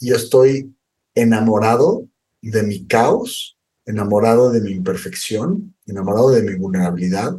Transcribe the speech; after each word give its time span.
y 0.00 0.12
estoy 0.12 0.74
enamorado 1.14 2.08
de 2.40 2.62
mi 2.62 2.86
caos, 2.86 3.58
enamorado 3.84 4.50
de 4.50 4.60
mi 4.60 4.72
imperfección, 4.72 5.74
enamorado 5.86 6.30
de 6.30 6.42
mi 6.42 6.54
vulnerabilidad, 6.54 7.36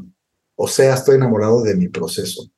o 0.56 0.68
sea, 0.68 0.94
estoy 0.96 1.16
enamorado 1.16 1.62
de 1.64 1.76
mi 1.76 1.88
proceso. 1.88 2.50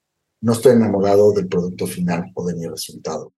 No 0.42 0.54
estoy 0.54 0.74
enamorado 0.74 1.34
del 1.34 1.48
producto 1.48 1.86
final 1.86 2.32
o 2.34 2.46
de 2.48 2.56
mi 2.56 2.66
resultado. 2.66 3.32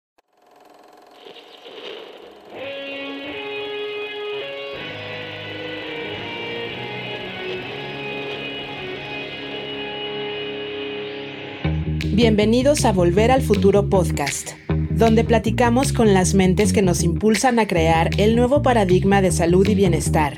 Bienvenidos 12.16 12.86
a 12.86 12.94
Volver 12.94 13.32
al 13.32 13.42
Futuro 13.42 13.90
Podcast, 13.90 14.52
donde 14.96 15.24
platicamos 15.24 15.92
con 15.92 16.14
las 16.14 16.34
mentes 16.34 16.74
que 16.74 16.82
nos 16.82 17.04
impulsan 17.04 17.60
a 17.60 17.68
crear 17.68 18.10
el 18.18 18.36
nuevo 18.36 18.62
paradigma 18.62 19.22
de 19.22 19.32
salud 19.32 19.68
y 19.68 19.76
bienestar, 19.76 20.36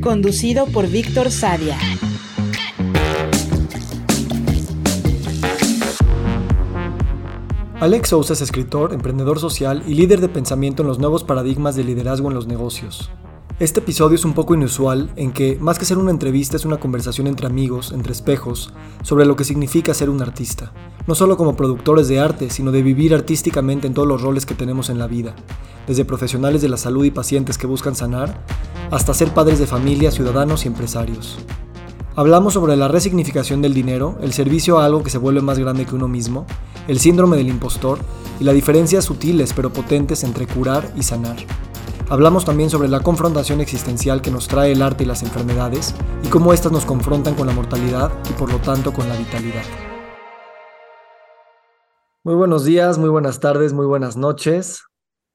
conducido 0.00 0.66
por 0.66 0.88
Víctor 0.88 1.30
Sadia. 1.30 1.78
Alex 7.80 8.10
Sousa 8.10 8.34
es 8.34 8.40
escritor, 8.40 8.92
emprendedor 8.92 9.40
social 9.40 9.82
y 9.86 9.94
líder 9.94 10.20
de 10.20 10.28
pensamiento 10.28 10.82
en 10.82 10.88
los 10.88 11.00
nuevos 11.00 11.24
paradigmas 11.24 11.74
de 11.74 11.82
liderazgo 11.82 12.28
en 12.28 12.34
los 12.34 12.46
negocios. 12.46 13.10
Este 13.62 13.78
episodio 13.78 14.16
es 14.16 14.24
un 14.24 14.32
poco 14.32 14.56
inusual 14.56 15.12
en 15.14 15.30
que, 15.30 15.56
más 15.60 15.78
que 15.78 15.84
ser 15.84 15.96
una 15.96 16.10
entrevista, 16.10 16.56
es 16.56 16.64
una 16.64 16.78
conversación 16.78 17.28
entre 17.28 17.46
amigos, 17.46 17.92
entre 17.92 18.10
espejos, 18.10 18.72
sobre 19.04 19.24
lo 19.24 19.36
que 19.36 19.44
significa 19.44 19.94
ser 19.94 20.10
un 20.10 20.20
artista. 20.20 20.72
No 21.06 21.14
solo 21.14 21.36
como 21.36 21.54
productores 21.54 22.08
de 22.08 22.18
arte, 22.18 22.50
sino 22.50 22.72
de 22.72 22.82
vivir 22.82 23.14
artísticamente 23.14 23.86
en 23.86 23.94
todos 23.94 24.08
los 24.08 24.20
roles 24.20 24.46
que 24.46 24.56
tenemos 24.56 24.90
en 24.90 24.98
la 24.98 25.06
vida, 25.06 25.36
desde 25.86 26.04
profesionales 26.04 26.60
de 26.60 26.70
la 26.70 26.76
salud 26.76 27.04
y 27.04 27.12
pacientes 27.12 27.56
que 27.56 27.68
buscan 27.68 27.94
sanar, 27.94 28.44
hasta 28.90 29.14
ser 29.14 29.32
padres 29.32 29.60
de 29.60 29.68
familia, 29.68 30.10
ciudadanos 30.10 30.64
y 30.64 30.66
empresarios. 30.66 31.38
Hablamos 32.16 32.54
sobre 32.54 32.74
la 32.74 32.88
resignificación 32.88 33.62
del 33.62 33.74
dinero, 33.74 34.18
el 34.22 34.32
servicio 34.32 34.80
a 34.80 34.86
algo 34.86 35.04
que 35.04 35.10
se 35.10 35.18
vuelve 35.18 35.40
más 35.40 35.60
grande 35.60 35.86
que 35.86 35.94
uno 35.94 36.08
mismo, 36.08 36.46
el 36.88 36.98
síndrome 36.98 37.36
del 37.36 37.46
impostor 37.46 38.00
y 38.40 38.42
las 38.42 38.56
diferencias 38.56 39.04
sutiles 39.04 39.52
pero 39.52 39.72
potentes 39.72 40.24
entre 40.24 40.48
curar 40.48 40.92
y 40.96 41.04
sanar. 41.04 41.36
Hablamos 42.08 42.44
también 42.44 42.68
sobre 42.68 42.88
la 42.88 43.00
confrontación 43.00 43.60
existencial 43.60 44.20
que 44.20 44.30
nos 44.30 44.48
trae 44.48 44.72
el 44.72 44.82
arte 44.82 45.04
y 45.04 45.06
las 45.06 45.22
enfermedades 45.22 45.94
y 46.22 46.28
cómo 46.28 46.52
éstas 46.52 46.72
nos 46.72 46.84
confrontan 46.84 47.34
con 47.34 47.46
la 47.46 47.52
mortalidad 47.52 48.12
y 48.28 48.32
por 48.34 48.52
lo 48.52 48.58
tanto 48.58 48.92
con 48.92 49.08
la 49.08 49.16
vitalidad. 49.16 49.64
Muy 52.24 52.34
buenos 52.34 52.64
días, 52.64 52.98
muy 52.98 53.08
buenas 53.08 53.40
tardes, 53.40 53.72
muy 53.72 53.86
buenas 53.86 54.16
noches. 54.16 54.84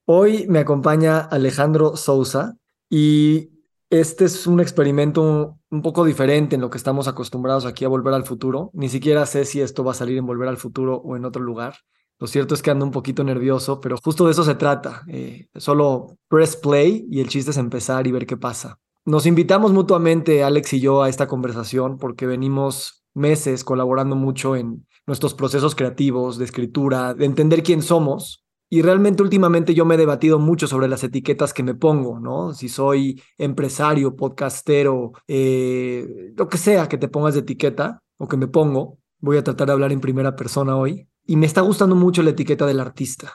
Hoy 0.06 0.46
me 0.48 0.60
acompaña 0.60 1.20
Alejandro 1.20 1.98
Sousa 1.98 2.56
y 2.90 3.50
este 3.90 4.26
es 4.26 4.48
un 4.48 4.60
experimento 4.60 5.58
un 5.70 5.82
poco 5.82 6.06
diferente 6.06 6.56
en 6.56 6.62
lo 6.62 6.70
que 6.70 6.78
estamos 6.78 7.08
acostumbrados 7.08 7.66
aquí 7.66 7.86
a 7.86 7.90
Volver 7.90 8.14
al 8.14 8.24
Futuro. 8.24 8.70
Ni 8.74 8.90
siquiera 8.90 9.26
sé 9.26 9.46
si 9.46 9.62
esto 9.62 9.84
va 9.84 9.92
a 9.92 9.96
salir 9.96 10.18
en 10.18 10.26
Volver 10.26 10.48
al 10.48 10.58
Futuro 10.58 10.98
o 10.98 11.16
en 11.16 11.26
otro 11.26 11.42
lugar. 11.42 11.76
Lo 12.20 12.28
cierto 12.28 12.56
es 12.56 12.62
que 12.62 12.72
ando 12.72 12.86
un 12.86 12.92
poquito 12.92 13.24
nervioso, 13.24 13.80
pero 13.80 13.98
justo 14.04 14.26
de 14.26 14.32
eso 14.32 14.44
se 14.44 14.56
trata. 14.56 15.04
Eh, 15.08 15.48
solo 15.56 16.18
press 16.28 16.56
play 16.56 17.06
y 17.12 17.22
el 17.22 17.28
chiste 17.28 17.52
es 17.52 17.58
empezar 17.58 18.08
y 18.08 18.12
ver 18.12 18.26
qué 18.26 18.38
pasa. 18.38 18.80
Nos 19.06 19.26
invitamos 19.26 19.72
mutuamente, 19.72 20.44
Alex 20.44 20.74
y 20.74 20.80
yo, 20.80 21.04
a 21.04 21.10
esta 21.10 21.28
conversación 21.28 21.98
porque 21.98 22.26
venimos 22.26 23.06
meses 23.14 23.64
colaborando 23.64 24.16
mucho 24.16 24.56
en 24.56 24.86
nuestros 25.06 25.34
procesos 25.34 25.76
creativos, 25.76 26.38
de 26.38 26.46
escritura, 26.46 27.14
de 27.14 27.26
entender 27.26 27.64
quién 27.64 27.82
somos. 27.82 28.44
Y 28.70 28.82
realmente 28.82 29.24
últimamente 29.24 29.74
yo 29.74 29.86
me 29.86 29.96
he 29.96 29.98
debatido 29.98 30.40
mucho 30.40 30.68
sobre 30.68 30.90
las 30.90 31.04
etiquetas 31.04 31.54
que 31.54 31.64
me 31.64 31.74
pongo, 31.74 32.20
¿no? 32.20 32.54
Si 32.54 32.68
soy 32.68 33.22
empresario, 33.38 34.16
podcastero, 34.16 35.14
eh, 35.28 36.34
lo 36.36 36.50
que 36.50 36.58
sea 36.58 36.90
que 36.90 36.98
te 36.98 37.08
pongas 37.08 37.36
de 37.36 37.42
etiqueta 37.42 38.04
o 38.18 38.28
que 38.28 38.36
me 38.36 38.48
pongo. 38.48 38.98
Voy 39.20 39.38
a 39.38 39.44
tratar 39.44 39.68
de 39.68 39.74
hablar 39.74 39.94
en 39.94 40.02
primera 40.02 40.36
persona 40.36 40.76
hoy. 40.76 41.08
Y 41.28 41.36
me 41.36 41.46
está 41.46 41.62
gustando 41.62 41.96
mucho 41.96 42.24
la 42.24 42.32
etiqueta 42.32 42.66
del 42.66 42.80
artista. 42.80 43.34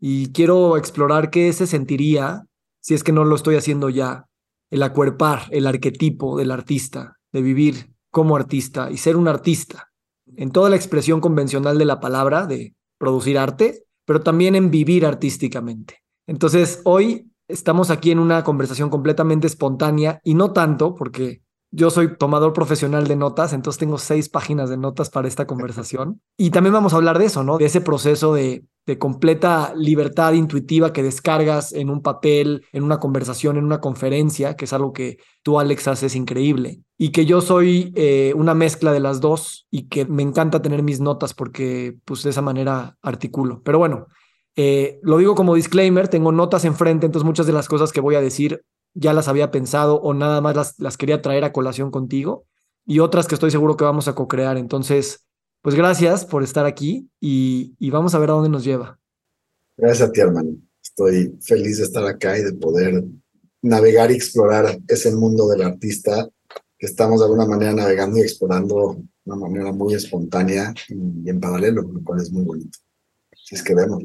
Y 0.00 0.32
quiero 0.32 0.76
explorar 0.76 1.30
qué 1.30 1.52
se 1.52 1.66
sentiría, 1.66 2.44
si 2.80 2.94
es 2.94 3.02
que 3.02 3.12
no 3.12 3.24
lo 3.24 3.36
estoy 3.36 3.56
haciendo 3.56 3.88
ya, 3.88 4.26
el 4.70 4.82
acuerpar 4.82 5.42
el 5.50 5.66
arquetipo 5.66 6.36
del 6.36 6.50
artista, 6.50 7.16
de 7.32 7.40
vivir 7.40 7.94
como 8.10 8.36
artista 8.36 8.90
y 8.90 8.96
ser 8.98 9.16
un 9.16 9.28
artista, 9.28 9.88
en 10.36 10.50
toda 10.50 10.68
la 10.68 10.76
expresión 10.76 11.20
convencional 11.20 11.78
de 11.78 11.84
la 11.84 12.00
palabra, 12.00 12.46
de 12.46 12.74
producir 12.98 13.38
arte, 13.38 13.84
pero 14.04 14.20
también 14.20 14.54
en 14.54 14.70
vivir 14.70 15.06
artísticamente. 15.06 16.02
Entonces, 16.26 16.80
hoy 16.84 17.30
estamos 17.46 17.90
aquí 17.90 18.10
en 18.10 18.18
una 18.18 18.44
conversación 18.44 18.90
completamente 18.90 19.46
espontánea 19.46 20.20
y 20.24 20.34
no 20.34 20.52
tanto, 20.52 20.94
porque 20.94 21.42
yo 21.70 21.90
soy 21.90 22.16
tomador 22.16 22.52
profesional 22.52 23.06
de 23.06 23.16
notas, 23.16 23.52
entonces 23.52 23.78
tengo 23.78 23.98
seis 23.98 24.28
páginas 24.28 24.70
de 24.70 24.78
notas 24.78 25.10
para 25.10 25.28
esta 25.28 25.46
conversación. 25.46 26.20
Y 26.36 26.50
también 26.50 26.72
vamos 26.72 26.92
a 26.92 26.96
hablar 26.96 27.18
de 27.18 27.26
eso, 27.26 27.44
¿no? 27.44 27.58
De 27.58 27.66
ese 27.66 27.80
proceso 27.80 28.34
de, 28.34 28.64
completa 28.98 29.74
libertad 29.76 30.32
intuitiva 30.32 30.94
que 30.94 31.02
descargas 31.02 31.74
en 31.74 31.90
un 31.90 32.00
papel, 32.00 32.64
en 32.72 32.84
una 32.84 32.98
conversación, 32.98 33.58
en 33.58 33.64
una 33.64 33.82
conferencia, 33.82 34.56
que 34.56 34.64
es 34.64 34.72
algo 34.72 34.94
que 34.94 35.18
tú, 35.42 35.60
Alex, 35.60 35.88
haces 35.88 36.16
increíble. 36.16 36.80
Y 36.96 37.10
que 37.10 37.26
yo 37.26 37.42
soy 37.42 37.92
eh, 37.96 38.32
una 38.34 38.54
mezcla 38.54 38.90
de 38.90 39.00
las 39.00 39.20
dos 39.20 39.66
y 39.70 39.88
que 39.88 40.06
me 40.06 40.22
encanta 40.22 40.62
tener 40.62 40.82
mis 40.82 41.00
notas 41.00 41.34
porque, 41.34 41.98
pues, 42.06 42.22
de 42.22 42.30
esa 42.30 42.40
manera 42.40 42.96
articulo. 43.02 43.60
Pero 43.62 43.78
bueno, 43.78 44.06
eh, 44.56 44.98
lo 45.02 45.18
digo 45.18 45.34
como 45.34 45.54
disclaimer, 45.54 46.08
tengo 46.08 46.32
notas 46.32 46.64
enfrente, 46.64 47.04
entonces 47.04 47.26
muchas 47.26 47.46
de 47.46 47.52
las 47.52 47.68
cosas 47.68 47.92
que 47.92 48.00
voy 48.00 48.14
a 48.14 48.22
decir 48.22 48.64
ya 48.98 49.12
las 49.12 49.28
había 49.28 49.50
pensado 49.50 50.00
o 50.00 50.12
nada 50.12 50.40
más 50.40 50.56
las, 50.56 50.78
las 50.78 50.96
quería 50.96 51.22
traer 51.22 51.44
a 51.44 51.52
colación 51.52 51.90
contigo 51.90 52.46
y 52.84 52.98
otras 52.98 53.28
que 53.28 53.34
estoy 53.34 53.50
seguro 53.50 53.76
que 53.76 53.84
vamos 53.84 54.08
a 54.08 54.14
co-crear. 54.14 54.56
Entonces, 54.56 55.26
pues 55.62 55.76
gracias 55.76 56.24
por 56.24 56.42
estar 56.42 56.66
aquí 56.66 57.08
y, 57.20 57.74
y, 57.78 57.90
vamos 57.90 58.14
a 58.14 58.18
ver 58.18 58.30
a 58.30 58.32
dónde 58.32 58.48
nos 58.48 58.64
lleva. 58.64 58.98
Gracias 59.76 60.08
a 60.08 60.12
ti, 60.12 60.20
hermano. 60.20 60.56
Estoy 60.82 61.38
feliz 61.40 61.78
de 61.78 61.84
estar 61.84 62.04
acá 62.04 62.38
y 62.38 62.42
de 62.42 62.54
poder 62.54 63.04
navegar 63.62 64.10
y 64.10 64.14
explorar 64.14 64.78
ese 64.88 65.14
mundo 65.14 65.48
del 65.48 65.62
artista 65.62 66.28
que 66.76 66.86
estamos 66.86 67.20
de 67.20 67.26
alguna 67.26 67.46
manera 67.46 67.72
navegando 67.72 68.18
y 68.18 68.22
explorando 68.22 68.96
de 68.96 69.32
una 69.32 69.36
manera 69.36 69.72
muy 69.72 69.94
espontánea 69.94 70.74
y 70.88 71.28
en 71.28 71.40
paralelo, 71.40 71.82
lo 71.82 72.02
cual 72.02 72.20
es 72.20 72.32
muy 72.32 72.44
bonito. 72.44 72.78
Si 73.32 73.54
es 73.54 73.62
que 73.62 73.74
vemos. 73.74 74.02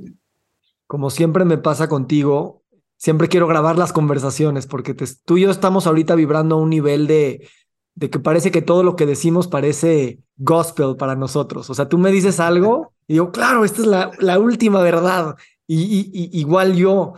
Como 0.85 1.09
siempre 1.09 1.45
me 1.45 1.57
pasa 1.57 1.87
contigo, 1.87 2.62
siempre 3.03 3.28
quiero 3.28 3.47
grabar 3.47 3.78
las 3.78 3.91
conversaciones 3.91 4.66
porque 4.66 4.96
tú 5.25 5.36
y 5.36 5.41
yo 5.41 5.52
estamos 5.52 5.88
ahorita 5.88 6.16
vibrando 6.16 6.56
a 6.56 6.59
un 6.59 6.69
nivel 6.69 7.06
de, 7.06 7.50
de 7.96 8.09
que 8.09 8.18
parece 8.18 8.50
que 8.50 8.62
todo 8.62 8.81
lo 8.81 8.96
que 8.96 9.06
decimos 9.06 9.50
parece 9.50 10.19
gospel 10.38 10.96
para 10.97 11.14
nosotros. 11.14 11.69
O 11.69 11.74
sea, 11.74 11.90
tú 11.90 11.97
me 11.97 12.14
dices 12.14 12.40
algo 12.40 12.94
y 13.06 13.16
digo, 13.16 13.34
claro, 13.34 13.66
esta 13.66 13.81
es 13.81 13.88
la, 13.88 14.12
la 14.19 14.40
última 14.40 14.81
verdad. 14.81 15.36
Y, 15.68 16.30
igual 16.31 16.75
yo. 16.75 17.16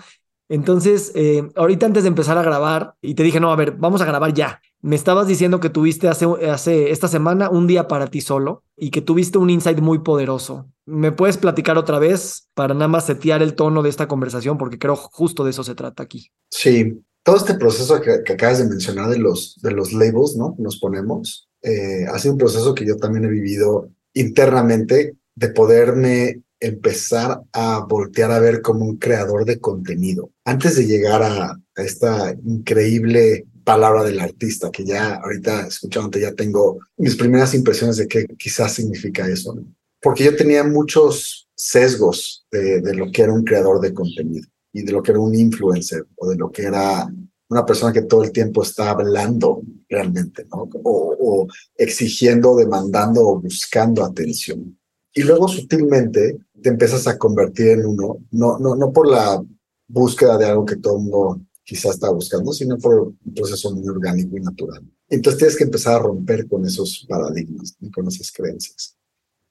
Entonces, 0.50 1.11
eh, 1.16 1.50
ahorita 1.56 1.85
antes 1.85 2.03
de 2.03 2.09
empezar 2.09 2.38
a 2.38 2.44
grabar, 2.44 2.95
y 3.01 3.16
te 3.16 3.23
dije, 3.23 3.39
no, 3.39 3.51
a 3.51 3.56
ver, 3.56 3.72
vamos 3.73 4.01
a 4.01 4.06
grabar 4.06 4.33
ya. 4.33 4.61
Me 4.81 4.95
estabas 4.95 5.28
diciendo 5.28 5.59
que 5.59 5.69
tuviste 5.69 6.07
hace, 6.07 6.25
hace 6.50 6.91
esta 6.91 7.07
semana 7.07 7.50
un 7.50 7.66
día 7.66 7.88
para 7.88 8.07
ti 8.07 8.22
solo 8.22 8.63
y 8.78 8.91
que 8.91 9.01
tuviste 9.01 9.38
un 9.38 9.50
insight 9.50 9.79
muy 9.79 10.00
poderoso. 10.00 10.69
¿Me 10.85 11.11
puedes 11.11 11.38
platicar 11.38 11.78
otra 11.78 11.97
vez 11.97 12.47
para 12.53 12.75
nada 12.75 12.88
más 12.88 13.07
setear 13.07 13.41
el 13.41 13.55
tono 13.55 13.81
de 13.81 13.89
esta 13.89 14.07
conversación? 14.07 14.59
Porque 14.59 14.78
creo 14.78 14.95
justo 14.95 15.44
de 15.44 15.50
eso 15.50 15.63
se 15.63 15.73
trata 15.73 16.03
aquí. 16.03 16.31
Sí, 16.51 17.01
todo 17.23 17.38
este 17.38 17.55
proceso 17.55 18.00
que, 18.00 18.31
acabas 18.31 18.59
de 18.59 18.69
mencionar 18.69 19.09
de 19.09 19.17
los, 19.17 19.57
de 19.63 19.72
los 19.72 19.94
labels, 19.94 20.35
¿no? 20.38 20.55
Nos 20.59 20.78
ponemos, 20.78 21.50
eh, 21.63 22.05
ha 22.07 22.19
sido 22.19 22.34
un 22.34 22.38
proceso 22.38 22.75
que 22.75 22.85
yo 22.85 22.97
también 22.97 23.25
he 23.25 23.29
vivido 23.29 23.89
internamente 24.13 25.17
de 25.34 25.50
poderme 25.50 26.44
empezar 26.65 27.41
a 27.53 27.85
voltear 27.87 28.31
a 28.31 28.39
ver 28.39 28.61
como 28.61 28.85
un 28.85 28.97
creador 28.97 29.45
de 29.45 29.59
contenido. 29.59 30.31
Antes 30.43 30.75
de 30.75 30.85
llegar 30.85 31.22
a, 31.23 31.59
esta 31.75 32.34
increíble 32.45 33.45
palabra 33.63 34.03
del 34.03 34.19
artista, 34.19 34.72
que 34.72 34.85
ya 34.85 35.16
ahorita 35.16 35.67
escuchándote 35.67 36.22
ya 36.22 36.34
tengo 36.34 36.79
mis 36.97 37.16
primeras 37.16 37.53
impresiones 37.53 37.97
de 37.97 38.07
qué 38.07 38.25
quizás 38.37 38.73
significa 38.73 39.28
eso, 39.28 39.57
porque 40.01 40.23
yo 40.23 40.35
tenía 40.35 40.63
muchos 40.63 41.49
sesgos 41.53 42.45
de, 42.49 42.79
de, 42.81 42.95
lo 42.95 43.11
que 43.11 43.23
era 43.23 43.34
un 43.34 43.43
creador 43.43 43.81
de 43.81 43.93
contenido 43.93 44.47
y 44.72 44.84
de 44.84 44.91
lo 44.91 45.03
que 45.03 45.11
era 45.11 45.19
un 45.19 45.35
influencer 45.35 46.05
o 46.16 46.29
de 46.29 46.37
lo 46.37 46.49
que 46.49 46.63
era 46.63 47.09
una 47.49 47.66
persona 47.66 47.91
que 47.91 48.03
todo 48.03 48.23
el 48.23 48.31
tiempo 48.31 48.63
está 48.63 48.91
hablando 48.91 49.61
realmente, 49.90 50.45
¿no? 50.51 50.69
O, 50.84 51.16
o 51.19 51.47
exigiendo, 51.75 52.55
demandando 52.55 53.28
o 53.28 53.40
buscando 53.40 54.03
atención. 54.03 54.78
Y 55.13 55.23
luego 55.23 55.47
sutilmente 55.47 56.37
te 56.66 56.70
empiezas 56.70 57.06
a 57.06 57.16
convertir 57.16 57.67
en 57.67 57.85
uno, 57.85 58.17
no, 58.32 58.58
no, 58.58 58.76
no 58.76 58.91
por 58.91 59.08
la 59.08 59.40
búsqueda 59.88 60.35
de 60.35 60.47
algo 60.47 60.66
que 60.66 60.78
todo 60.78 60.97
el 60.97 61.03
mundo 61.03 61.41
quizás 61.64 61.94
estaba 61.94 62.14
buscando, 62.14 62.52
sino 62.53 62.76
por 62.79 63.02
un 63.02 63.34
proceso 63.35 63.70
muy 63.70 63.88
orgánico 63.88 64.35
y 64.35 64.40
natural. 64.40 64.82
Entonces 65.08 65.38
tienes 65.38 65.58
que 65.58 65.66
empezar 65.66 65.94
a 65.94 66.00
romper 66.00 66.47
con 66.47 66.66
esos 66.66 67.06
paradigmas 67.08 67.76
y 67.79 67.91
con 67.91 68.08
esas 68.08 68.32
creencias. 68.32 68.97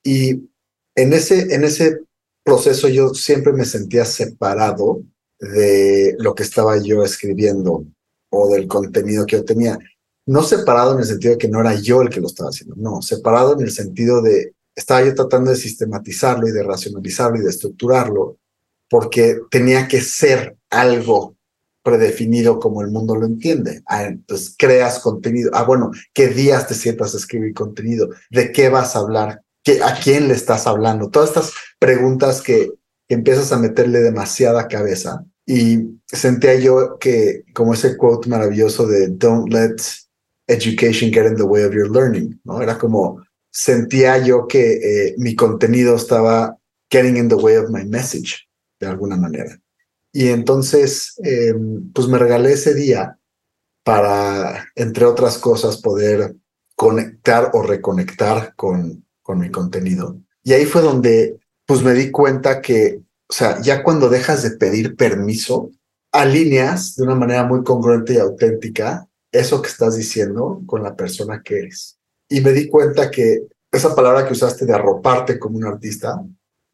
Y 0.03 0.51
en 0.97 1.13
ese, 1.13 1.55
en 1.55 1.63
ese 1.63 2.01
proceso 2.43 2.89
yo 2.89 3.15
siempre 3.15 3.53
me 3.53 3.65
sentía 3.65 4.05
separado 4.05 5.05
de 5.39 6.17
lo 6.19 6.35
que 6.35 6.43
estaba 6.43 6.83
yo 6.83 7.05
escribiendo 7.05 7.85
o 8.29 8.49
del 8.49 8.67
contenido 8.67 9.25
que 9.25 9.37
yo 9.37 9.45
tenía. 9.45 9.79
No 10.27 10.43
separado 10.43 10.95
en 10.95 10.99
el 10.99 11.07
sentido 11.07 11.35
de 11.35 11.39
que 11.39 11.49
no 11.49 11.61
era 11.61 11.77
yo 11.77 12.03
el 12.03 12.11
que 12.11 12.21
lo 12.21 12.27
estaba 12.27 12.51
haciendo, 12.51 12.75
no, 12.75 13.03
separado 13.03 13.55
en 13.55 13.61
el 13.61 13.71
sentido 13.71 14.21
de 14.21 14.53
estaba 14.75 15.05
yo 15.05 15.15
tratando 15.15 15.51
de 15.51 15.57
sistematizarlo 15.57 16.49
y 16.49 16.53
de 16.53 16.63
racionalizarlo 16.63 17.39
y 17.39 17.45
de 17.45 17.51
estructurarlo 17.51 18.39
porque 18.89 19.39
tenía 19.51 19.89
que 19.89 20.01
ser 20.01 20.57
algo 20.71 21.37
predefinido 21.83 22.59
como 22.59 22.81
el 22.81 22.91
mundo 22.91 23.15
lo 23.15 23.27
entiende. 23.27 23.83
Ah, 23.87 24.05
entonces 24.05 24.55
creas 24.59 24.99
contenido. 25.01 25.51
Ah, 25.53 25.65
bueno, 25.65 25.91
¿qué 26.13 26.29
días 26.29 26.67
te 26.67 26.75
sientas 26.75 27.15
a 27.15 27.19
escribir 27.19 27.53
contenido? 27.53 28.09
¿De 28.31 28.53
qué 28.53 28.71
vas 28.71 28.97
a 28.97 29.01
hablar? 29.01 29.43
¿Qué, 29.63 29.83
¿A 29.83 29.99
quién 30.03 30.29
le 30.29 30.35
estás 30.35 30.67
hablando? 30.67 31.11
Todas 31.11 31.31
estas 31.31 31.53
preguntas 31.79 32.41
que, 32.41 32.73
que 33.07 33.15
empiezas 33.15 33.53
a 33.53 33.59
meterle 33.59 34.01
demasiada 34.01 34.67
cabeza. 34.67 35.25
Y 35.47 36.01
sentía 36.07 36.55
yo 36.55 36.99
que, 36.99 37.45
como 37.55 37.75
ese 37.75 37.99
quote 37.99 38.31
maravilloso 38.31 38.87
de 38.87 39.09
Don't 39.09 39.53
let 39.53 39.77
education 40.47 41.13
get 41.13 41.27
in 41.27 41.37
the 41.37 41.43
way 41.43 41.65
of 41.65 41.75
your 41.75 41.91
learning, 41.91 42.41
¿no? 42.45 42.63
Era 42.63 42.79
como, 42.79 43.23
sentía 43.55 44.19
yo 44.19 44.49
que 44.49 44.73
eh, 44.73 45.15
mi 45.17 45.37
contenido 45.37 45.95
estaba 45.95 46.59
getting 46.91 47.17
in 47.17 47.29
the 47.29 47.37
way 47.37 47.57
of 47.57 47.71
my 47.71 47.85
message, 47.85 48.49
de 48.81 48.89
alguna 48.89 49.17
manera. 49.17 49.59
Y 50.13 50.29
entonces, 50.29 51.15
em, 51.23 51.93
pues 51.93 52.09
me 52.09 52.19
regalé 52.19 52.53
ese 52.53 52.75
día 52.75 53.19
para, 53.85 54.69
entre 54.75 55.05
otras 55.05 55.39
cosas, 55.39 55.79
poder 55.81 56.35
conectar 56.75 57.51
o 57.53 57.63
reconectar 57.63 58.55
con, 58.57 59.07
con 59.23 59.39
mi 59.39 59.51
contenido. 59.51 60.19
Y 60.43 60.53
ahí 60.53 60.67
fue 60.67 60.83
donde, 60.83 61.39
pues 61.65 61.83
me 61.83 61.95
di 61.95 62.11
cuenta 62.11 62.61
que, 62.61 63.03
o 63.29 63.33
sea, 63.33 63.61
ya 63.63 63.85
cuando 63.85 64.09
dejas 64.09 64.43
de 64.43 64.53
pedir 64.53 64.97
permiso, 64.97 65.71
alineas 66.13 66.97
de 66.97 67.05
una 67.05 67.15
manera 67.15 67.45
muy 67.45 67.63
congruente 67.63 68.15
y 68.15 68.19
auténtica 68.19 69.09
eso 69.31 69.63
que 69.63 69.69
estás 69.69 69.97
diciendo 69.97 70.63
con 70.67 70.83
la 70.83 70.95
persona 70.97 71.43
que 71.43 71.59
eres. 71.61 71.99
Y 72.35 72.41
me 72.41 72.53
di 72.53 72.67
cuenta 72.67 73.13
que 73.13 73.47
esa 73.71 73.95
palabra 73.95 74.27
que 74.27 74.33
usaste 74.33 74.67
de 74.67 74.73
arroparte 74.73 75.39
como 75.39 75.57
un 75.57 75.67
artista, 75.67 76.21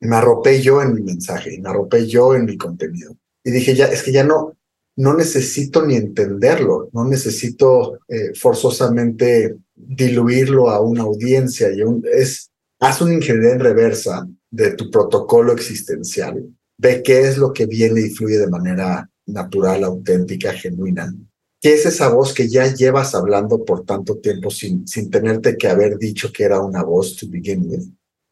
me 0.01 0.17
arropé 0.17 0.63
yo 0.63 0.81
en 0.81 0.95
mi 0.95 1.03
mensaje, 1.03 1.61
me 1.61 1.69
arropé 1.69 2.07
yo 2.07 2.35
en 2.35 2.47
mi 2.47 2.57
contenido. 2.57 3.15
Y 3.45 3.51
dije, 3.51 3.75
ya, 3.75 3.85
es 3.85 4.03
que 4.03 4.11
ya 4.11 4.25
no, 4.25 4.57
no 4.97 5.13
necesito 5.13 5.85
ni 5.85 5.97
entenderlo, 5.97 6.89
no 6.95 7.05
necesito 7.05 7.99
eh, 8.09 8.33
forzosamente 8.35 9.59
diluirlo 9.75 10.71
a 10.71 10.81
una 10.81 11.03
audiencia. 11.03 11.71
Y 11.71 11.83
es, 12.11 12.51
haz 12.79 13.03
una 13.03 13.13
ingeniería 13.13 13.53
en 13.53 13.61
reversa 13.61 14.27
de 14.51 14.71
tu 14.73 14.91
protocolo 14.91 15.53
existencial, 15.53 16.43
ve 16.79 17.03
qué 17.03 17.29
es 17.29 17.37
lo 17.37 17.53
que 17.53 17.67
viene 17.67 18.01
y 18.01 18.09
fluye 18.09 18.39
de 18.39 18.49
manera 18.49 19.11
natural, 19.27 19.85
auténtica, 19.85 20.55
genuina. 20.55 21.15
¿Qué 21.61 21.75
es 21.75 21.85
esa 21.85 22.09
voz 22.09 22.33
que 22.33 22.49
ya 22.49 22.73
llevas 22.73 23.15
hablando 23.15 23.65
por 23.65 23.85
tanto 23.85 24.17
tiempo 24.17 24.51
sin, 24.51 24.89
sin 24.89 25.11
tenerte 25.11 25.59
que 25.59 25.69
haber 25.69 25.99
dicho 25.99 26.33
que 26.33 26.45
era 26.45 26.61
una 26.61 26.83
voz 26.83 27.17
to 27.17 27.27
begin 27.29 27.69
with? 27.69 27.85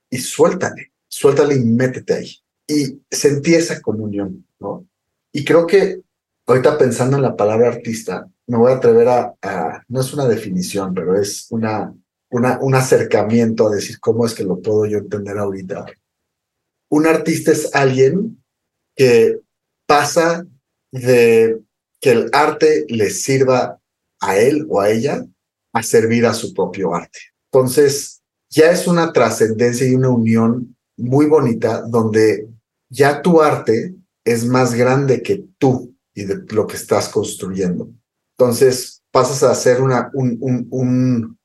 Y 0.09 0.17
suéltale, 0.17 0.93
suéltale 1.07 1.57
y 1.57 1.61
métete 1.61 2.15
ahí. 2.15 2.33
Y 2.67 3.03
sentí 3.11 3.55
esa 3.55 3.83
comunión, 3.83 4.47
¿no? 4.59 4.87
Y 5.31 5.45
creo 5.45 5.67
que 5.67 6.01
ahorita 6.47 6.79
pensando 6.79 7.17
en 7.17 7.23
la 7.23 7.37
palabra 7.37 7.69
artista, 7.69 8.27
me 8.47 8.57
voy 8.57 8.73
a 8.73 8.77
atrever 8.77 9.09
a, 9.09 9.85
no 9.89 10.01
es 10.01 10.15
una 10.15 10.27
definición, 10.27 10.95
pero 10.95 11.21
es 11.21 11.47
una, 11.51 11.95
una, 12.31 12.59
un 12.63 12.75
acercamiento 12.75 13.69
a 13.69 13.75
decir 13.75 14.01
cómo 14.01 14.25
es 14.25 14.33
que 14.33 14.45
lo 14.45 14.61
puedo 14.61 14.87
yo 14.87 14.99
entender 14.99 15.37
ahorita. 15.37 15.85
Un 16.89 17.07
artista 17.07 17.53
es 17.53 17.75
alguien 17.75 18.43
que 18.97 19.41
pasa 19.87 20.47
de 20.91 21.61
que 22.01 22.11
el 22.11 22.31
arte 22.33 22.87
le 22.89 23.11
sirva 23.11 23.81
a 24.21 24.37
él 24.39 24.67
o 24.69 24.81
a 24.81 24.91
ella 24.91 25.25
a 25.73 25.83
servir 25.83 26.27
a 26.27 26.35
su 26.35 26.55
propio 26.55 26.95
arte. 26.95 27.19
Entonces, 27.53 28.23
ya 28.51 28.71
es 28.71 28.87
una 28.87 29.13
trascendencia 29.13 29.87
y 29.87 29.95
una 29.95 30.11
unión 30.11 30.77
muy 30.97 31.27
bonita 31.27 31.83
donde 31.83 32.49
ya 32.91 33.23
tu 33.23 33.41
arte 33.41 33.95
es 34.25 34.45
más 34.45 34.75
grande 34.75 35.23
que 35.23 35.45
tú 35.59 35.95
y 36.15 36.25
de 36.25 36.43
lo 36.49 36.67
que 36.67 36.77
estás 36.77 37.09
construyendo. 37.09 37.91
Entonces 38.37 39.03
pasas 39.11 39.43
a 39.43 39.55
ser 39.55 39.81
una, 39.83 40.11
un, 40.15 40.39
un, 40.41 40.67
un, 40.71 41.39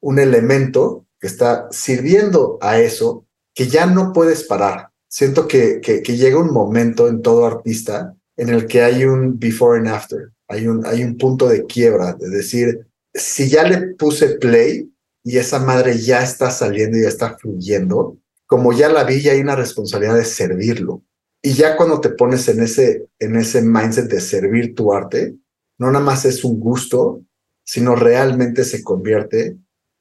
un 0.00 0.18
elemento 0.18 1.06
que 1.18 1.26
está 1.26 1.68
sirviendo 1.70 2.58
a 2.60 2.78
eso 2.78 3.26
que 3.54 3.68
ya 3.68 3.86
no 3.86 4.12
puedes 4.12 4.44
parar. 4.44 4.90
Siento 5.08 5.48
que, 5.48 5.80
que, 5.80 6.02
que, 6.02 6.16
llega 6.16 6.38
un 6.38 6.52
momento 6.52 7.08
en 7.08 7.22
todo 7.22 7.46
artista 7.46 8.14
en 8.36 8.48
el 8.48 8.66
que 8.66 8.82
hay 8.82 9.04
un 9.04 9.38
before 9.38 9.78
and 9.78 9.88
after, 9.88 10.32
hay 10.48 10.66
un, 10.66 10.84
hay 10.86 11.02
un 11.02 11.16
punto 11.16 11.48
de 11.48 11.64
quiebra, 11.66 12.14
de 12.14 12.28
decir, 12.28 12.86
si 13.14 13.48
ya 13.48 13.64
le 13.64 13.94
puse 13.94 14.36
play 14.38 14.90
y 15.24 15.38
esa 15.38 15.58
madre 15.58 15.98
ya 15.98 16.22
está 16.22 16.50
saliendo 16.50 16.98
y 16.98 17.02
ya 17.02 17.08
está 17.08 17.36
fluyendo, 17.38 18.18
como 18.46 18.72
ya 18.72 18.88
la 18.88 19.04
vi, 19.04 19.22
ya 19.22 19.32
hay 19.32 19.40
una 19.40 19.56
responsabilidad 19.56 20.16
de 20.16 20.24
servirlo. 20.24 21.02
Y 21.42 21.54
ya 21.54 21.76
cuando 21.76 22.00
te 22.00 22.10
pones 22.10 22.48
en 22.48 22.60
ese, 22.60 23.08
en 23.18 23.36
ese 23.36 23.62
mindset 23.62 24.08
de 24.10 24.20
servir 24.20 24.74
tu 24.74 24.92
arte, 24.92 25.36
no 25.78 25.90
nada 25.90 26.04
más 26.04 26.24
es 26.24 26.44
un 26.44 26.60
gusto, 26.60 27.22
sino 27.64 27.96
realmente 27.96 28.64
se 28.64 28.82
convierte 28.82 29.56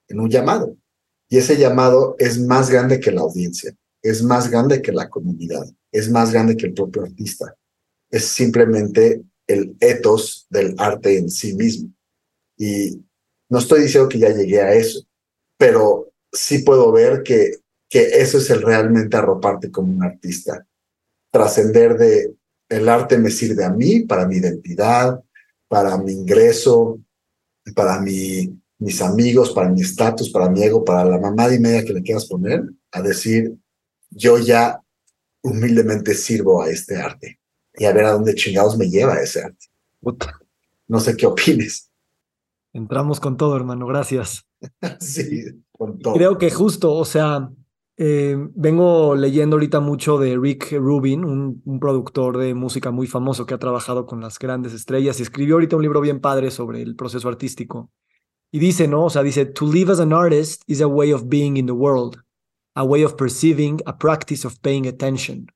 en 0.08 0.20
un 0.20 0.30
llamado. 0.30 0.78
Y 1.30 1.38
ese 1.38 1.58
llamado 1.58 2.16
es 2.20 2.40
más 2.40 2.70
grande 2.70 3.00
que 3.00 3.12
la 3.12 3.22
audiencia, 3.22 3.76
es 4.02 4.22
más 4.22 4.50
grande 4.50 4.82
que 4.82 4.92
la 4.92 5.10
comunidad, 5.10 5.66
es 5.92 6.10
más 6.10 6.32
grande 6.32 6.56
que 6.56 6.68
el 6.68 6.74
propio 6.74 7.04
artista. 7.04 7.56
Es 8.16 8.26
simplemente 8.26 9.24
el 9.48 9.76
ethos 9.80 10.48
del 10.50 10.76
arte 10.78 11.18
en 11.18 11.30
sí 11.30 11.54
mismo. 11.56 11.92
Y 12.58 13.04
no 13.50 13.60
estoy 13.60 13.82
diciendo 13.82 14.08
que 14.08 14.20
ya 14.20 14.30
llegué 14.30 14.62
a 14.62 14.74
eso, 14.74 15.06
pero 15.58 16.12
sí 16.32 16.60
puedo 16.60 16.92
ver 16.92 17.24
que, 17.24 17.58
que 17.90 18.22
eso 18.22 18.38
es 18.38 18.50
el 18.50 18.62
realmente 18.62 19.18
arroparte 19.18 19.72
como 19.72 19.92
un 19.92 20.04
artista 20.04 20.66
trascender 21.36 21.98
de 21.98 22.34
el 22.70 22.88
arte 22.88 23.18
me 23.18 23.30
sirve 23.30 23.66
a 23.66 23.70
mí, 23.70 24.02
para 24.02 24.26
mi 24.26 24.38
identidad, 24.38 25.22
para 25.68 25.98
mi 25.98 26.14
ingreso, 26.14 27.02
para 27.76 28.00
mi, 28.00 28.58
mis 28.80 29.02
amigos, 29.02 29.52
para 29.52 29.70
mi 29.70 29.82
estatus, 29.82 30.30
para 30.30 30.50
mi 30.50 30.64
ego, 30.64 30.86
para 30.86 31.04
la 31.04 31.20
mamá 31.20 31.54
y 31.54 31.60
media 31.60 31.84
que 31.84 31.92
le 31.92 32.02
quieras 32.02 32.26
poner, 32.26 32.64
a 32.90 33.02
decir, 33.02 33.54
yo 34.10 34.38
ya 34.38 34.82
humildemente 35.44 36.14
sirvo 36.14 36.62
a 36.62 36.70
este 36.70 36.96
arte 36.96 37.38
y 37.78 37.86
a 37.86 37.94
ver 37.94 38.06
a 38.06 38.12
dónde 38.14 38.36
chingados 38.36 38.78
me 38.78 38.90
lleva 38.90 39.20
ese 39.20 39.44
arte. 39.44 39.68
No 40.88 41.00
sé 41.00 41.18
qué 41.18 41.26
opines. 41.26 41.92
Entramos 42.74 43.20
con 43.20 43.38
todo, 43.38 43.56
hermano, 43.56 43.88
gracias. 43.88 44.46
sí, 45.00 45.64
con 45.72 46.00
todo. 46.00 46.14
Creo 46.14 46.38
que 46.38 46.52
justo, 46.52 46.94
o 46.94 47.06
sea, 47.06 47.50
eh, 47.98 48.36
vengo 48.54 49.16
leyendo 49.16 49.56
ahorita 49.56 49.80
mucho 49.80 50.18
de 50.18 50.38
Rick 50.38 50.74
Rubin, 50.74 51.24
un, 51.24 51.62
un, 51.66 51.80
productor 51.80 52.38
de 52.38 52.54
música 52.54 52.92
muy 52.92 53.08
famoso 53.08 53.46
que 53.46 53.54
ha 53.54 53.60
trabajado 53.60 54.06
con 54.06 54.20
las 54.20 54.38
grandes 54.38 54.74
estrellas 54.74 55.20
y 55.20 55.24
escribió 55.24 55.56
ahorita 55.56 55.78
un 55.78 55.82
libro 55.82 56.02
bien 56.02 56.20
padre 56.20 56.52
sobre 56.52 56.82
el 56.82 56.96
proceso 56.96 57.30
artístico. 57.30 57.90
Y 58.52 58.60
dice, 58.60 58.88
¿no? 58.88 59.06
O 59.06 59.10
sea, 59.10 59.24
dice, 59.24 59.46
to 59.46 59.66
live 59.66 59.92
as 59.92 60.00
an 60.00 60.14
artist 60.14 60.64
is 60.68 60.82
a 60.82 60.88
way 60.88 61.12
of 61.14 61.24
being 61.28 61.58
in 61.58 61.66
the 61.66 61.74
world, 61.74 62.22
a 62.76 62.84
way 62.84 63.04
of 63.04 63.16
perceiving, 63.16 63.80
a 63.86 63.98
practice 63.98 64.46
of 64.46 64.60
paying 64.62 64.88
attention. 64.88 65.48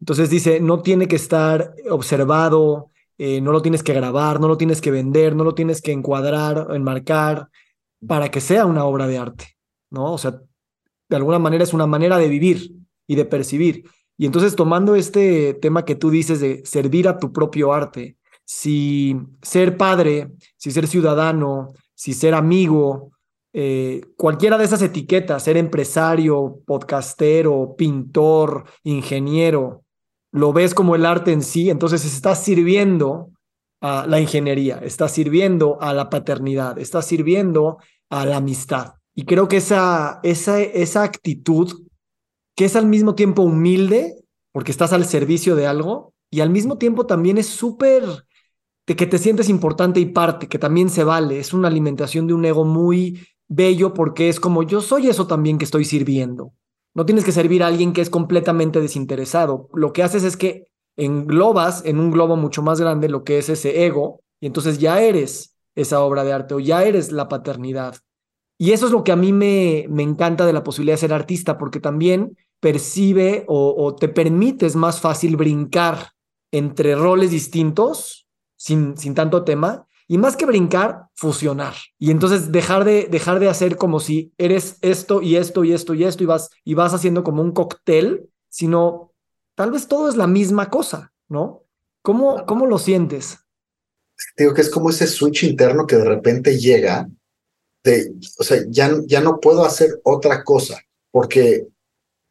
Entonces 0.00 0.30
dice, 0.30 0.60
no 0.60 0.82
tiene 0.82 1.08
que 1.08 1.16
estar 1.16 1.74
observado, 1.90 2.90
eh, 3.18 3.40
no 3.40 3.52
lo 3.52 3.60
tienes 3.60 3.82
que 3.82 3.92
grabar, 3.92 4.40
no 4.40 4.48
lo 4.48 4.56
tienes 4.56 4.80
que 4.80 4.90
vender, 4.90 5.36
no 5.36 5.44
lo 5.44 5.54
tienes 5.54 5.82
que 5.82 5.92
encuadrar, 5.92 6.68
enmarcar, 6.74 7.48
para 8.06 8.30
que 8.30 8.40
sea 8.40 8.64
una 8.64 8.84
obra 8.84 9.06
de 9.06 9.18
arte, 9.18 9.58
¿no? 9.90 10.12
O 10.14 10.18
sea, 10.18 10.40
de 11.08 11.16
alguna 11.16 11.38
manera 11.38 11.64
es 11.64 11.74
una 11.74 11.86
manera 11.86 12.16
de 12.16 12.28
vivir 12.28 12.72
y 13.06 13.16
de 13.16 13.26
percibir. 13.26 13.84
Y 14.16 14.26
entonces 14.26 14.56
tomando 14.56 14.94
este 14.94 15.54
tema 15.54 15.84
que 15.84 15.96
tú 15.96 16.10
dices 16.10 16.40
de 16.40 16.62
servir 16.64 17.08
a 17.08 17.18
tu 17.18 17.32
propio 17.32 17.72
arte, 17.72 18.16
si 18.44 19.16
ser 19.42 19.76
padre, 19.76 20.30
si 20.56 20.70
ser 20.70 20.86
ciudadano, 20.86 21.74
si 21.94 22.14
ser 22.14 22.34
amigo, 22.34 23.12
eh, 23.52 24.00
cualquiera 24.16 24.56
de 24.56 24.64
esas 24.64 24.82
etiquetas, 24.82 25.42
ser 25.42 25.56
empresario, 25.56 26.60
podcastero, 26.64 27.74
pintor, 27.76 28.64
ingeniero, 28.84 29.84
lo 30.32 30.52
ves 30.52 30.74
como 30.74 30.94
el 30.94 31.06
arte 31.06 31.32
en 31.32 31.42
sí, 31.42 31.70
entonces 31.70 32.04
está 32.04 32.34
sirviendo 32.34 33.30
a 33.80 34.06
la 34.06 34.20
ingeniería, 34.20 34.78
está 34.78 35.08
sirviendo 35.08 35.80
a 35.80 35.94
la 35.94 36.10
paternidad, 36.10 36.78
está 36.78 37.02
sirviendo 37.02 37.78
a 38.10 38.26
la 38.26 38.36
amistad. 38.36 38.94
Y 39.14 39.24
creo 39.24 39.48
que 39.48 39.56
esa, 39.56 40.20
esa, 40.22 40.60
esa 40.60 41.02
actitud, 41.02 41.72
que 42.56 42.64
es 42.64 42.76
al 42.76 42.86
mismo 42.86 43.14
tiempo 43.14 43.42
humilde, 43.42 44.16
porque 44.52 44.70
estás 44.70 44.92
al 44.92 45.04
servicio 45.04 45.56
de 45.56 45.66
algo, 45.66 46.14
y 46.30 46.40
al 46.40 46.50
mismo 46.50 46.78
tiempo 46.78 47.06
también 47.06 47.38
es 47.38 47.46
súper 47.46 48.04
de 48.86 48.96
que 48.96 49.06
te 49.06 49.18
sientes 49.18 49.48
importante 49.48 50.00
y 50.00 50.06
parte, 50.06 50.48
que 50.48 50.58
también 50.58 50.90
se 50.90 51.04
vale. 51.04 51.38
Es 51.38 51.52
una 51.52 51.68
alimentación 51.68 52.26
de 52.26 52.34
un 52.34 52.44
ego 52.44 52.64
muy 52.64 53.20
bello 53.48 53.94
porque 53.94 54.28
es 54.28 54.40
como 54.40 54.62
yo 54.62 54.80
soy 54.80 55.08
eso 55.08 55.26
también 55.26 55.58
que 55.58 55.64
estoy 55.64 55.84
sirviendo. 55.84 56.52
No 56.94 57.06
tienes 57.06 57.24
que 57.24 57.32
servir 57.32 57.62
a 57.62 57.68
alguien 57.68 57.92
que 57.92 58.00
es 58.00 58.10
completamente 58.10 58.80
desinteresado. 58.80 59.68
Lo 59.72 59.92
que 59.92 60.02
haces 60.02 60.24
es 60.24 60.36
que 60.36 60.66
englobas 60.96 61.84
en 61.84 61.98
un 61.98 62.10
globo 62.10 62.36
mucho 62.36 62.62
más 62.62 62.80
grande 62.80 63.08
lo 63.08 63.24
que 63.24 63.38
es 63.38 63.48
ese 63.48 63.86
ego 63.86 64.20
y 64.40 64.46
entonces 64.46 64.78
ya 64.78 65.00
eres 65.00 65.56
esa 65.74 66.00
obra 66.00 66.24
de 66.24 66.32
arte 66.32 66.54
o 66.54 66.60
ya 66.60 66.84
eres 66.84 67.12
la 67.12 67.28
paternidad. 67.28 67.96
Y 68.58 68.72
eso 68.72 68.86
es 68.86 68.92
lo 68.92 69.04
que 69.04 69.12
a 69.12 69.16
mí 69.16 69.32
me, 69.32 69.86
me 69.88 70.02
encanta 70.02 70.44
de 70.44 70.52
la 70.52 70.64
posibilidad 70.64 70.94
de 70.94 71.00
ser 71.00 71.12
artista, 71.14 71.56
porque 71.56 71.80
también 71.80 72.36
percibe 72.60 73.44
o, 73.48 73.96
te 73.98 74.08
permites 74.08 74.76
más 74.76 75.00
fácil 75.00 75.36
brincar 75.36 76.10
entre 76.52 76.94
roles 76.94 77.30
distintos 77.30 78.28
sin, 78.56 78.96
sin 78.98 79.14
tanto 79.14 79.44
tema 79.44 79.86
y 80.10 80.18
más 80.18 80.34
que 80.34 80.44
brincar, 80.44 81.06
fusionar. 81.14 81.74
Y 81.96 82.10
entonces 82.10 82.50
dejar 82.50 82.84
de, 82.84 83.06
dejar 83.08 83.38
de 83.38 83.48
hacer 83.48 83.76
como 83.76 84.00
si 84.00 84.32
eres 84.38 84.76
esto 84.80 85.22
y 85.22 85.36
esto 85.36 85.62
y 85.62 85.72
esto 85.72 85.94
y 85.94 86.02
esto 86.02 86.24
y 86.24 86.26
vas, 86.26 86.50
y 86.64 86.74
vas 86.74 86.92
haciendo 86.92 87.22
como 87.22 87.42
un 87.42 87.52
cóctel, 87.52 88.28
sino 88.48 89.12
tal 89.54 89.70
vez 89.70 89.86
todo 89.86 90.08
es 90.08 90.16
la 90.16 90.26
misma 90.26 90.68
cosa, 90.68 91.12
¿no? 91.28 91.62
¿Cómo, 92.02 92.44
cómo 92.44 92.66
lo 92.66 92.80
sientes? 92.80 93.38
Digo 94.36 94.52
que 94.52 94.62
es 94.62 94.70
como 94.70 94.90
ese 94.90 95.06
switch 95.06 95.44
interno 95.44 95.86
que 95.86 95.94
de 95.94 96.06
repente 96.06 96.58
llega 96.58 97.08
de, 97.84 98.12
o 98.36 98.42
sea, 98.42 98.64
ya, 98.68 98.90
ya 99.06 99.20
no 99.20 99.38
puedo 99.38 99.64
hacer 99.64 100.00
otra 100.02 100.42
cosa 100.42 100.82
porque 101.12 101.68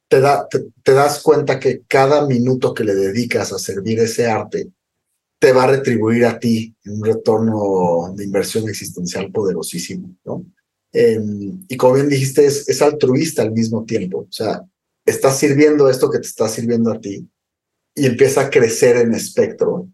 te, 0.10 0.20
da, 0.20 0.50
te 0.50 0.92
das 0.92 1.24
cuenta 1.24 1.62
que 1.62 1.84
cada 1.88 2.28
minuto 2.28 2.74
que 2.74 2.84
le 2.84 2.94
dedicas 2.94 3.54
a 3.54 3.58
servir 3.58 4.02
ese 4.02 4.28
arte 4.28 4.70
te 5.40 5.54
va 5.54 5.64
a 5.64 5.68
retribuir 5.68 6.26
a 6.26 6.38
ti 6.38 6.76
un 6.86 7.04
retorno 7.04 8.14
de 8.16 8.26
inversión 8.26 8.68
existencial 8.68 9.32
poderosísimo, 9.32 10.16
¿no? 10.26 10.46
Em, 10.92 11.66
y 11.68 11.78
como 11.78 11.94
bien 11.94 12.10
dijiste, 12.10 12.46
es, 12.46 12.68
es, 12.68 12.82
altruista 12.82 13.44
al 13.44 13.52
mismo 13.52 13.86
tiempo, 13.86 14.20
o 14.20 14.32
sea, 14.32 14.62
estás 15.06 15.38
sirviendo 15.38 15.90
esto 15.90 16.10
que 16.10 16.20
te 16.20 16.28
está 16.28 16.50
sirviendo 16.50 16.92
a 16.92 17.00
ti 17.00 17.30
y 17.96 18.06
empieza 18.06 18.42
a 18.42 18.50
crecer 18.50 18.98
en 18.98 19.14
espectro 19.14 19.88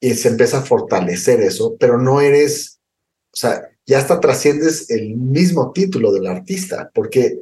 y 0.00 0.14
se 0.14 0.28
empieza 0.28 0.58
a 0.58 0.62
fortalecer 0.62 1.40
eso, 1.40 1.76
pero 1.78 1.98
no 1.98 2.20
eres, 2.20 2.80
o 3.32 3.36
sea, 3.36 3.62
ya 3.86 3.98
hasta 3.98 4.20
trasciendes 4.20 4.90
el 4.90 5.16
mismo 5.16 5.72
título 5.72 6.12
del 6.12 6.26
artista, 6.26 6.90
porque 6.94 7.40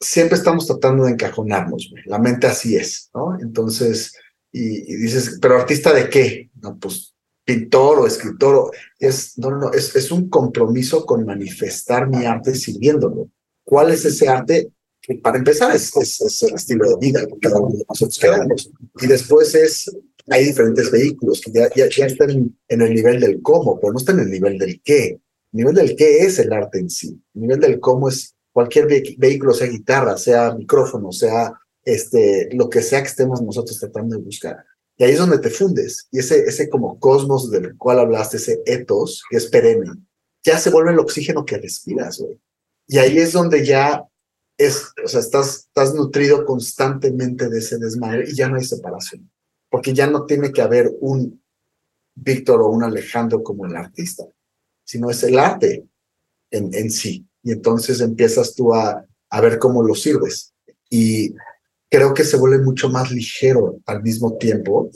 siempre 0.00 0.36
estamos 0.36 0.66
tratando 0.66 1.04
de 1.04 1.12
encajonarnos, 1.12 1.92
la 2.06 2.18
mente 2.18 2.46
así 2.46 2.76
es, 2.76 3.10
¿no? 3.14 3.38
Entonces, 3.40 4.12
y, 4.56 4.96
dices, 4.96 5.38
pero 5.42 5.56
artista 5.56 5.92
de 5.92 6.08
qué? 6.08 6.48
No, 6.62 6.78
pues 6.78 7.12
pintor 7.44 7.98
o 7.98 8.06
escritor, 8.06 8.54
o, 8.54 8.70
es, 9.00 9.36
no, 9.36 9.50
no, 9.50 9.72
es, 9.72 9.96
es 9.96 10.12
un 10.12 10.30
compromiso 10.30 11.04
con 11.04 11.26
manifestar 11.26 12.08
mi 12.08 12.24
arte 12.24 12.54
sirviéndolo. 12.54 13.28
¿Cuál 13.64 13.90
es 13.90 14.04
ese 14.04 14.28
arte? 14.28 14.70
Que 15.02 15.16
para 15.16 15.38
empezar 15.38 15.74
es, 15.74 15.94
es, 15.96 16.42
el 16.44 16.54
estilo 16.54 16.88
de 16.88 16.96
vida 16.98 17.26
que 17.26 17.36
cada 17.40 17.58
uno 17.58 17.76
de 17.76 17.84
nosotros 17.88 18.16
queremos. 18.16 18.70
Y 19.02 19.06
después 19.08 19.54
es, 19.56 19.90
hay 20.30 20.44
diferentes 20.44 20.88
vehículos 20.88 21.40
que 21.40 21.50
ya, 21.50 21.68
ya, 21.74 21.88
ya 21.88 22.06
están 22.06 22.30
en, 22.30 22.80
el 22.80 22.94
nivel 22.94 23.20
del 23.20 23.42
cómo, 23.42 23.80
pero 23.80 23.92
no 23.92 23.98
están 23.98 24.20
en 24.20 24.26
el 24.26 24.30
nivel 24.30 24.56
del 24.56 24.80
qué. 24.82 25.20
El 25.52 25.58
nivel 25.58 25.74
del 25.74 25.96
qué 25.96 26.18
es 26.18 26.38
el 26.38 26.52
arte 26.52 26.78
en 26.78 26.88
sí. 26.88 27.20
El 27.34 27.42
nivel 27.42 27.58
del 27.58 27.80
cómo 27.80 28.08
es 28.08 28.36
cualquier 28.52 28.86
vehículo, 29.18 29.52
sea 29.52 29.66
guitarra, 29.66 30.16
sea 30.16 30.54
micrófono, 30.54 31.10
sea 31.10 31.52
este, 31.84 32.48
lo 32.52 32.68
que 32.68 32.82
sea 32.82 33.02
que 33.02 33.08
estemos 33.08 33.42
nosotros 33.42 33.78
tratando 33.78 34.16
de 34.16 34.22
buscar. 34.22 34.64
Y 34.96 35.04
ahí 35.04 35.12
es 35.12 35.18
donde 35.18 35.38
te 35.38 35.50
fundes. 35.50 36.08
Y 36.10 36.20
ese, 36.20 36.44
ese 36.44 36.68
como 36.68 36.98
cosmos 36.98 37.50
del 37.50 37.76
cual 37.76 37.98
hablaste, 37.98 38.36
ese 38.36 38.62
etos, 38.64 39.22
que 39.28 39.36
es 39.36 39.46
perenne, 39.46 39.90
ya 40.44 40.58
se 40.58 40.70
vuelve 40.70 40.92
el 40.92 40.98
oxígeno 40.98 41.44
que 41.44 41.58
respiras, 41.58 42.18
güey. 42.18 42.40
Y 42.86 42.98
ahí 42.98 43.18
es 43.18 43.32
donde 43.32 43.64
ya 43.64 44.04
es, 44.58 44.92
o 45.02 45.08
sea, 45.08 45.20
estás, 45.20 45.66
estás 45.66 45.94
nutrido 45.94 46.44
constantemente 46.44 47.48
de 47.48 47.58
ese 47.58 47.78
desmadre 47.78 48.28
y 48.28 48.34
ya 48.34 48.48
no 48.48 48.56
hay 48.56 48.64
separación. 48.64 49.30
Porque 49.70 49.92
ya 49.92 50.06
no 50.06 50.26
tiene 50.26 50.52
que 50.52 50.62
haber 50.62 50.92
un 51.00 51.42
Víctor 52.14 52.62
o 52.62 52.68
un 52.68 52.84
Alejandro 52.84 53.42
como 53.42 53.66
el 53.66 53.74
artista, 53.74 54.24
sino 54.84 55.10
es 55.10 55.24
el 55.24 55.38
arte 55.38 55.84
en, 56.50 56.72
en 56.72 56.90
sí. 56.90 57.26
Y 57.42 57.50
entonces 57.50 58.00
empiezas 58.00 58.54
tú 58.54 58.72
a, 58.72 59.04
a 59.30 59.40
ver 59.40 59.58
cómo 59.58 59.82
lo 59.82 59.94
sirves. 59.96 60.54
Y 60.88 61.34
creo 61.90 62.14
que 62.14 62.24
se 62.24 62.36
vuelve 62.36 62.62
mucho 62.62 62.88
más 62.88 63.10
ligero 63.10 63.78
al 63.86 64.02
mismo 64.02 64.36
tiempo 64.36 64.90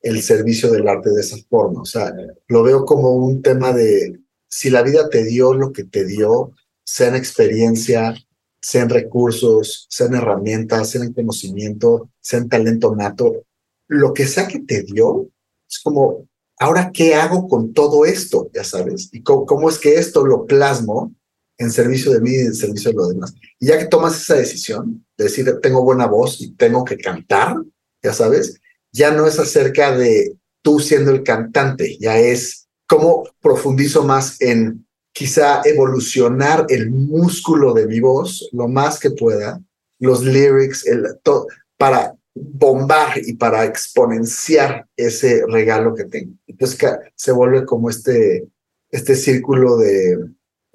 el 0.00 0.22
servicio 0.22 0.70
del 0.70 0.88
arte 0.88 1.10
de 1.10 1.20
esa 1.20 1.36
forma. 1.48 1.82
O 1.82 1.84
sea, 1.84 2.14
lo 2.48 2.62
veo 2.62 2.84
como 2.84 3.16
un 3.16 3.42
tema 3.42 3.72
de 3.72 4.20
si 4.48 4.70
la 4.70 4.82
vida 4.82 5.08
te 5.08 5.24
dio 5.24 5.54
lo 5.54 5.72
que 5.72 5.84
te 5.84 6.04
dio, 6.04 6.52
sea 6.84 7.08
en 7.08 7.16
experiencia, 7.16 8.14
sea 8.60 8.82
en 8.82 8.90
recursos, 8.90 9.86
sea 9.90 10.06
en 10.06 10.14
herramientas, 10.14 10.90
sea 10.90 11.02
en 11.02 11.12
conocimiento, 11.12 12.10
sea 12.20 12.38
en 12.38 12.48
talento 12.48 12.94
nato, 12.94 13.44
lo 13.88 14.14
que 14.14 14.26
sea 14.26 14.46
que 14.46 14.60
te 14.60 14.82
dio, 14.82 15.28
es 15.68 15.80
como, 15.80 16.28
ahora, 16.58 16.90
¿qué 16.92 17.14
hago 17.14 17.48
con 17.48 17.72
todo 17.72 18.04
esto? 18.04 18.48
Ya 18.54 18.62
sabes, 18.62 19.08
y 19.12 19.22
cómo, 19.22 19.46
cómo 19.46 19.68
es 19.68 19.78
que 19.78 19.96
esto 19.96 20.24
lo 20.24 20.46
plasmo 20.46 21.15
en 21.58 21.70
servicio 21.70 22.12
de 22.12 22.20
mí 22.20 22.32
y 22.32 22.40
en 22.40 22.54
servicio 22.54 22.90
de 22.90 22.96
los 22.96 23.08
demás. 23.08 23.34
Y 23.58 23.66
ya 23.66 23.78
que 23.78 23.86
tomas 23.86 24.20
esa 24.20 24.34
decisión 24.34 25.04
de 25.16 25.24
decir, 25.24 25.52
tengo 25.62 25.82
buena 25.82 26.06
voz 26.06 26.40
y 26.40 26.52
tengo 26.52 26.84
que 26.84 26.96
cantar, 26.98 27.56
ya 28.02 28.12
sabes, 28.12 28.60
ya 28.92 29.10
no 29.10 29.26
es 29.26 29.38
acerca 29.38 29.96
de 29.96 30.36
tú 30.62 30.80
siendo 30.80 31.10
el 31.10 31.22
cantante, 31.22 31.96
ya 31.98 32.18
es 32.18 32.68
cómo 32.86 33.24
profundizo 33.40 34.04
más 34.04 34.40
en 34.40 34.86
quizá 35.12 35.62
evolucionar 35.64 36.66
el 36.68 36.90
músculo 36.90 37.72
de 37.72 37.86
mi 37.86 38.00
voz 38.00 38.48
lo 38.52 38.68
más 38.68 38.98
que 38.98 39.10
pueda, 39.10 39.60
los 39.98 40.22
lyrics, 40.24 40.86
el, 40.86 41.04
todo, 41.22 41.46
para 41.78 42.14
bombar 42.34 43.18
y 43.24 43.34
para 43.34 43.64
exponenciar 43.64 44.86
ese 44.94 45.42
regalo 45.48 45.94
que 45.94 46.04
tengo. 46.04 46.34
Entonces 46.46 46.78
se 47.14 47.32
vuelve 47.32 47.64
como 47.64 47.88
este, 47.88 48.46
este 48.90 49.16
círculo 49.16 49.78
de, 49.78 50.18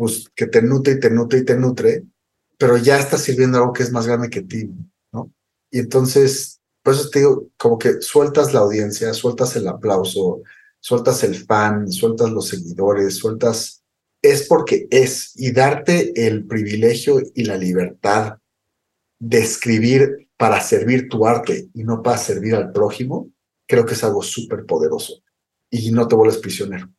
pues, 0.01 0.31
que 0.33 0.47
te 0.47 0.63
nutre 0.63 0.93
y 0.93 0.99
te 0.99 1.11
nutre 1.11 1.37
y 1.37 1.45
te 1.45 1.55
nutre, 1.55 2.03
pero 2.57 2.75
ya 2.75 2.97
estás 2.97 3.21
sirviendo 3.21 3.59
algo 3.59 3.71
que 3.71 3.83
es 3.83 3.91
más 3.91 4.07
grande 4.07 4.31
que 4.31 4.41
ti, 4.41 4.67
¿no? 5.11 5.31
Y 5.69 5.77
entonces, 5.77 6.59
por 6.81 6.95
eso 6.95 7.07
te 7.11 7.19
digo, 7.19 7.49
como 7.55 7.77
que 7.77 8.01
sueltas 8.01 8.51
la 8.51 8.61
audiencia, 8.61 9.13
sueltas 9.13 9.55
el 9.57 9.67
aplauso, 9.67 10.41
sueltas 10.79 11.23
el 11.23 11.35
fan, 11.35 11.91
sueltas 11.91 12.31
los 12.31 12.47
seguidores, 12.47 13.13
sueltas, 13.17 13.83
es 14.23 14.47
porque 14.47 14.87
es, 14.89 15.33
y 15.35 15.51
darte 15.51 16.25
el 16.25 16.47
privilegio 16.47 17.21
y 17.35 17.43
la 17.43 17.57
libertad 17.57 18.39
de 19.19 19.37
escribir 19.37 20.29
para 20.35 20.61
servir 20.61 21.09
tu 21.09 21.27
arte 21.27 21.69
y 21.75 21.83
no 21.83 22.01
para 22.01 22.17
servir 22.17 22.55
al 22.55 22.71
prójimo, 22.71 23.29
creo 23.67 23.85
que 23.85 23.93
es 23.93 24.03
algo 24.03 24.23
súper 24.23 24.65
poderoso 24.65 25.21
y 25.69 25.91
no 25.91 26.07
te 26.07 26.15
vuelves 26.15 26.39
prisionero 26.39 26.91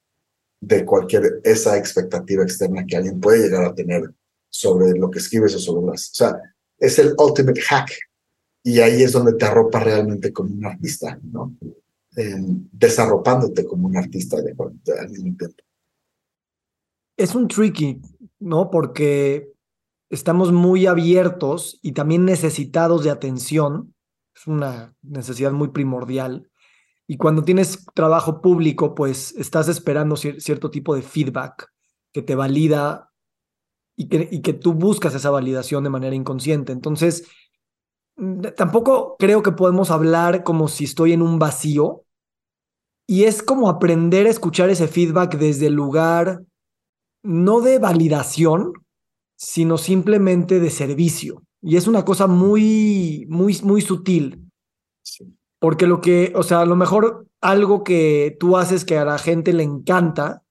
de 0.63 0.85
cualquier 0.85 1.41
esa 1.43 1.77
expectativa 1.77 2.45
externa 2.45 2.87
que 2.87 2.97
alguien 2.97 3.21
puede 3.21 3.43
llegar 3.43 3.65
a 3.65 3.75
tener 3.75 4.15
sobre 4.49 4.97
lo 4.97 5.11
que 5.11 5.19
escribes 5.19 5.55
o 5.57 5.59
sobre 5.59 5.87
las... 5.87 6.11
O 6.11 6.15
sea, 6.15 6.41
es 6.79 6.99
el 7.01 7.15
ultimate 7.19 7.61
hack 7.61 7.91
y 8.63 8.79
ahí 8.79 9.03
es 9.03 9.13
donde 9.13 9.35
te 9.35 9.45
arropa 9.45 9.81
realmente 9.81 10.33
como 10.33 10.55
un 10.55 10.65
artista, 10.65 11.19
¿no? 11.23 11.55
desarropándote 12.15 13.65
como 13.65 13.87
un 13.87 13.97
artista 13.97 14.37
de, 14.43 14.55
al 15.01 15.09
mismo 15.09 15.35
tiempo. 15.35 15.65
Es 17.17 17.35
un 17.35 17.49
tricky, 17.49 18.03
¿no? 18.39 18.71
Porque 18.71 19.51
estamos 20.11 20.53
muy 20.53 20.87
abiertos 20.87 21.79
y 21.81 21.93
también 21.93 22.27
necesitados 22.27 23.03
de 23.03 23.11
atención. 23.11 23.95
Es 24.37 24.47
una 24.47 24.95
necesidad 25.01 25.53
muy 25.53 25.69
primordial. 25.69 26.51
Y 27.13 27.19
cuando 27.19 27.45
tienes 27.45 27.85
trabajo 27.93 28.41
público, 28.41 28.95
pues 28.95 29.35
estás 29.37 29.69
esperando 29.69 30.17
cierto 30.17 30.71
tipo 30.71 30.95
de 30.95 31.03
feedback 31.03 31.69
que 32.11 32.23
te 32.23 32.35
valida 32.35 33.13
y 33.95 34.09
que, 34.41 34.55
tú 34.55 34.73
buscas 34.73 35.15
esa 35.15 35.29
validación 35.29 35.85
de 35.85 35.91
manera 35.91 36.17
inconsciente. 36.17 36.73
Entonces, 36.73 37.29
tampoco 38.57 39.17
creo 39.19 39.43
que 39.43 39.53
podemos 39.53 39.91
hablar 39.91 40.43
como 40.43 40.69
si 40.69 40.85
estoy 40.85 41.13
en 41.13 41.21
un 41.21 41.39
vacío. 41.39 42.07
Y 43.07 43.25
es 43.25 43.43
como 43.43 43.69
aprender 43.69 44.27
a 44.27 44.31
escuchar 44.31 44.71
ese 44.71 44.89
feedback 44.89 45.37
desde 45.37 45.67
el 45.67 45.75
lugar 45.75 46.43
no 47.23 47.61
de 47.61 47.79
validación, 47.79 48.73
sino 49.37 49.77
simplemente 49.77 50.61
de 50.61 50.71
servicio. 50.71 51.43
Y 51.61 51.77
es 51.77 51.87
una 51.87 52.07
cosa 52.07 52.27
muy, 52.27 53.27
muy, 53.29 53.61
muy 53.63 53.83
sutil. 53.83 54.51
Porque 55.63 55.87
lo 55.87 56.01
que, 56.01 56.33
o 56.35 56.43
sea, 56.43 56.63
a 56.63 56.67
lo 56.67 56.75
mejor 56.75 57.29
algo 57.41 57.85
que 57.85 58.37
tú 58.41 58.57
haces 58.57 58.85
que 58.85 58.99
a 58.99 59.05
la 59.05 59.17
gente 59.17 59.53
le 59.53 59.63
encanta, 59.63 60.43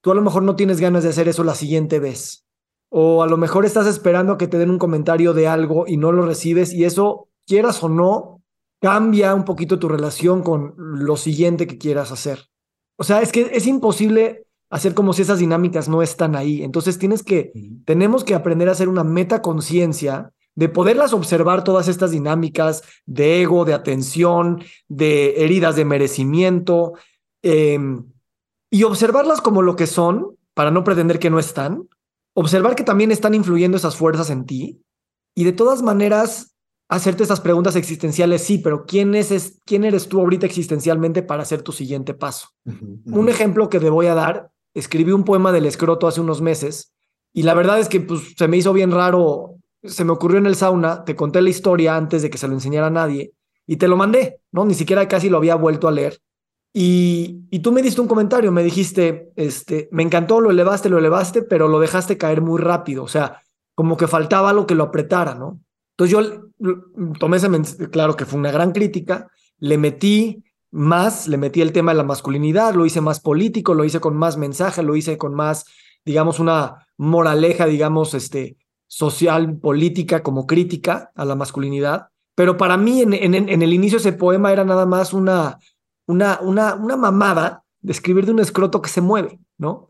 tú 0.00 0.12
a 0.12 0.14
lo 0.14 0.22
mejor 0.22 0.44
no 0.44 0.54
tienes 0.54 0.78
ganas 0.78 1.02
de 1.02 1.08
hacer 1.08 1.26
eso 1.26 1.42
la 1.42 1.56
siguiente 1.56 1.98
vez. 1.98 2.46
O 2.88 3.24
a 3.24 3.26
lo 3.26 3.36
mejor 3.36 3.64
estás 3.64 3.88
esperando 3.88 4.38
que 4.38 4.46
te 4.46 4.58
den 4.58 4.70
un 4.70 4.78
comentario 4.78 5.34
de 5.34 5.48
algo 5.48 5.86
y 5.88 5.96
no 5.96 6.12
lo 6.12 6.24
recibes 6.24 6.72
y 6.72 6.84
eso, 6.84 7.26
quieras 7.44 7.82
o 7.82 7.88
no, 7.88 8.40
cambia 8.80 9.34
un 9.34 9.44
poquito 9.44 9.80
tu 9.80 9.88
relación 9.88 10.44
con 10.44 10.74
lo 10.76 11.16
siguiente 11.16 11.66
que 11.66 11.78
quieras 11.78 12.12
hacer. 12.12 12.44
O 12.96 13.02
sea, 13.02 13.20
es 13.20 13.32
que 13.32 13.50
es 13.54 13.66
imposible 13.66 14.46
hacer 14.70 14.94
como 14.94 15.12
si 15.12 15.22
esas 15.22 15.40
dinámicas 15.40 15.88
no 15.88 16.02
están 16.02 16.36
ahí. 16.36 16.62
Entonces 16.62 17.00
tienes 17.00 17.24
que, 17.24 17.50
tenemos 17.84 18.22
que 18.22 18.36
aprender 18.36 18.68
a 18.68 18.72
hacer 18.72 18.88
una 18.88 19.02
meta 19.02 19.42
conciencia 19.42 20.30
de 20.54 20.68
poderlas 20.68 21.12
observar 21.12 21.64
todas 21.64 21.88
estas 21.88 22.10
dinámicas 22.10 22.82
de 23.06 23.42
ego, 23.42 23.64
de 23.64 23.74
atención, 23.74 24.62
de 24.88 25.44
heridas 25.44 25.76
de 25.76 25.84
merecimiento, 25.84 26.92
em, 27.42 28.04
y 28.70 28.84
observarlas 28.84 29.40
como 29.40 29.62
lo 29.62 29.76
que 29.76 29.86
son, 29.86 30.36
para 30.54 30.70
no 30.70 30.84
pretender 30.84 31.18
que 31.18 31.30
no 31.30 31.38
están, 31.38 31.88
observar 32.34 32.74
que 32.74 32.84
también 32.84 33.10
están 33.10 33.34
influyendo 33.34 33.76
esas 33.76 33.96
fuerzas 33.96 34.30
en 34.30 34.44
ti, 34.44 34.82
y 35.34 35.44
de 35.44 35.52
todas 35.52 35.82
maneras 35.82 36.54
hacerte 36.88 37.22
esas 37.22 37.40
preguntas 37.40 37.74
existenciales, 37.74 38.42
sí, 38.42 38.58
pero 38.58 38.84
¿quién, 38.84 39.14
es, 39.14 39.60
quién 39.64 39.84
eres 39.84 40.08
tú 40.08 40.20
ahorita 40.20 40.44
existencialmente 40.44 41.22
para 41.22 41.42
hacer 41.42 41.62
tu 41.62 41.72
siguiente 41.72 42.12
paso? 42.12 42.48
Un 43.06 43.30
ejemplo 43.30 43.70
que 43.70 43.80
te 43.80 43.88
voy 43.88 44.06
a 44.06 44.14
dar, 44.14 44.50
escribí 44.74 45.12
un 45.12 45.24
poema 45.24 45.52
del 45.52 45.64
escroto 45.64 46.06
hace 46.06 46.20
unos 46.20 46.42
meses, 46.42 46.92
y 47.32 47.44
la 47.44 47.54
verdad 47.54 47.78
es 47.78 47.88
que 47.88 48.00
pues, 48.00 48.34
se 48.36 48.46
me 48.46 48.58
hizo 48.58 48.74
bien 48.74 48.90
raro 48.90 49.51
se 49.84 50.04
me 50.04 50.12
ocurrió 50.12 50.38
en 50.38 50.46
el 50.46 50.54
sauna, 50.54 51.04
te 51.04 51.16
conté 51.16 51.42
la 51.42 51.50
historia 51.50 51.96
antes 51.96 52.22
de 52.22 52.30
que 52.30 52.38
se 52.38 52.48
lo 52.48 52.54
enseñara 52.54 52.86
a 52.86 52.90
nadie 52.90 53.32
y 53.66 53.76
te 53.76 53.88
lo 53.88 53.96
mandé, 53.96 54.40
¿no? 54.50 54.64
Ni 54.64 54.74
siquiera 54.74 55.08
casi 55.08 55.28
lo 55.28 55.38
había 55.38 55.54
vuelto 55.54 55.88
a 55.88 55.92
leer. 55.92 56.20
Y, 56.72 57.42
y 57.50 57.58
tú 57.60 57.70
me 57.70 57.82
diste 57.82 58.00
un 58.00 58.08
comentario, 58.08 58.50
me 58.50 58.62
dijiste, 58.62 59.30
este, 59.36 59.88
me 59.92 60.02
encantó, 60.02 60.40
lo 60.40 60.50
elevaste, 60.50 60.88
lo 60.88 60.98
elevaste, 60.98 61.42
pero 61.42 61.68
lo 61.68 61.80
dejaste 61.80 62.16
caer 62.16 62.40
muy 62.40 62.60
rápido, 62.60 63.04
o 63.04 63.08
sea, 63.08 63.42
como 63.74 63.96
que 63.96 64.06
faltaba 64.06 64.52
lo 64.52 64.66
que 64.66 64.74
lo 64.74 64.84
apretara, 64.84 65.34
¿no? 65.34 65.60
Entonces 65.96 66.18
yo 66.58 66.72
tomé 67.18 67.36
ese, 67.36 67.90
claro 67.90 68.16
que 68.16 68.24
fue 68.24 68.38
una 68.38 68.50
gran 68.50 68.72
crítica, 68.72 69.28
le 69.58 69.76
metí 69.76 70.42
más, 70.70 71.28
le 71.28 71.36
metí 71.36 71.60
el 71.60 71.72
tema 71.72 71.92
de 71.92 71.98
la 71.98 72.04
masculinidad, 72.04 72.74
lo 72.74 72.86
hice 72.86 73.02
más 73.02 73.20
político, 73.20 73.74
lo 73.74 73.84
hice 73.84 74.00
con 74.00 74.16
más 74.16 74.38
mensaje, 74.38 74.82
lo 74.82 74.96
hice 74.96 75.18
con 75.18 75.34
más, 75.34 75.66
digamos, 76.04 76.40
una 76.40 76.86
moraleja, 76.96 77.66
digamos, 77.66 78.14
este, 78.14 78.56
social, 78.92 79.56
política, 79.56 80.22
como 80.22 80.46
crítica 80.46 81.12
a 81.14 81.24
la 81.24 81.34
masculinidad. 81.34 82.08
Pero 82.34 82.58
para 82.58 82.76
mí, 82.76 83.00
en, 83.00 83.14
en, 83.14 83.62
el 83.62 83.72
inicio 83.72 83.96
ese 83.96 84.12
poema 84.12 84.52
era 84.52 84.66
nada 84.66 84.84
más 84.84 85.14
una, 85.14 85.58
una, 86.06 86.38
una, 86.42 86.74
una 86.74 86.98
mamada 86.98 87.64
de 87.80 87.90
escribir 87.90 88.26
de 88.26 88.32
un 88.32 88.40
escroto 88.40 88.82
que 88.82 88.90
se 88.90 89.00
mueve, 89.00 89.40
¿no? 89.56 89.88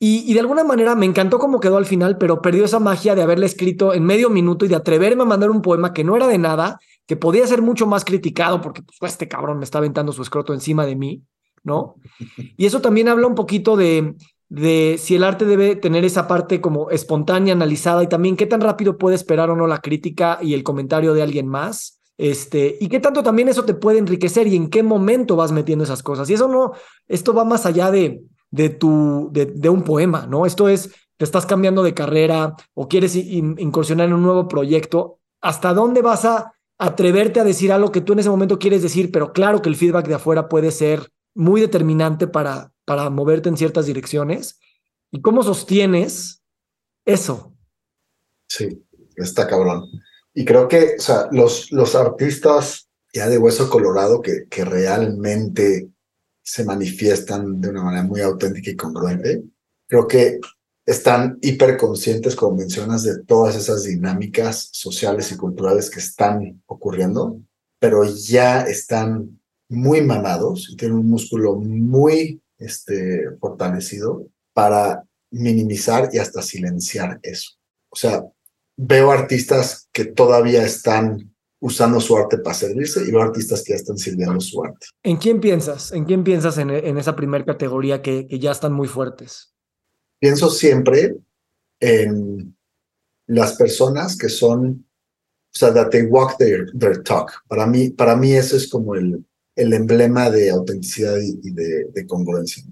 y, 0.00 0.24
y, 0.28 0.34
de 0.34 0.40
alguna 0.40 0.64
manera 0.64 0.96
me 0.96 1.06
encantó 1.06 1.38
cómo 1.38 1.60
quedó 1.60 1.76
al 1.76 1.86
final, 1.86 2.18
pero 2.18 2.42
perdió 2.42 2.64
esa 2.64 2.80
magia 2.80 3.14
de 3.14 3.22
haberle 3.22 3.46
escrito 3.46 3.94
en 3.94 4.02
medio 4.04 4.30
minuto 4.30 4.64
y 4.64 4.68
de 4.68 4.74
atreverme 4.74 5.22
a 5.22 5.26
mandar 5.26 5.52
un 5.52 5.62
poema 5.62 5.92
que 5.92 6.02
no 6.02 6.16
era 6.16 6.26
de 6.26 6.38
nada, 6.38 6.80
que 7.06 7.16
podía 7.16 7.46
ser 7.46 7.62
mucho 7.62 7.86
más 7.86 8.04
criticado 8.04 8.60
porque 8.60 8.82
pues, 8.82 9.12
este 9.12 9.28
cabrón 9.28 9.58
me 9.58 9.64
está 9.64 9.78
aventando 9.78 10.10
su 10.10 10.22
escroto 10.22 10.52
encima 10.54 10.86
de 10.86 10.96
mí, 10.96 11.22
¿no? 11.62 11.94
Y 12.56 12.66
eso 12.66 12.80
también 12.80 13.06
habla 13.06 13.28
un 13.28 13.36
poquito 13.36 13.76
de, 13.76 14.16
de 14.52 14.98
si 14.98 15.14
el 15.14 15.24
arte 15.24 15.46
debe 15.46 15.76
tener 15.76 16.04
esa 16.04 16.28
parte 16.28 16.60
como 16.60 16.90
espontánea, 16.90 17.54
analizada 17.54 18.02
y 18.02 18.06
también 18.06 18.36
qué 18.36 18.44
tan 18.44 18.60
rápido 18.60 18.98
puede 18.98 19.16
esperar 19.16 19.48
o 19.48 19.56
no 19.56 19.66
la 19.66 19.80
crítica 19.80 20.40
y 20.42 20.52
el 20.52 20.62
comentario 20.62 21.14
de 21.14 21.22
alguien 21.22 21.48
más. 21.48 22.02
Este, 22.18 22.76
y 22.78 22.88
qué 22.88 23.00
tanto 23.00 23.22
también 23.22 23.48
eso 23.48 23.64
te 23.64 23.72
puede 23.72 23.98
enriquecer 23.98 24.46
y 24.46 24.56
en 24.56 24.68
qué 24.68 24.82
momento 24.82 25.36
vas 25.36 25.52
metiendo 25.52 25.84
esas 25.84 26.02
cosas. 26.02 26.28
Y 26.28 26.34
eso 26.34 26.48
no, 26.48 26.72
esto 27.08 27.32
va 27.32 27.44
más 27.46 27.64
allá 27.64 27.90
de, 27.90 28.24
de 28.50 28.68
tu, 28.68 29.30
de, 29.32 29.46
de 29.46 29.70
un 29.70 29.84
poema, 29.84 30.26
¿no? 30.26 30.44
Esto 30.44 30.68
es, 30.68 30.90
te 31.16 31.24
estás 31.24 31.46
cambiando 31.46 31.82
de 31.82 31.94
carrera 31.94 32.54
o 32.74 32.88
quieres 32.88 33.16
incursionar 33.16 34.08
en 34.08 34.12
un 34.12 34.22
nuevo 34.22 34.48
proyecto. 34.48 35.18
¿Hasta 35.40 35.72
dónde 35.72 36.02
vas 36.02 36.26
a 36.26 36.52
atreverte 36.76 37.40
a 37.40 37.44
decir 37.44 37.72
algo 37.72 37.90
que 37.90 38.02
tú 38.02 38.12
en 38.12 38.18
ese 38.18 38.28
momento 38.28 38.58
quieres 38.58 38.82
decir? 38.82 39.10
Pero 39.12 39.32
claro 39.32 39.62
que 39.62 39.70
el 39.70 39.76
feedback 39.76 40.08
de 40.08 40.14
afuera 40.16 40.46
puede 40.50 40.72
ser 40.72 41.10
muy 41.34 41.62
determinante 41.62 42.26
para, 42.26 42.71
para 42.84 43.10
moverte 43.10 43.48
en 43.48 43.56
ciertas 43.56 43.86
direcciones. 43.86 44.58
¿Y 45.10 45.20
cómo 45.20 45.42
sostienes 45.42 46.42
eso? 47.04 47.54
Sí, 48.46 48.84
está 49.16 49.46
cabrón. 49.46 49.84
Y 50.34 50.44
creo 50.44 50.68
que, 50.68 50.96
los, 51.30 51.70
los 51.72 51.94
artistas 51.94 52.88
ya 53.12 53.28
de 53.28 53.38
hueso 53.38 53.68
colorado 53.68 54.22
que, 54.22 54.46
que 54.48 54.64
realmente 54.64 55.90
se 56.42 56.64
manifiestan 56.64 57.60
de 57.60 57.68
una 57.68 57.84
manera 57.84 58.02
muy 58.02 58.20
auténtica 58.20 58.70
y 58.70 58.76
congruente, 58.76 59.44
creo 59.86 60.06
que 60.06 60.40
están 60.84 61.38
hiperconscientes, 61.40 62.34
como 62.34 62.56
mencionas, 62.56 63.04
de 63.04 63.22
todas 63.22 63.54
esas 63.54 63.84
dinámicas 63.84 64.70
sociales 64.72 65.30
y 65.30 65.36
culturales 65.36 65.90
que 65.90 66.00
están 66.00 66.62
ocurriendo, 66.66 67.40
pero 67.78 68.04
ya 68.04 68.62
están 68.62 69.40
muy 69.68 70.00
mamados 70.02 70.68
y 70.70 70.76
tienen 70.76 70.98
un 70.98 71.08
músculo 71.08 71.54
muy 71.54 72.41
este, 72.64 73.30
fortalecido 73.40 74.26
para 74.52 75.02
minimizar 75.30 76.10
y 76.12 76.18
hasta 76.18 76.42
silenciar 76.42 77.18
eso. 77.22 77.52
O 77.88 77.96
sea, 77.96 78.24
veo 78.76 79.10
artistas 79.10 79.88
que 79.92 80.04
todavía 80.04 80.64
están 80.64 81.32
usando 81.60 82.00
su 82.00 82.16
arte 82.16 82.38
para 82.38 82.54
servirse 82.54 83.02
y 83.06 83.10
veo 83.10 83.22
artistas 83.22 83.62
que 83.62 83.72
ya 83.72 83.76
están 83.76 83.96
sirviendo 83.96 84.40
su 84.40 84.62
arte. 84.62 84.86
¿En 85.02 85.16
quién 85.16 85.40
piensas? 85.40 85.92
¿En 85.92 86.04
quién 86.04 86.24
piensas 86.24 86.58
en, 86.58 86.70
esa 86.70 87.14
primera 87.14 87.44
categoría 87.44 88.02
que, 88.02 88.26
que, 88.26 88.38
ya 88.38 88.50
están 88.50 88.72
muy 88.72 88.88
fuertes? 88.88 89.54
Pienso 90.18 90.50
siempre 90.50 91.16
en 91.78 92.56
las 93.26 93.54
personas 93.56 94.16
que 94.16 94.28
son, 94.28 94.86
o 95.54 95.58
sea, 95.58 95.72
that 95.72 95.90
they 95.90 96.02
walk 96.02 96.36
their, 96.38 96.66
their 96.76 97.02
talk. 97.02 97.30
Para 97.46 97.66
mí, 97.66 97.90
para 97.90 98.16
mí 98.16 98.32
eso 98.32 98.56
es 98.56 98.68
como 98.68 98.94
el, 98.94 99.24
el 99.54 99.72
emblema 99.72 100.30
de 100.30 100.50
autenticidad 100.50 101.16
y, 101.20 101.50
de, 101.50 102.06
congruencia. 102.06 102.64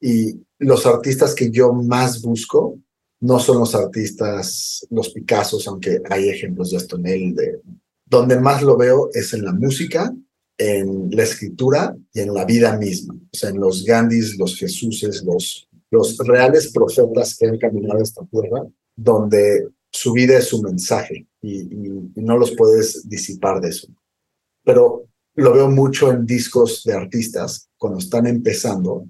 Y 0.00 0.40
los 0.58 0.86
artistas 0.86 1.34
que 1.34 1.50
yo 1.50 1.72
más 1.72 2.22
busco 2.22 2.78
no 3.20 3.40
son 3.40 3.58
los 3.58 3.74
artistas, 3.74 4.86
los 4.90 5.10
Picassos, 5.10 5.66
aunque 5.66 6.00
hay 6.08 6.28
ejemplos 6.28 6.70
de 6.70 6.76
esto 6.76 6.96
en 6.96 7.06
él. 7.06 7.34
De, 7.34 7.60
donde 8.06 8.38
más 8.38 8.62
lo 8.62 8.76
veo 8.76 9.10
es 9.12 9.34
en 9.34 9.44
la 9.44 9.52
música, 9.52 10.14
en 10.56 11.10
la 11.10 11.24
escritura 11.24 11.96
y 12.12 12.20
en 12.20 12.32
la 12.32 12.44
vida 12.44 12.76
misma. 12.76 13.14
O 13.14 13.36
sea, 13.36 13.50
en 13.50 13.60
los 13.60 13.84
Gandhis, 13.84 14.38
los 14.38 14.56
Jesuses, 14.56 15.24
los, 15.24 15.68
los 15.90 16.16
reales 16.18 16.72
profetas 16.72 17.36
que 17.36 17.46
han 17.46 17.58
caminado 17.58 18.00
esta 18.00 18.24
tierra, 18.26 18.64
donde 18.96 19.68
su 19.90 20.12
vida 20.12 20.38
es 20.38 20.48
su 20.48 20.62
mensaje 20.62 21.26
y, 21.42 21.62
y 21.62 22.22
no 22.22 22.38
los 22.38 22.52
puedes 22.52 23.08
disipar 23.08 23.60
de 23.60 23.70
eso. 23.70 23.88
Pero 24.64 25.07
lo 25.38 25.52
veo 25.52 25.70
mucho 25.70 26.10
en 26.10 26.26
discos 26.26 26.82
de 26.84 26.94
artistas 26.94 27.68
cuando 27.76 28.00
están 28.00 28.26
empezando, 28.26 29.06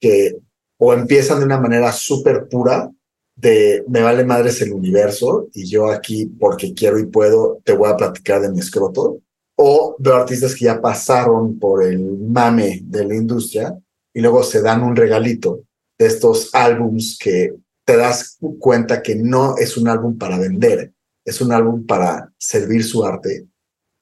que 0.00 0.38
o 0.78 0.94
empiezan 0.94 1.40
de 1.40 1.44
una 1.44 1.60
manera 1.60 1.92
súper 1.92 2.48
pura, 2.48 2.90
de 3.36 3.84
me 3.86 4.00
vale 4.00 4.24
madres 4.24 4.62
el 4.62 4.72
universo 4.72 5.48
y 5.52 5.66
yo 5.66 5.90
aquí 5.90 6.26
porque 6.26 6.72
quiero 6.72 6.98
y 6.98 7.06
puedo 7.06 7.60
te 7.64 7.72
voy 7.72 7.90
a 7.90 7.96
platicar 7.96 8.40
de 8.40 8.50
mi 8.50 8.60
escroto, 8.60 9.20
o 9.56 9.94
veo 9.98 10.14
artistas 10.14 10.54
que 10.54 10.64
ya 10.64 10.80
pasaron 10.80 11.58
por 11.58 11.84
el 11.84 12.00
mame 12.18 12.80
de 12.84 13.04
la 13.04 13.14
industria 13.14 13.78
y 14.14 14.20
luego 14.20 14.42
se 14.42 14.62
dan 14.62 14.82
un 14.82 14.96
regalito 14.96 15.60
de 15.98 16.06
estos 16.06 16.54
álbums 16.54 17.18
que 17.20 17.54
te 17.84 17.96
das 17.96 18.38
cuenta 18.58 19.02
que 19.02 19.16
no 19.16 19.56
es 19.58 19.76
un 19.76 19.88
álbum 19.88 20.16
para 20.16 20.38
vender, 20.38 20.92
es 21.24 21.40
un 21.42 21.52
álbum 21.52 21.84
para 21.84 22.32
servir 22.38 22.82
su 22.84 23.04
arte 23.04 23.46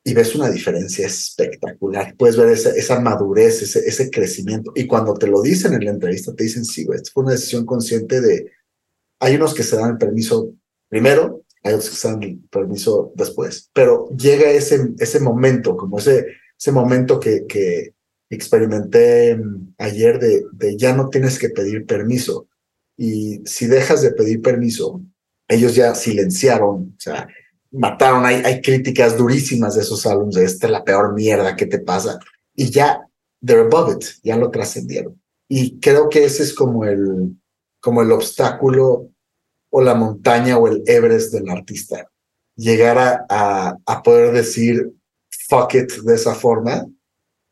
y 0.06 0.14
ves 0.14 0.36
una 0.36 0.48
diferencia 0.48 1.04
espectacular. 1.04 2.14
Puedes 2.16 2.36
ver 2.36 2.50
esa, 2.50 2.70
esa 2.70 3.00
madurez, 3.00 3.60
ese, 3.62 3.80
ese, 3.80 4.08
crecimiento. 4.08 4.70
Y 4.76 4.86
cuando 4.86 5.14
te 5.14 5.26
lo 5.26 5.42
dicen 5.42 5.72
en 5.72 5.84
la 5.84 5.90
entrevista, 5.90 6.32
te 6.32 6.44
dicen, 6.44 6.64
sí, 6.64 6.84
güey, 6.84 7.00
fue 7.12 7.24
una 7.24 7.32
decisión 7.32 7.66
consciente 7.66 8.20
de... 8.20 8.52
Hay 9.18 9.34
unos 9.34 9.52
que 9.52 9.64
se 9.64 9.74
dan 9.74 9.90
el 9.90 9.98
permiso 9.98 10.54
primero, 10.88 11.42
hay 11.64 11.74
otros 11.74 11.90
que 11.90 11.96
se 11.96 12.06
dan 12.06 12.22
el 12.22 12.38
permiso 12.48 13.12
después, 13.16 13.68
pero 13.72 14.08
llega 14.10 14.48
ese, 14.48 14.90
ese 14.96 15.18
momento, 15.18 15.76
como 15.76 15.98
ese, 15.98 16.26
ese 16.56 16.70
momento 16.70 17.18
que, 17.18 17.44
que 17.48 17.94
experimenté 18.30 19.34
mm, 19.34 19.74
ayer 19.78 20.20
de, 20.20 20.44
de 20.52 20.76
ya 20.76 20.94
no 20.94 21.08
tienes 21.08 21.36
que 21.36 21.48
pedir 21.48 21.84
permiso. 21.84 22.46
Y 22.96 23.40
si 23.44 23.66
dejas 23.66 24.02
de 24.02 24.12
pedir 24.12 24.40
permiso, 24.40 25.02
ellos 25.48 25.74
ya 25.74 25.96
silenciaron, 25.96 26.94
o 26.96 27.00
sea, 27.00 27.26
mataron, 27.70 28.24
hay, 28.24 28.36
hay 28.44 28.60
críticas 28.62 29.16
durísimas 29.16 29.74
de 29.74 29.82
esos 29.82 30.06
álbumes, 30.06 30.36
de 30.36 30.44
esta 30.44 30.66
es 30.66 30.72
la 30.72 30.84
peor 30.84 31.14
mierda 31.14 31.56
que 31.56 31.66
te 31.66 31.78
pasa, 31.78 32.18
y 32.54 32.70
ya, 32.70 33.06
they're 33.44 33.66
above 33.66 33.96
it, 33.96 34.04
ya 34.22 34.36
lo 34.36 34.50
trascendieron. 34.50 35.20
Y 35.48 35.78
creo 35.78 36.08
que 36.08 36.24
ese 36.24 36.42
es 36.42 36.54
como 36.54 36.84
el, 36.84 37.36
como 37.80 38.02
el 38.02 38.10
obstáculo 38.12 39.10
o 39.70 39.80
la 39.80 39.94
montaña 39.94 40.58
o 40.58 40.66
el 40.66 40.82
Everest 40.86 41.32
del 41.32 41.48
artista. 41.48 42.10
Llegar 42.56 42.98
a, 43.28 43.76
a, 43.84 44.02
poder 44.02 44.32
decir 44.32 44.92
fuck 45.48 45.74
it 45.74 45.92
de 46.02 46.14
esa 46.14 46.34
forma, 46.34 46.86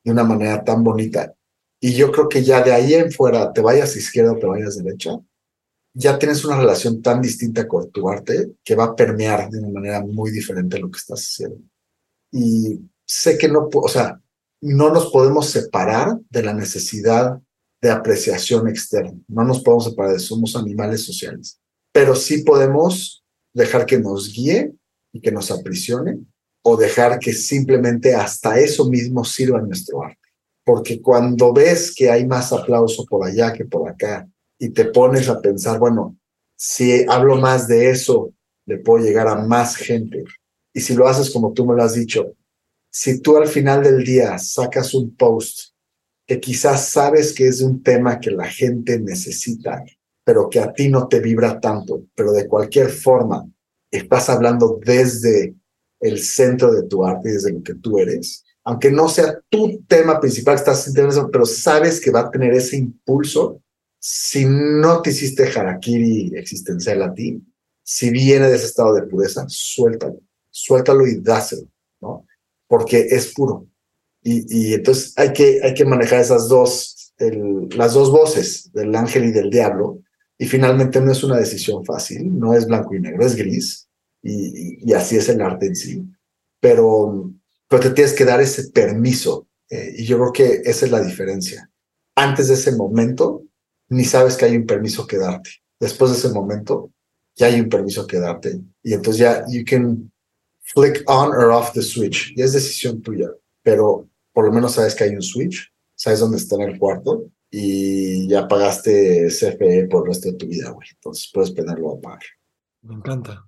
de 0.02 0.10
una 0.10 0.24
manera 0.24 0.64
tan 0.64 0.82
bonita. 0.82 1.34
Y 1.78 1.92
yo 1.94 2.10
creo 2.10 2.28
que 2.28 2.42
ya 2.42 2.62
de 2.62 2.72
ahí 2.72 2.94
en 2.94 3.12
fuera, 3.12 3.52
te 3.52 3.60
vayas 3.60 3.96
izquierda 3.96 4.32
o 4.32 4.38
te 4.38 4.46
vayas 4.46 4.82
derecha, 4.82 5.18
ya 5.94 6.18
tienes 6.18 6.44
una 6.44 6.58
relación 6.58 7.00
tan 7.00 7.22
distinta 7.22 7.68
con 7.68 7.90
tu 7.90 8.08
arte 8.08 8.52
que 8.64 8.74
va 8.74 8.84
a 8.84 8.96
permear 8.96 9.48
de 9.48 9.60
una 9.60 9.68
manera 9.68 10.00
muy 10.04 10.32
diferente 10.32 10.78
lo 10.78 10.90
que 10.90 10.98
estás 10.98 11.20
haciendo. 11.20 11.60
Y 12.32 12.80
sé 13.06 13.38
que 13.38 13.48
no, 13.48 13.68
o 13.72 13.88
sea, 13.88 14.20
no 14.60 14.90
nos 14.90 15.10
podemos 15.12 15.48
separar 15.48 16.18
de 16.28 16.42
la 16.42 16.52
necesidad 16.52 17.40
de 17.80 17.90
apreciación 17.90 18.68
externa. 18.68 19.14
No 19.28 19.44
nos 19.44 19.62
podemos 19.62 19.84
separar 19.84 20.18
somos 20.18 20.56
animales 20.56 21.04
sociales, 21.04 21.60
pero 21.92 22.16
sí 22.16 22.42
podemos 22.42 23.24
dejar 23.52 23.86
que 23.86 23.98
nos 23.98 24.32
guíe 24.32 24.74
y 25.12 25.20
que 25.20 25.30
nos 25.30 25.52
aprisione, 25.52 26.18
o 26.66 26.76
dejar 26.76 27.18
que 27.18 27.32
simplemente 27.32 28.14
hasta 28.14 28.58
eso 28.58 28.86
mismo 28.86 29.24
sirva 29.24 29.60
nuestro 29.60 30.02
arte. 30.02 30.18
Porque 30.64 31.00
cuando 31.00 31.52
ves 31.52 31.94
que 31.94 32.10
hay 32.10 32.26
más 32.26 32.52
aplauso 32.52 33.04
por 33.04 33.24
allá 33.24 33.52
que 33.52 33.66
por 33.66 33.88
acá 33.88 34.26
y 34.58 34.70
te 34.70 34.86
pones 34.86 35.28
a 35.28 35.40
pensar, 35.40 35.78
bueno, 35.78 36.16
si 36.56 37.04
hablo 37.08 37.36
más 37.36 37.66
de 37.68 37.90
eso, 37.90 38.32
le 38.66 38.78
puedo 38.78 39.04
llegar 39.04 39.28
a 39.28 39.36
más 39.36 39.76
gente. 39.76 40.24
Y 40.72 40.80
si 40.80 40.94
lo 40.94 41.06
haces 41.06 41.30
como 41.30 41.52
tú 41.52 41.66
me 41.66 41.74
lo 41.74 41.82
has 41.82 41.94
dicho, 41.94 42.34
si 42.90 43.20
tú 43.20 43.36
al 43.36 43.48
final 43.48 43.82
del 43.82 44.04
día 44.04 44.38
sacas 44.38 44.94
un 44.94 45.14
post 45.16 45.74
que 46.26 46.40
quizás 46.40 46.88
sabes 46.88 47.32
que 47.32 47.48
es 47.48 47.60
un 47.60 47.82
tema 47.82 48.18
que 48.20 48.30
la 48.30 48.46
gente 48.46 48.98
necesita, 48.98 49.84
pero 50.24 50.48
que 50.48 50.60
a 50.60 50.72
ti 50.72 50.88
no 50.88 51.06
te 51.06 51.20
vibra 51.20 51.60
tanto, 51.60 52.04
pero 52.14 52.32
de 52.32 52.48
cualquier 52.48 52.88
forma 52.88 53.46
estás 53.90 54.28
hablando 54.30 54.80
desde 54.82 55.54
el 56.00 56.18
centro 56.20 56.72
de 56.72 56.84
tu 56.84 57.04
arte 57.04 57.32
desde 57.32 57.52
lo 57.52 57.62
que 57.62 57.74
tú 57.74 57.98
eres, 57.98 58.44
aunque 58.64 58.90
no 58.90 59.08
sea 59.08 59.38
tu 59.48 59.82
tema 59.86 60.18
principal, 60.18 60.54
estás 60.54 60.88
interesado, 60.88 61.30
pero 61.30 61.44
sabes 61.44 62.00
que 62.00 62.10
va 62.10 62.20
a 62.20 62.30
tener 62.30 62.54
ese 62.54 62.76
impulso, 62.76 63.60
si 64.06 64.44
no 64.44 65.00
te 65.00 65.08
hiciste 65.08 65.44
harakiri 65.44 66.30
existencial 66.36 67.00
a 67.00 67.14
ti, 67.14 67.42
si 67.82 68.10
viene 68.10 68.50
de 68.50 68.56
ese 68.56 68.66
estado 68.66 68.94
de 68.94 69.06
pureza, 69.06 69.46
suéltalo, 69.48 70.20
suéltalo 70.50 71.06
y 71.06 71.20
dáselo, 71.20 71.70
¿no? 72.02 72.26
Porque 72.66 72.98
es 72.98 73.32
puro. 73.32 73.66
Y, 74.22 74.44
y 74.70 74.74
entonces 74.74 75.14
hay 75.16 75.32
que, 75.32 75.58
hay 75.62 75.72
que 75.72 75.86
manejar 75.86 76.20
esas 76.20 76.50
dos, 76.50 77.14
las 77.16 77.94
dos 77.94 78.10
voces 78.10 78.70
del 78.74 78.94
ángel 78.94 79.24
y 79.24 79.32
del 79.32 79.48
diablo, 79.48 80.02
y 80.36 80.44
finalmente 80.44 81.00
no 81.00 81.10
es 81.10 81.24
una 81.24 81.38
decisión 81.38 81.82
fácil, 81.82 82.38
no 82.38 82.52
es 82.52 82.66
blanco 82.66 82.94
y 82.94 83.00
negro, 83.00 83.24
es 83.24 83.36
gris, 83.36 83.88
y, 84.22 84.86
y 84.86 84.92
así 84.92 85.16
es 85.16 85.30
el 85.30 85.40
arte 85.40 85.64
en 85.64 85.76
sí, 85.76 86.04
pero, 86.60 87.32
pero 87.68 87.82
te 87.82 87.90
tienes 87.90 88.12
que 88.12 88.26
dar 88.26 88.42
ese 88.42 88.68
permiso, 88.68 89.48
eh, 89.70 89.94
y 89.96 90.04
yo 90.04 90.18
creo 90.18 90.32
que 90.32 90.62
esa 90.68 90.84
es 90.84 90.92
la 90.92 91.00
diferencia. 91.00 91.70
Antes 92.14 92.48
de 92.48 92.54
ese 92.54 92.72
momento, 92.72 93.43
ni 93.88 94.04
sabes 94.04 94.36
que 94.36 94.46
hay 94.46 94.56
un 94.56 94.66
permiso 94.66 95.06
que 95.06 95.18
darte. 95.18 95.50
Después 95.78 96.10
de 96.10 96.18
ese 96.18 96.30
momento, 96.30 96.90
ya 97.36 97.46
hay 97.46 97.60
un 97.60 97.68
permiso 97.68 98.06
que 98.06 98.18
darte, 98.18 98.60
y 98.82 98.92
entonces 98.92 99.18
ya 99.18 99.44
you 99.48 99.64
can 99.66 100.10
flick 100.60 101.02
on 101.06 101.28
or 101.30 101.50
off 101.50 101.72
the 101.72 101.82
switch, 101.82 102.32
y 102.36 102.42
es 102.42 102.52
decisión 102.52 103.02
tuya, 103.02 103.28
pero 103.62 104.08
por 104.32 104.46
lo 104.46 104.52
menos 104.52 104.72
sabes 104.72 104.94
que 104.94 105.04
hay 105.04 105.14
un 105.14 105.22
switch, 105.22 105.72
sabes 105.94 106.20
dónde 106.20 106.36
está 106.36 106.56
en 106.56 106.62
el 106.62 106.78
cuarto, 106.78 107.30
y 107.50 108.26
ya 108.28 108.48
pagaste 108.48 109.28
CFE 109.28 109.86
por 109.86 110.02
el 110.02 110.08
resto 110.08 110.28
de 110.28 110.36
tu 110.36 110.46
vida, 110.46 110.70
güey. 110.70 110.88
Entonces 110.92 111.30
puedes 111.32 111.52
pedirlo 111.52 111.92
a 111.92 112.00
pagar. 112.00 112.22
Me 112.82 112.94
encanta. 112.94 113.46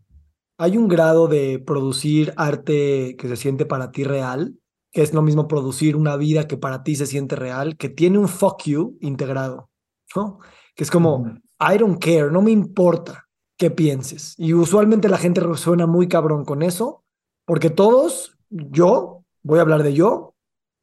Hay 0.59 0.77
un 0.77 0.87
grado 0.87 1.27
de 1.27 1.59
producir 1.59 2.33
arte 2.37 3.17
que 3.19 3.29
se 3.29 3.37
siente 3.37 3.67
para 3.67 3.91
ti 3.91 4.05
real, 4.05 4.55
que 4.93 5.03
es 5.03 5.13
lo 5.13 5.23
mismo 5.23 5.49
producir 5.49 5.97
una 5.97 6.17
vida 6.17 6.47
que 6.47 6.57
para 6.57 6.85
ti 6.85 6.95
se 6.95 7.07
siente 7.07 7.35
real, 7.35 7.77
que 7.77 7.89
tiene 7.89 8.19
un 8.19 8.29
fuck 8.29 8.63
you 8.65 8.97
integrado, 9.01 9.71
¿no? 10.15 10.39
Que 10.75 10.85
es 10.85 10.91
como, 10.91 11.39
I 11.59 11.79
don't 11.79 12.03
care, 12.03 12.31
no 12.31 12.43
me 12.43 12.51
importa 12.51 13.27
qué 13.57 13.71
pienses. 13.71 14.35
Y 14.39 14.53
usualmente 14.53 15.09
la 15.09 15.19
gente 15.19 15.41
resuena 15.41 15.87
muy 15.87 16.09
cabrón 16.09 16.45
con 16.45 16.63
eso, 16.63 17.05
porque 17.45 17.71
todos, 17.71 18.37
yo, 18.51 19.25
voy 19.43 19.59
a 19.59 19.63
hablar 19.63 19.83
de 19.83 19.95
yo, 19.95 20.35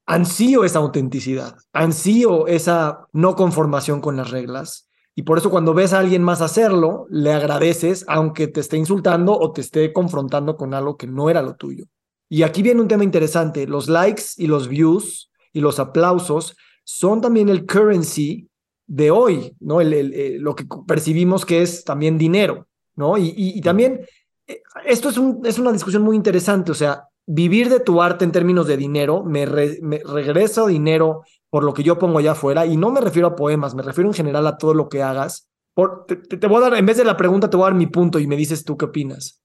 ansío 0.06 0.64
esa 0.64 0.80
autenticidad, 0.80 1.58
ansío 1.72 2.48
esa 2.48 3.08
no 3.14 3.36
conformación 3.36 4.02
con 4.02 4.18
las 4.18 4.32
reglas. 4.32 4.90
Y 5.16 5.24
por 5.24 5.38
eso 5.38 5.52
cuando 5.52 5.74
ves 5.74 5.94
a 5.94 6.00
alguien 6.00 6.24
más 6.24 6.42
hacerlo, 6.42 7.06
le 7.10 7.32
agradeces, 7.32 8.04
aunque 8.08 8.48
te 8.48 8.62
esté 8.62 8.78
insultando 8.78 9.38
o 9.38 9.52
te 9.52 9.62
esté 9.62 9.94
confrontando 9.94 10.58
con 10.58 10.74
algo 10.74 10.98
que 10.98 11.08
no 11.08 11.30
era 11.30 11.42
lo 11.42 11.56
tuyo. 11.56 11.86
Y 12.30 12.42
aquí 12.42 12.64
viene 12.64 12.82
un 12.82 12.88
tema 12.88 13.04
interesante. 13.04 13.68
Los 13.68 13.88
likes 13.88 14.24
y 14.38 14.48
los 14.48 14.68
views 14.68 15.32
y 15.52 15.60
los 15.60 15.80
aplausos 15.80 16.58
son 16.84 17.22
también 17.22 17.48
el 17.48 17.68
currency 17.68 18.50
de 18.88 19.12
hoy, 19.12 19.56
¿no? 19.60 19.82
El, 19.82 20.38
lo 20.42 20.56
que 20.56 20.66
percibimos 20.88 21.46
que 21.46 21.62
es 21.62 21.84
también 21.84 22.18
dinero, 22.18 22.68
¿no? 22.96 23.18
Y, 23.18 23.34
y, 23.36 23.62
también 23.62 24.06
eh, 24.48 24.62
esto 24.86 25.10
es, 25.10 25.18
un, 25.18 25.46
es 25.46 25.60
una 25.60 25.72
discusión 25.72 26.04
muy 26.04 26.16
interesante, 26.16 26.72
o 26.72 26.76
sea, 26.76 27.08
vivir 27.26 27.70
de 27.70 27.80
tu 27.80 28.02
arte 28.02 28.26
en 28.26 28.32
términos 28.32 28.68
de 28.68 28.78
dinero, 28.78 29.24
me, 29.24 29.46
regreso 29.46 30.68
dinero 30.68 31.24
por 31.50 31.64
lo 31.64 31.74
que 31.74 31.84
yo 31.84 31.98
pongo 31.98 32.20
allá 32.20 32.32
afuera, 32.32 32.66
y 32.66 32.78
no 32.78 32.92
me 32.92 33.02
refiero 33.02 33.30
a 33.30 33.36
poemas, 33.36 33.76
me 33.76 33.84
refiero 33.84 34.10
en 34.10 34.16
general 34.16 34.46
a 34.48 34.58
todo 34.58 34.74
lo 34.74 34.90
que 34.90 35.04
hagas. 35.04 35.50
Por, 35.74 36.06
te, 36.06 36.48
voy 36.48 36.58
a 36.58 36.70
dar, 36.70 36.76
en 36.76 36.86
vez 36.86 36.98
de 36.98 37.06
la 37.06 37.18
pregunta, 37.18 37.50
te 37.50 37.58
voy 37.58 37.66
a 37.66 37.70
dar 37.70 37.78
mi 37.78 37.88
punto 37.88 38.20
y 38.20 38.28
me 38.28 38.36
dices 38.36 38.64
tú 38.64 38.78
qué 38.78 38.86
opinas. 38.86 39.42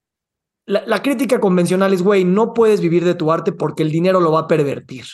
La, 0.65 1.01
crítica 1.01 1.39
convencional 1.39 1.93
es, 1.93 2.03
güey, 2.03 2.23
no 2.23 2.53
puedes 2.53 2.79
vivir 2.79 3.03
de 3.03 3.15
tu 3.15 3.31
arte 3.31 3.51
porque 3.51 3.81
el 3.81 3.91
dinero 3.91 4.19
lo 4.19 4.31
va 4.31 4.41
a 4.41 4.47
pervertir, 4.47 5.05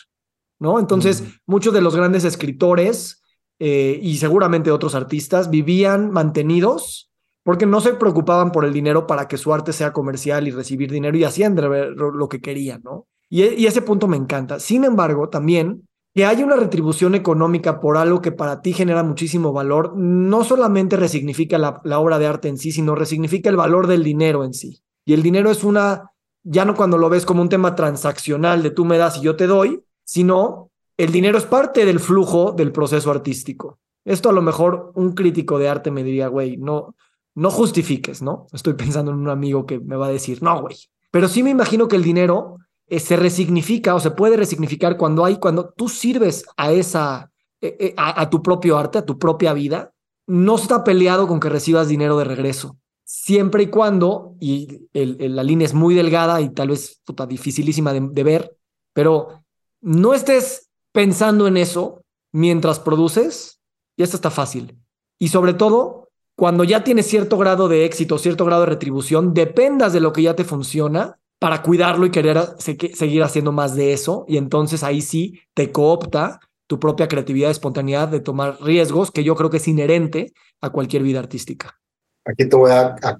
¿no? 0.59 0.79
Entonces, 0.79 1.23
muchos 1.45 1.73
de 1.73 1.79
los 1.79 1.95
grandes 1.95 2.25
escritores 2.25 3.23
eh, 3.59 3.99
y 4.01 4.17
seguramente 4.17 4.71
otros 4.71 4.95
artistas 4.95 5.49
vivían 5.49 6.11
mantenidos 6.11 7.11
porque 7.43 7.65
no 7.65 7.79
se 7.79 7.93
preocupaban 7.93 8.51
por 8.51 8.65
el 8.65 8.73
dinero 8.73 9.05
para 9.05 9.27
que 9.27 9.37
su 9.37 9.53
arte 9.53 9.71
sea 9.71 9.93
comercial 9.93 10.47
y 10.47 10.51
recibir 10.51 10.91
dinero 10.91 11.15
y 11.15 11.23
hacían 11.23 11.55
lo 11.55 12.27
que 12.27 12.41
querían, 12.41 12.81
¿no? 12.83 13.07
Y, 13.29 13.43
y, 13.43 13.67
ese 13.67 13.81
punto 13.81 14.07
me 14.07 14.17
encanta. 14.17 14.59
Sin 14.59 14.83
embargo, 14.83 15.29
también 15.29 15.87
que 16.15 16.25
haya 16.25 16.45
una 16.45 16.55
retribución 16.55 17.13
económica 17.13 17.81
por 17.81 17.97
algo 17.97 18.21
que 18.21 18.31
para 18.31 18.61
ti 18.61 18.71
genera 18.73 19.03
muchísimo 19.03 19.51
valor, 19.51 19.95
no 19.95 20.43
solamente 20.43 20.95
resignifica 20.95 21.57
la, 21.57 21.81
la 21.83 21.99
obra 21.99 22.17
de 22.17 22.25
arte 22.25 22.47
en 22.47 22.57
sí, 22.57 22.71
sino 22.71 22.95
resignifica 22.95 23.49
el 23.49 23.57
valor 23.57 23.85
del 23.87 24.03
dinero 24.03 24.45
en 24.45 24.53
sí. 24.53 24.81
Y 25.05 25.13
el 25.13 25.21
dinero 25.21 25.51
es 25.51 25.63
una, 25.63 26.11
ya 26.43 26.65
no 26.65 26.73
cuando 26.73 26.97
lo 26.97 27.09
ves 27.09 27.25
como 27.25 27.41
un 27.41 27.49
tema 27.49 27.75
transaccional 27.75 28.63
de 28.63 28.71
tú 28.71 28.85
me 28.85 28.97
das 28.97 29.17
y 29.17 29.21
yo 29.21 29.35
te 29.35 29.45
doy, 29.45 29.83
sino 30.05 30.71
el 30.97 31.11
dinero 31.11 31.37
es 31.37 31.45
parte 31.45 31.85
del 31.85 31.99
flujo 31.99 32.51
del 32.51 32.71
proceso 32.71 33.11
artístico. 33.11 33.79
Esto 34.05 34.29
a 34.29 34.33
lo 34.33 34.41
mejor 34.41 34.91
un 34.95 35.13
crítico 35.13 35.57
de 35.57 35.67
arte 35.67 35.91
me 35.91 36.03
diría, 36.03 36.27
güey, 36.27 36.57
no, 36.57 36.95
no 37.33 37.51
justifiques, 37.51 38.21
¿no? 38.21 38.47
Estoy 38.53 38.73
pensando 38.73 39.11
en 39.11 39.17
un 39.17 39.29
amigo 39.29 39.65
que 39.65 39.79
me 39.79 39.95
va 39.95 40.07
a 40.07 40.11
decir, 40.11 40.41
no, 40.41 40.61
güey. 40.61 40.77
Pero 41.11 41.27
sí 41.27 41.43
me 41.43 41.49
imagino 41.49 41.87
que 41.87 41.95
el 41.95 42.03
dinero 42.03 42.57
eh, 42.87 42.99
se 42.99 43.17
resignifica 43.17 43.95
o 43.95 43.99
se 43.99 44.11
puede 44.11 44.37
resignificar 44.37 44.97
cuando 44.97 45.25
hay, 45.25 45.37
cuando 45.37 45.73
tú 45.75 45.89
sirves 45.89 46.45
a 46.55 46.71
esa, 46.71 47.31
eh, 47.61 47.75
eh, 47.79 47.93
a, 47.97 48.29
tu 48.29 48.41
propio 48.41 48.77
arte, 48.77 48.99
a 48.99 49.05
tu 49.05 49.17
propia 49.17 49.53
vida, 49.53 49.93
no 50.27 50.55
está 50.55 50.83
peleado 50.83 51.27
con 51.27 51.39
que 51.39 51.49
recibas 51.49 51.87
dinero 51.87 52.17
de 52.17 52.25
regreso. 52.25 52.77
Siempre 53.03 53.63
y 53.63 53.67
cuando, 53.67 54.35
y 54.39 54.87
la 54.93 55.43
línea 55.43 55.65
es 55.65 55.73
muy 55.75 55.93
delgada 55.93 56.41
y 56.41 56.49
tal 56.49 56.69
vez 56.69 57.01
puta, 57.05 57.27
dificilísima 57.27 57.93
de, 57.93 58.07
de 58.11 58.23
ver, 58.23 58.57
pero 58.93 59.43
no 59.81 60.15
estés 60.15 60.71
pensando 60.95 61.45
en 61.45 61.57
eso 61.57 62.01
mientras 62.31 62.79
produces, 62.79 63.59
y 63.97 64.03
esto 64.03 64.15
está 64.15 64.31
fácil. 64.31 64.79
Y 65.19 65.27
sobre 65.27 65.53
todo, 65.53 66.09
cuando 66.35 66.63
ya 66.63 66.83
tienes 66.83 67.05
cierto 67.05 67.37
grado 67.37 67.67
de 67.67 67.85
éxito, 67.85 68.17
cierto 68.17 68.45
grado 68.45 68.61
de 68.61 68.69
retribución, 68.69 69.33
dependas 69.33 69.93
de 69.93 69.99
lo 69.99 70.13
que 70.13 70.23
ya 70.23 70.35
te 70.35 70.45
funciona 70.45 71.19
para 71.37 71.61
cuidarlo 71.61 72.05
y 72.05 72.11
querer 72.11 72.39
seguir 72.57 73.23
haciendo 73.23 73.51
más 73.51 73.75
de 73.75 73.93
eso. 73.93 74.25
Y 74.27 74.37
entonces 74.37 74.83
ahí 74.83 75.01
sí 75.01 75.39
te 75.53 75.71
coopta 75.71 76.39
tu 76.67 76.79
propia 76.79 77.07
creatividad, 77.07 77.51
espontaneidad 77.51 78.07
de 78.07 78.21
tomar 78.21 78.57
riesgos, 78.61 79.11
que 79.11 79.23
yo 79.23 79.35
creo 79.35 79.49
que 79.49 79.57
es 79.57 79.67
inherente 79.67 80.33
a 80.61 80.71
cualquier 80.71 81.03
vida 81.03 81.19
artística. 81.19 81.77
Aquí 82.25 82.47
te 82.49 82.55
voy 82.55 82.71
a, 82.71 82.95
a 83.01 83.17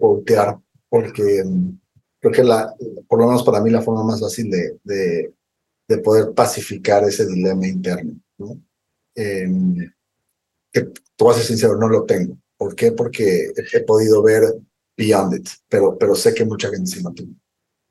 porque 0.89 1.43
mm, 1.45 1.69
creo 2.21 2.31
que 2.31 2.43
la, 2.43 2.73
por 3.07 3.19
lo 3.19 3.27
menos 3.27 3.43
para 3.43 3.61
mí 3.61 3.69
la 3.69 3.81
forma 3.81 4.03
más 4.03 4.21
fácil 4.21 4.49
de, 4.49 4.79
de, 4.83 5.33
de 5.87 5.97
poder 5.99 6.33
pacificar 6.33 7.03
ese 7.03 7.25
dilema 7.25 7.67
interno, 7.67 8.19
¿no? 8.37 8.61
Eh, 9.15 9.47
que, 10.71 10.81
te 10.81 11.23
voy 11.23 11.33
a 11.33 11.37
ser 11.37 11.45
sincero, 11.45 11.77
no 11.77 11.87
lo 11.87 12.03
tengo. 12.05 12.37
¿Por 12.57 12.75
qué? 12.75 12.91
Porque 12.91 13.51
he 13.73 13.79
podido 13.81 14.21
ver 14.21 14.43
beyond 14.97 15.35
it, 15.35 15.49
pero, 15.69 15.97
pero 15.97 16.15
sé 16.15 16.33
que 16.33 16.45
mucha 16.45 16.69
gente 16.69 16.89
sí 16.89 17.01
lo 17.01 17.11
tiene. 17.11 17.35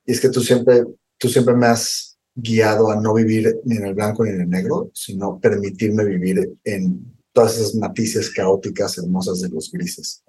Y 0.05 0.13
es 0.13 0.21
que 0.21 0.29
tú 0.29 0.41
siempre, 0.41 0.85
tú 1.19 1.29
siempre 1.29 1.55
me 1.55 1.67
has 1.67 2.19
guiado 2.35 2.91
a 2.91 3.01
no 3.01 3.15
vivir 3.15 3.61
ni 3.65 3.77
en 3.77 3.87
el 3.87 3.95
blanco 3.95 4.25
ni 4.25 4.31
en 4.31 4.43
el 4.43 4.49
negro, 4.49 4.91
sino 4.93 5.39
permitirme 5.39 6.05
vivir 6.05 6.59
en 6.65 7.15
todas 7.33 7.57
esas 7.57 7.75
matices 7.75 8.31
caóticas, 8.31 8.99
hermosas 8.99 9.41
de 9.41 9.49
los 9.49 9.71
grises, 9.71 10.23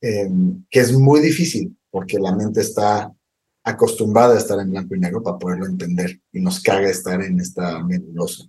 em, 0.00 0.64
que 0.70 0.80
es 0.80 0.92
muy 0.92 1.20
difícil 1.20 1.76
porque 1.90 2.18
la 2.18 2.34
mente 2.34 2.60
está 2.60 3.13
acostumbrada 3.64 4.34
a 4.34 4.38
estar 4.38 4.60
en 4.60 4.70
blanco 4.70 4.94
y 4.94 5.00
negro 5.00 5.22
para 5.22 5.38
poderlo 5.38 5.66
entender 5.66 6.20
y 6.32 6.40
nos 6.40 6.60
caga 6.60 6.88
estar 6.88 7.20
en 7.22 7.40
esta 7.40 7.82
nebulosa. 7.82 8.44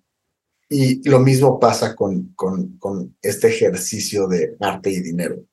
Y 0.70 1.08
lo 1.08 1.20
mismo 1.20 1.60
pasa 1.60 1.96
con, 1.96 2.34
con, 2.36 3.16
este 3.22 3.48
ejercicio 3.48 4.28
de 4.28 4.58
arte 4.60 4.92
y 4.92 5.02
dinero. 5.02 5.44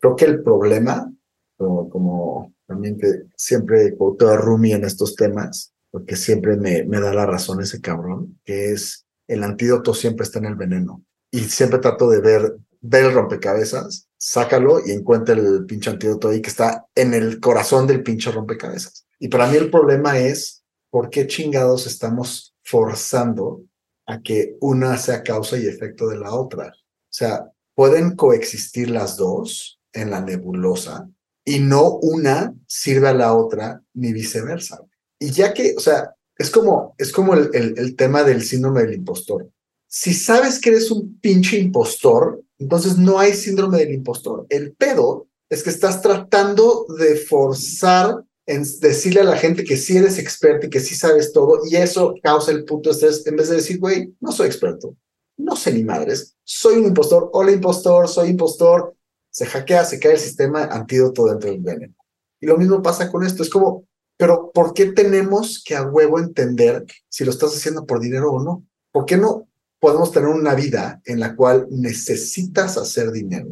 Creo 0.00 0.16
que 0.16 0.24
el 0.24 0.42
problema, 0.42 1.12
como, 1.56 2.52
también 2.66 2.98
que 2.98 3.24
siempre 3.36 3.96
quoto 3.96 4.28
a 4.28 4.36
Rumi 4.36 4.72
en 4.72 4.84
estos 4.84 5.14
temas, 5.14 5.72
porque 5.90 6.16
siempre 6.16 6.56
me, 6.56 6.84
me 6.84 7.00
da 7.00 7.14
la 7.14 7.26
razón 7.26 7.60
ese 7.60 7.80
cabrón, 7.80 8.40
que 8.44 8.72
es 8.72 9.06
el 9.28 9.44
antídoto 9.44 9.94
siempre 9.94 10.24
está 10.24 10.38
en 10.40 10.46
el 10.46 10.56
veneno. 10.56 11.04
Y 11.30 11.40
siempre 11.40 11.78
trato 11.78 12.10
de 12.10 12.20
ver, 12.20 12.56
ver 12.80 13.04
el 13.04 13.14
rompecabezas 13.14 14.08
sácalo 14.24 14.80
y 14.86 14.92
encuentra 14.92 15.34
el 15.34 15.66
pinche 15.66 15.90
antídoto 15.90 16.28
ahí 16.28 16.40
que 16.40 16.50
está 16.50 16.86
en 16.94 17.12
el 17.12 17.40
corazón 17.40 17.88
del 17.88 18.04
pinche 18.04 18.30
rompecabezas. 18.30 19.04
Y 19.18 19.26
para 19.26 19.48
mí 19.48 19.56
el 19.56 19.68
problema 19.68 20.16
es 20.16 20.62
por 20.90 21.10
qué 21.10 21.26
chingados 21.26 21.88
estamos 21.88 22.54
forzando 22.62 23.64
a 24.06 24.22
que 24.22 24.56
una 24.60 24.96
sea 24.96 25.24
causa 25.24 25.58
y 25.58 25.66
efecto 25.66 26.06
de 26.06 26.18
la 26.18 26.32
otra. 26.34 26.68
O 26.68 27.10
sea, 27.10 27.50
pueden 27.74 28.14
coexistir 28.14 28.90
las 28.90 29.16
dos 29.16 29.80
en 29.92 30.12
la 30.12 30.20
nebulosa 30.20 31.08
y 31.44 31.58
no 31.58 31.96
una 31.96 32.54
sirve 32.68 33.08
a 33.08 33.14
la 33.14 33.34
otra 33.34 33.82
ni 33.92 34.12
viceversa. 34.12 34.84
Y 35.18 35.32
ya 35.32 35.52
que, 35.52 35.74
o 35.76 35.80
sea, 35.80 36.14
es 36.38 36.48
como, 36.48 36.94
es 36.96 37.10
como 37.10 37.34
el, 37.34 37.50
el, 37.52 37.96
tema 37.96 38.22
del 38.22 38.42
síndrome 38.42 38.82
del 38.82 38.94
impostor. 38.94 39.50
Si 39.88 40.14
sabes 40.14 40.60
que 40.60 40.70
eres 40.70 40.92
un 40.92 41.18
pinche 41.18 41.58
impostor, 41.58 42.40
entonces 42.62 42.96
no 42.96 43.18
hay 43.18 43.34
síndrome 43.34 43.78
del 43.78 43.92
impostor. 43.92 44.46
El 44.48 44.72
pedo 44.74 45.26
es 45.50 45.62
que 45.62 45.70
estás 45.70 46.00
tratando 46.00 46.86
de 46.98 47.16
forzar 47.16 48.24
en 48.46 48.62
decirle 48.80 49.20
a 49.20 49.24
la 49.24 49.36
gente 49.36 49.64
que 49.64 49.76
sí 49.76 49.96
eres 49.96 50.18
experto 50.18 50.66
y 50.66 50.70
que 50.70 50.80
sí 50.80 50.94
sabes 50.94 51.32
todo, 51.32 51.60
y 51.68 51.76
eso 51.76 52.14
causa 52.22 52.50
el 52.50 52.64
puto 52.64 52.90
estrés 52.90 53.26
en 53.26 53.36
vez 53.36 53.48
de 53.48 53.56
decir, 53.56 53.78
güey, 53.78 54.14
no 54.20 54.32
soy 54.32 54.46
experto, 54.46 54.96
no 55.36 55.54
sé 55.54 55.72
ni 55.72 55.84
madres, 55.84 56.36
soy 56.42 56.76
un 56.76 56.86
impostor, 56.86 57.30
hola 57.32 57.52
impostor, 57.52 58.08
soy 58.08 58.30
impostor, 58.30 58.96
se 59.30 59.46
hackea, 59.46 59.84
se 59.84 60.00
cae 60.00 60.12
el 60.12 60.18
sistema, 60.18 60.64
antídoto 60.64 61.26
dentro 61.26 61.50
del 61.50 61.60
veneno. 61.60 61.94
Y 62.40 62.46
lo 62.46 62.58
mismo 62.58 62.82
pasa 62.82 63.10
con 63.10 63.24
esto, 63.24 63.42
es 63.42 63.50
como, 63.50 63.86
pero 64.16 64.50
¿por 64.52 64.74
qué 64.74 64.86
tenemos 64.92 65.62
que 65.64 65.76
a 65.76 65.82
huevo 65.82 66.18
entender 66.18 66.84
si 67.08 67.24
lo 67.24 67.30
estás 67.30 67.54
haciendo 67.56 67.86
por 67.86 68.00
dinero 68.00 68.32
o 68.32 68.42
no? 68.42 68.64
¿Por 68.90 69.06
qué 69.06 69.16
no 69.16 69.48
podemos 69.82 70.12
tener 70.12 70.28
una 70.28 70.54
vida 70.54 71.02
en 71.04 71.18
la 71.18 71.34
cual 71.34 71.66
necesitas 71.68 72.78
hacer 72.78 73.10
dinero 73.10 73.50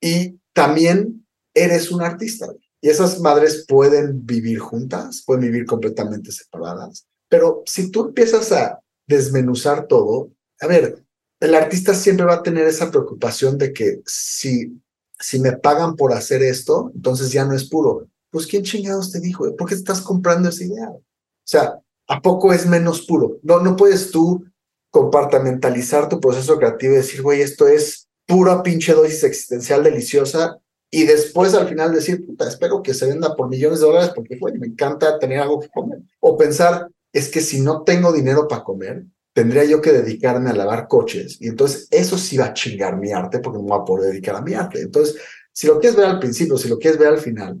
y 0.00 0.38
también 0.52 1.26
eres 1.52 1.90
un 1.90 2.02
artista? 2.02 2.46
Y 2.80 2.88
esas 2.88 3.18
madres 3.18 3.64
pueden 3.66 4.24
vivir 4.24 4.60
juntas, 4.60 5.22
pueden 5.26 5.42
vivir 5.42 5.66
completamente 5.66 6.30
separadas. 6.30 7.06
Pero 7.28 7.64
si 7.66 7.90
tú 7.90 8.06
empiezas 8.06 8.52
a 8.52 8.80
desmenuzar 9.08 9.88
todo, 9.88 10.30
a 10.60 10.68
ver, 10.68 11.02
el 11.40 11.54
artista 11.54 11.94
siempre 11.94 12.26
va 12.26 12.34
a 12.34 12.42
tener 12.42 12.66
esa 12.68 12.90
preocupación 12.90 13.58
de 13.58 13.72
que 13.72 14.02
si 14.06 14.80
si 15.22 15.38
me 15.38 15.52
pagan 15.52 15.96
por 15.96 16.12
hacer 16.12 16.42
esto, 16.42 16.90
entonces 16.94 17.30
ya 17.30 17.44
no 17.44 17.54
es 17.54 17.68
puro. 17.68 18.08
Pues 18.30 18.46
¿quién 18.46 18.64
chingados 18.64 19.12
te 19.12 19.20
dijo? 19.20 19.54
¿Por 19.56 19.68
qué 19.68 19.74
estás 19.74 20.00
comprando 20.00 20.48
esa 20.48 20.64
idea? 20.64 20.88
O 20.90 21.02
sea, 21.44 21.78
¿a 22.08 22.20
poco 22.20 22.52
es 22.52 22.66
menos 22.66 23.02
puro? 23.02 23.38
No, 23.42 23.60
no 23.60 23.76
puedes 23.76 24.10
tú 24.10 24.44
compartamentalizar 24.92 26.08
tu 26.08 26.20
proceso 26.20 26.58
creativo 26.58 26.92
y 26.92 26.96
decir, 26.96 27.22
güey, 27.22 27.40
esto 27.40 27.66
es 27.66 28.08
pura 28.26 28.62
pinche 28.62 28.92
dosis 28.92 29.24
existencial 29.24 29.82
deliciosa 29.82 30.58
y 30.90 31.04
después 31.04 31.54
al 31.54 31.66
final 31.66 31.92
decir, 31.92 32.24
puta, 32.24 32.46
espero 32.46 32.82
que 32.82 32.92
se 32.92 33.06
venda 33.06 33.34
por 33.34 33.48
millones 33.48 33.80
de 33.80 33.86
dólares 33.86 34.12
porque, 34.14 34.36
güey, 34.38 34.58
me 34.58 34.66
encanta 34.66 35.18
tener 35.18 35.40
algo 35.40 35.58
que 35.58 35.70
comer. 35.70 36.00
O 36.20 36.36
pensar, 36.36 36.88
es 37.10 37.30
que 37.30 37.40
si 37.40 37.62
no 37.62 37.82
tengo 37.82 38.12
dinero 38.12 38.46
para 38.46 38.62
comer, 38.62 39.06
tendría 39.32 39.64
yo 39.64 39.80
que 39.80 39.92
dedicarme 39.92 40.50
a 40.50 40.54
lavar 40.54 40.86
coches. 40.88 41.38
Y 41.40 41.48
entonces 41.48 41.88
eso 41.90 42.18
sí 42.18 42.36
va 42.36 42.46
a 42.46 42.52
chingar 42.52 42.98
mi 42.98 43.10
arte 43.10 43.38
porque 43.38 43.56
no 43.56 43.64
me 43.64 43.70
voy 43.70 43.80
a 43.80 43.84
poder 43.84 44.10
dedicar 44.10 44.36
a 44.36 44.42
mi 44.42 44.52
arte. 44.52 44.82
Entonces, 44.82 45.16
si 45.50 45.66
lo 45.66 45.80
quieres 45.80 45.96
ver 45.96 46.06
al 46.06 46.18
principio, 46.18 46.58
si 46.58 46.68
lo 46.68 46.78
quieres 46.78 47.00
ver 47.00 47.08
al 47.08 47.18
final, 47.18 47.58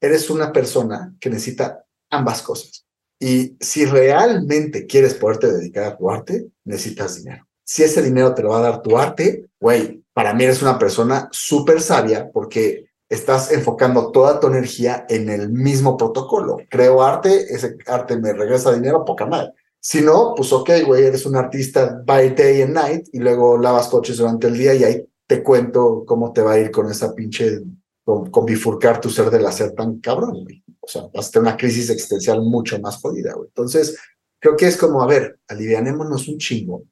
eres 0.00 0.28
una 0.30 0.52
persona 0.52 1.14
que 1.20 1.30
necesita 1.30 1.84
ambas 2.10 2.42
cosas. 2.42 2.84
Y 3.22 3.56
si 3.60 3.84
realmente 3.84 4.84
quieres 4.84 5.14
poderte 5.14 5.52
dedicar 5.52 5.84
a 5.84 5.96
tu 5.96 6.10
arte, 6.10 6.48
necesitas 6.64 7.18
dinero. 7.18 7.46
Si 7.62 7.84
ese 7.84 8.02
dinero 8.02 8.34
te 8.34 8.42
lo 8.42 8.48
va 8.48 8.58
a 8.58 8.62
dar 8.62 8.82
tu 8.82 8.98
arte, 8.98 9.48
güey, 9.60 10.02
para 10.12 10.34
mí 10.34 10.42
eres 10.42 10.60
una 10.60 10.76
persona 10.76 11.28
súper 11.30 11.80
sabia 11.80 12.28
porque 12.32 12.86
estás 13.08 13.52
enfocando 13.52 14.10
toda 14.10 14.40
tu 14.40 14.48
energía 14.48 15.06
en 15.08 15.30
el 15.30 15.50
mismo 15.50 15.96
protocolo. 15.96 16.56
Creo 16.68 17.00
arte, 17.00 17.44
ese 17.54 17.76
arte 17.86 18.18
me 18.18 18.32
regresa 18.32 18.74
dinero, 18.74 19.04
poca 19.04 19.24
madre. 19.24 19.52
Si 19.78 20.00
no, 20.00 20.34
pues 20.36 20.52
ok, 20.52 20.70
güey, 20.84 21.04
eres 21.04 21.24
un 21.24 21.36
artista 21.36 22.02
by 22.04 22.34
day 22.34 22.62
and 22.62 22.74
night 22.74 23.06
y 23.12 23.20
luego 23.20 23.56
lavas 23.56 23.86
coches 23.86 24.16
durante 24.16 24.48
el 24.48 24.58
día 24.58 24.74
y 24.74 24.82
ahí 24.82 25.08
te 25.28 25.44
cuento 25.44 26.02
cómo 26.04 26.32
te 26.32 26.42
va 26.42 26.54
a 26.54 26.58
ir 26.58 26.72
con 26.72 26.90
esa 26.90 27.14
pinche, 27.14 27.60
con, 28.04 28.44
bifurcar 28.44 29.00
tu 29.00 29.10
ser 29.10 29.30
del 29.30 29.46
hacer 29.46 29.72
tan 29.72 30.00
cabrón, 30.00 30.44
güey. 30.44 30.62
O 30.80 30.88
sea, 30.88 31.02
vas 31.14 31.28
a 31.28 31.30
tener 31.30 31.48
una 31.48 31.56
crisis 31.56 31.90
existencial 31.90 32.40
mucho 32.42 32.78
más 32.80 32.96
jodida, 32.96 33.34
güey. 33.34 33.48
Entonces, 33.48 33.96
creo 34.40 34.56
que 34.56 34.66
es 34.66 34.76
como, 34.76 35.02
a 35.02 35.06
ver, 35.06 35.38
alivianémonos 35.48 36.28
un 36.28 36.38
chingo. 36.38 36.84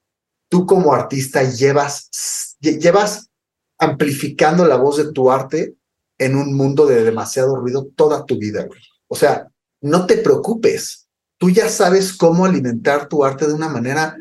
Tú 0.48 0.66
como 0.66 0.94
artista 0.94 1.42
llevas, 1.42 2.56
llevas 2.60 3.30
amplificando 3.78 4.64
la 4.64 4.76
voz 4.76 4.98
de 4.98 5.12
tu 5.12 5.30
arte 5.30 5.74
en 6.18 6.36
un 6.36 6.54
mundo 6.54 6.86
de 6.86 7.02
demasiado 7.02 7.56
ruido 7.56 7.88
toda 7.96 8.24
tu 8.26 8.38
vida, 8.38 8.64
güey. 8.66 8.80
O 9.08 9.16
sea, 9.16 9.48
no 9.80 10.06
te 10.06 10.18
preocupes 10.18 11.08
tú 11.40 11.48
ya 11.48 11.70
sabes 11.70 12.12
cómo 12.12 12.44
alimentar 12.44 13.08
tu 13.08 13.24
arte 13.24 13.46
de 13.46 13.54
una 13.54 13.70
manera 13.70 14.14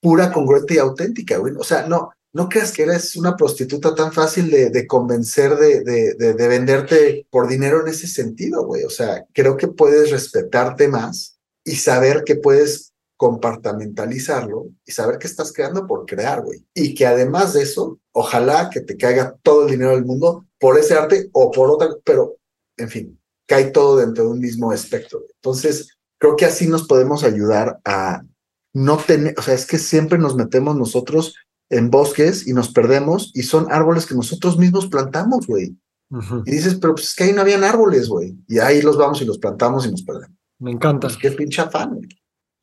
pura, 0.00 0.32
congruente 0.32 0.74
y 0.74 0.78
auténtica, 0.78 1.38
güey. 1.38 1.54
O 1.56 1.62
sea, 1.62 1.86
no, 1.86 2.10
no 2.32 2.48
creas 2.48 2.72
que 2.72 2.84
eres 2.84 3.16
una 3.16 3.36
prostituta 3.36 3.94
tan 3.94 4.12
fácil 4.12 4.50
de, 4.50 4.86
convencer 4.86 5.56
de, 5.56 5.82
de, 5.82 6.34
de, 6.34 6.48
venderte 6.48 7.26
por 7.30 7.48
dinero 7.48 7.80
en 7.80 7.88
ese 7.88 8.06
sentido, 8.06 8.64
güey. 8.64 8.84
O 8.84 8.90
sea, 8.90 9.26
creo 9.32 9.56
que 9.56 9.68
puedes 9.68 10.10
respetarte 10.10 10.86
más 10.88 11.38
y 11.64 11.76
saber 11.76 12.22
que 12.24 12.36
puedes 12.36 12.92
compartamentalizarlo 13.16 14.68
y 14.86 14.92
saber 14.92 15.18
que 15.18 15.26
estás 15.26 15.52
creando 15.52 15.86
por 15.86 16.06
crear, 16.06 16.42
güey. 16.42 16.64
Y 16.72 16.94
que 16.94 17.06
además 17.06 17.52
de 17.52 17.62
eso, 17.62 17.98
ojalá 18.12 18.70
que 18.70 18.80
te 18.80 18.96
caiga 18.96 19.36
todo 19.42 19.64
el 19.64 19.72
dinero 19.72 19.90
del 19.90 20.06
mundo 20.06 20.46
por 20.58 20.78
ese 20.78 20.94
arte 20.94 21.28
o 21.32 21.50
por 21.50 21.70
otra, 21.70 21.88
pero 22.04 22.36
en 22.76 22.88
fin, 22.88 23.20
cae 23.46 23.72
todo 23.72 23.96
dentro 23.96 24.24
de 24.24 24.30
un 24.30 24.40
mismo 24.40 24.72
espectro. 24.72 25.22
Entonces, 25.34 25.98
creo 26.18 26.36
que 26.36 26.46
así 26.46 26.66
nos 26.66 26.86
podemos 26.86 27.24
ayudar 27.24 27.80
a 27.84 28.22
no 28.72 28.96
tener, 28.98 29.34
o 29.36 29.42
sea, 29.42 29.54
es 29.54 29.66
que 29.66 29.78
siempre 29.78 30.18
nos 30.18 30.36
metemos 30.36 30.76
nosotros 30.76 31.34
en 31.70 31.90
bosques 31.90 32.46
y 32.46 32.52
nos 32.52 32.72
perdemos 32.72 33.32
y 33.34 33.42
son 33.42 33.66
árboles 33.70 34.06
que 34.06 34.14
nosotros 34.14 34.58
mismos 34.58 34.88
plantamos, 34.88 35.46
güey. 35.46 35.76
Y 36.44 36.50
dices, 36.50 36.74
pero 36.74 36.94
pues 36.94 37.06
es 37.06 37.14
que 37.14 37.24
ahí 37.24 37.32
no 37.32 37.40
habían 37.40 37.62
árboles, 37.62 38.08
güey. 38.08 38.36
Y 38.48 38.58
ahí 38.58 38.82
los 38.82 38.98
vamos 38.98 39.22
y 39.22 39.24
los 39.24 39.38
plantamos 39.38 39.86
y 39.86 39.92
nos 39.92 40.02
perdemos. 40.02 40.36
Me 40.58 40.72
encanta. 40.72 41.06
Pues 41.06 41.16
qué 41.16 41.30
pinche 41.30 41.62
afán, 41.62 41.94
güey. 41.94 42.08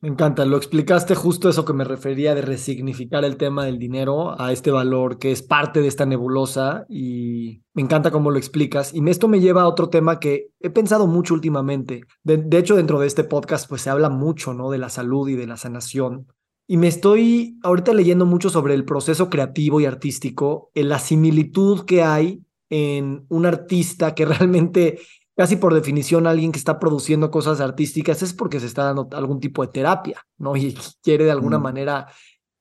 Me 0.00 0.08
encanta, 0.08 0.44
lo 0.44 0.56
explicaste 0.56 1.16
justo 1.16 1.48
eso 1.48 1.64
que 1.64 1.72
me 1.72 1.82
refería 1.82 2.32
de 2.36 2.42
resignificar 2.42 3.24
el 3.24 3.36
tema 3.36 3.64
del 3.64 3.80
dinero 3.80 4.40
a 4.40 4.52
este 4.52 4.70
valor 4.70 5.18
que 5.18 5.32
es 5.32 5.42
parte 5.42 5.80
de 5.80 5.88
esta 5.88 6.06
nebulosa 6.06 6.86
y 6.88 7.62
me 7.74 7.82
encanta 7.82 8.12
cómo 8.12 8.30
lo 8.30 8.38
explicas. 8.38 8.94
Y 8.94 9.08
esto 9.10 9.26
me 9.26 9.40
lleva 9.40 9.62
a 9.62 9.68
otro 9.68 9.88
tema 9.88 10.20
que 10.20 10.50
he 10.60 10.70
pensado 10.70 11.08
mucho 11.08 11.34
últimamente. 11.34 12.02
De, 12.22 12.46
hecho, 12.58 12.76
dentro 12.76 13.00
de 13.00 13.08
este 13.08 13.24
podcast 13.24 13.68
pues 13.68 13.82
se 13.82 13.90
habla 13.90 14.08
mucho, 14.08 14.54
¿no? 14.54 14.70
De 14.70 14.78
la 14.78 14.88
salud 14.88 15.28
y 15.30 15.34
de 15.34 15.48
la 15.48 15.56
sanación. 15.56 16.28
Y 16.70 16.76
me 16.76 16.86
estoy 16.86 17.58
ahorita 17.62 17.94
leyendo 17.94 18.26
mucho 18.26 18.50
sobre 18.50 18.74
el 18.74 18.84
proceso 18.84 19.30
creativo 19.30 19.80
y 19.80 19.86
artístico, 19.86 20.70
en 20.74 20.90
la 20.90 20.98
similitud 20.98 21.86
que 21.86 22.02
hay 22.02 22.42
en 22.68 23.24
un 23.30 23.46
artista 23.46 24.14
que 24.14 24.24
realmente 24.26 25.00
casi 25.34 25.56
por 25.56 25.72
definición 25.72 26.26
alguien 26.26 26.52
que 26.52 26.58
está 26.58 26.78
produciendo 26.78 27.30
cosas 27.30 27.60
artísticas 27.60 28.22
es 28.22 28.34
porque 28.34 28.60
se 28.60 28.66
está 28.66 28.84
dando 28.84 29.08
algún 29.12 29.40
tipo 29.40 29.62
de 29.62 29.72
terapia, 29.72 30.26
¿no? 30.36 30.56
Y 30.56 30.76
quiere 31.02 31.24
de 31.24 31.30
alguna 31.30 31.58
mm. 31.58 31.62
manera 31.62 32.06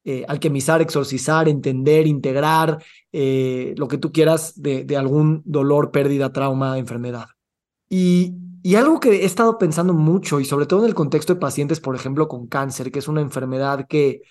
eh, 0.05 0.23
alquimizar, 0.29 0.81
exorcizar, 0.81 1.49
entender, 1.49 2.07
integrar 2.07 2.81
eh, 3.11 3.75
lo 3.77 3.89
que 3.89 3.97
tú 3.97 4.13
quieras 4.13 4.61
de, 4.61 4.85
de, 4.85 4.95
algún 4.95 5.41
dolor, 5.43 5.91
pérdida, 5.91 6.31
trauma, 6.31 6.77
enfermedad. 6.77 7.25
Y, 7.89 8.35
y 8.63 8.75
algo 8.75 8.99
que 8.99 9.21
he 9.21 9.25
estado 9.25 9.57
pensando 9.57 9.93
mucho, 9.93 10.39
y 10.39 10.45
sobre 10.45 10.65
todo 10.65 10.81
en 10.81 10.87
el 10.87 10.95
contexto 10.95 11.33
de 11.33 11.39
pacientes, 11.39 11.79
por 11.79 11.95
ejemplo, 11.95 12.27
con 12.27 12.47
cáncer, 12.47 12.91
que 12.91 12.99
es 12.99 13.07
una 13.07 13.21
enfermedad 13.21 13.87
que, 13.87 14.21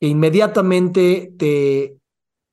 inmediatamente 0.00 1.34
te... 1.36 1.96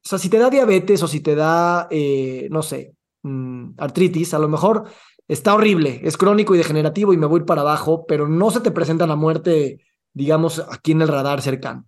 O 0.06 0.10
sea, 0.10 0.20
si 0.20 0.30
te 0.30 0.38
da 0.38 0.50
diabetes 0.50 1.02
o 1.04 1.08
si 1.08 1.20
te 1.20 1.36
da, 1.36 1.88
eh, 1.90 2.48
no 2.52 2.62
sé, 2.62 2.94
mm, 3.24 3.72
artritis, 3.78 4.34
a 4.34 4.40
lo 4.40 4.48
mejor 4.48 4.86
está 5.28 5.54
horrible, 5.54 6.00
es 6.04 6.16
crónico 6.18 6.56
y 6.56 6.58
degenerativo 6.60 7.14
y 7.14 7.18
me 7.18 7.26
voy 7.26 7.44
para 7.44 7.62
abajo, 7.62 8.06
pero 8.06 8.28
no 8.28 8.52
se 8.52 8.62
te 8.62 8.72
presenta 8.72 9.08
la 9.08 9.16
muerte, 9.16 9.82
digamos, 10.14 10.60
aquí 10.70 10.94
en 10.94 11.02
el 11.02 11.10
radar 11.10 11.42
cercano. 11.42 11.86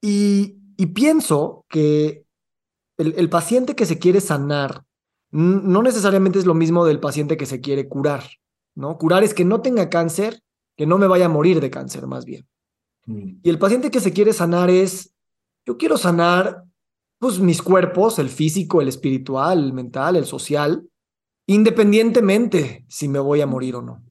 Y, 0.00 0.58
pienso 0.94 1.64
que 1.68 2.24
el, 2.98 3.30
paciente 3.30 3.76
que 3.76 3.86
se 3.86 3.98
quiere 3.98 4.20
sanar 4.20 4.84
no 5.30 5.80
necesariamente 5.82 6.40
es 6.40 6.46
lo 6.46 6.54
mismo 6.54 6.84
del 6.84 6.98
paciente 6.98 7.36
que 7.36 7.46
se 7.46 7.60
quiere 7.60 7.88
curar, 7.88 8.24
¿no? 8.74 8.98
Curar 8.98 9.24
es 9.24 9.34
que 9.34 9.44
no 9.44 9.60
tenga 9.60 9.88
cáncer, 9.88 10.40
que 10.76 10.86
no 10.86 10.98
me 10.98 11.06
vaya 11.06 11.26
a 11.26 11.30
morir 11.30 11.60
de 11.60 11.70
cáncer, 11.70 12.06
más 12.06 12.24
bien. 12.24 12.46
Mm. 13.06 13.40
Y 13.42 13.50
el 13.50 13.58
paciente 13.58 13.90
que 13.90 14.00
se 14.00 14.12
quiere 14.12 14.32
sanar 14.32 14.70
es, 14.70 15.14
yo 15.66 15.76
quiero 15.76 15.96
sanar, 15.96 16.64
pues, 17.18 17.38
mis 17.38 17.62
cuerpos, 17.62 18.18
el 18.18 18.28
físico, 18.28 18.80
el 18.80 18.88
espiritual, 18.88 19.62
el 19.64 19.72
mental, 19.72 20.16
el 20.16 20.24
social, 20.24 20.88
independientemente 21.46 22.84
si 22.88 23.08
me 23.08 23.18
voy 23.18 23.40
a 23.40 23.46
morir 23.46 23.76
o 23.76 23.82
no. 23.82 24.02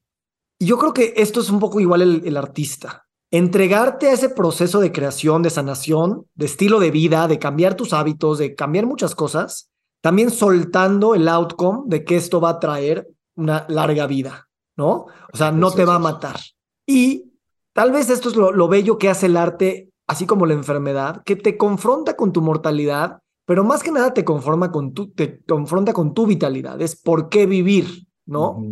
Y 0.59 0.65
yo 0.65 0.77
creo 0.77 0.93
que 0.93 1.13
esto 1.17 1.39
es 1.39 1.49
un 1.49 1.59
poco 1.59 1.79
igual 1.79 2.01
el, 2.01 2.37
artista. 2.37 3.07
Entregarte 3.31 4.09
a 4.09 4.13
ese 4.13 4.29
proceso 4.29 4.79
de 4.79 4.91
creación, 4.91 5.41
de 5.41 5.49
sanación, 5.49 6.27
de 6.35 6.45
estilo 6.45 6.79
de 6.79 6.91
vida, 6.91 7.27
de 7.27 7.39
cambiar 7.39 7.75
tus 7.75 7.93
hábitos, 7.93 8.37
de 8.37 8.53
cambiar 8.53 8.85
muchas 8.85 9.15
cosas, 9.15 9.71
también 10.01 10.29
soltando 10.29 11.15
el 11.15 11.27
outcome 11.27 11.83
de 11.85 12.03
que 12.03 12.15
esto 12.15 12.39
va 12.41 12.49
a 12.49 12.59
traer 12.59 13.07
una 13.35 13.65
larga 13.69 14.05
vida, 14.05 14.49
¿no? 14.77 15.07
O 15.33 15.37
sea, 15.37 15.51
no 15.51 15.71
te 15.71 15.85
va 15.85 15.95
a 15.95 15.99
matar. 15.99 16.39
Y 16.85 17.33
tal 17.73 17.91
vez 17.91 18.09
esto 18.09 18.29
es 18.29 18.35
lo, 18.35 18.51
lo 18.51 18.67
bello 18.67 18.97
que 18.97 19.09
hace 19.09 19.27
el 19.27 19.37
arte, 19.37 19.89
así 20.07 20.25
como 20.25 20.45
la 20.45 20.53
enfermedad, 20.53 21.23
que 21.23 21.35
te 21.35 21.57
confronta 21.57 22.15
con 22.15 22.33
tu 22.33 22.41
mortalidad, 22.41 23.19
pero 23.45 23.63
más 23.63 23.83
que 23.83 23.91
nada 23.91 24.13
te, 24.13 24.23
conforma 24.23 24.71
con 24.71 24.93
tu, 24.93 25.11
te 25.11 25.41
confronta 25.43 25.93
con 25.93 26.13
tu 26.13 26.25
vitalidad, 26.25 26.81
es 26.81 26.95
por 26.95 27.29
qué 27.29 27.45
vivir, 27.45 28.07
¿no? 28.25 28.63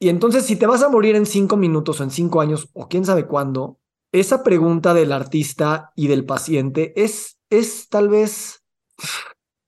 Y 0.00 0.08
entonces, 0.08 0.44
si 0.44 0.56
te 0.56 0.66
vas 0.66 0.82
a 0.82 0.88
morir 0.88 1.16
en 1.16 1.26
cinco 1.26 1.56
minutos 1.56 2.00
o 2.00 2.04
en 2.04 2.10
cinco 2.10 2.40
años 2.40 2.68
o 2.72 2.88
quién 2.88 3.04
sabe 3.04 3.26
cuándo, 3.26 3.78
esa 4.12 4.42
pregunta 4.42 4.94
del 4.94 5.12
artista 5.12 5.92
y 5.96 6.06
del 6.06 6.24
paciente 6.24 6.92
es, 6.96 7.38
es 7.50 7.88
tal 7.88 8.08
vez, 8.08 8.62
o 8.98 9.04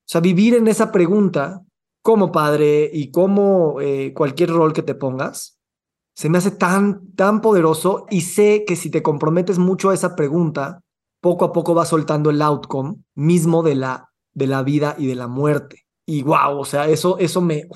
sea, 0.07 0.21
vivir 0.21 0.55
en 0.55 0.69
esa 0.69 0.93
pregunta 0.93 1.63
como 2.03 2.33
padre 2.33 2.91
y 2.93 3.11
como 3.11 3.81
eh, 3.81 4.13
cualquier 4.15 4.51
rol 4.51 4.73
que 4.73 4.83
te 4.83 4.95
pongas, 4.95 5.59
se 6.15 6.29
me 6.29 6.39
hace 6.39 6.51
tan, 6.51 7.15
tan 7.15 7.41
poderoso 7.41 8.07
y 8.11 8.23
sé 8.23 8.65
que 8.67 8.77
si 8.77 8.91
te 8.91 9.03
comprometes 9.03 9.59
mucho 9.59 9.91
a 9.91 9.95
esa 9.95 10.17
pregunta, 10.17 10.83
poco 11.21 11.45
a 11.45 11.53
poco 11.53 11.75
va 11.75 11.85
soltando 11.85 12.31
el 12.31 12.43
outcome 12.43 12.97
mismo 13.15 13.63
de 13.63 13.75
la, 13.75 14.11
de 14.35 14.47
la 14.47 14.63
vida 14.63 14.97
y 14.99 15.07
de 15.07 15.15
la 15.15 15.29
muerte. 15.29 15.87
Y 16.07 16.23
wow, 16.23 16.59
o 16.59 16.65
sea, 16.65 16.89
eso, 16.89 17.19
eso 17.19 17.41
me... 17.41 17.69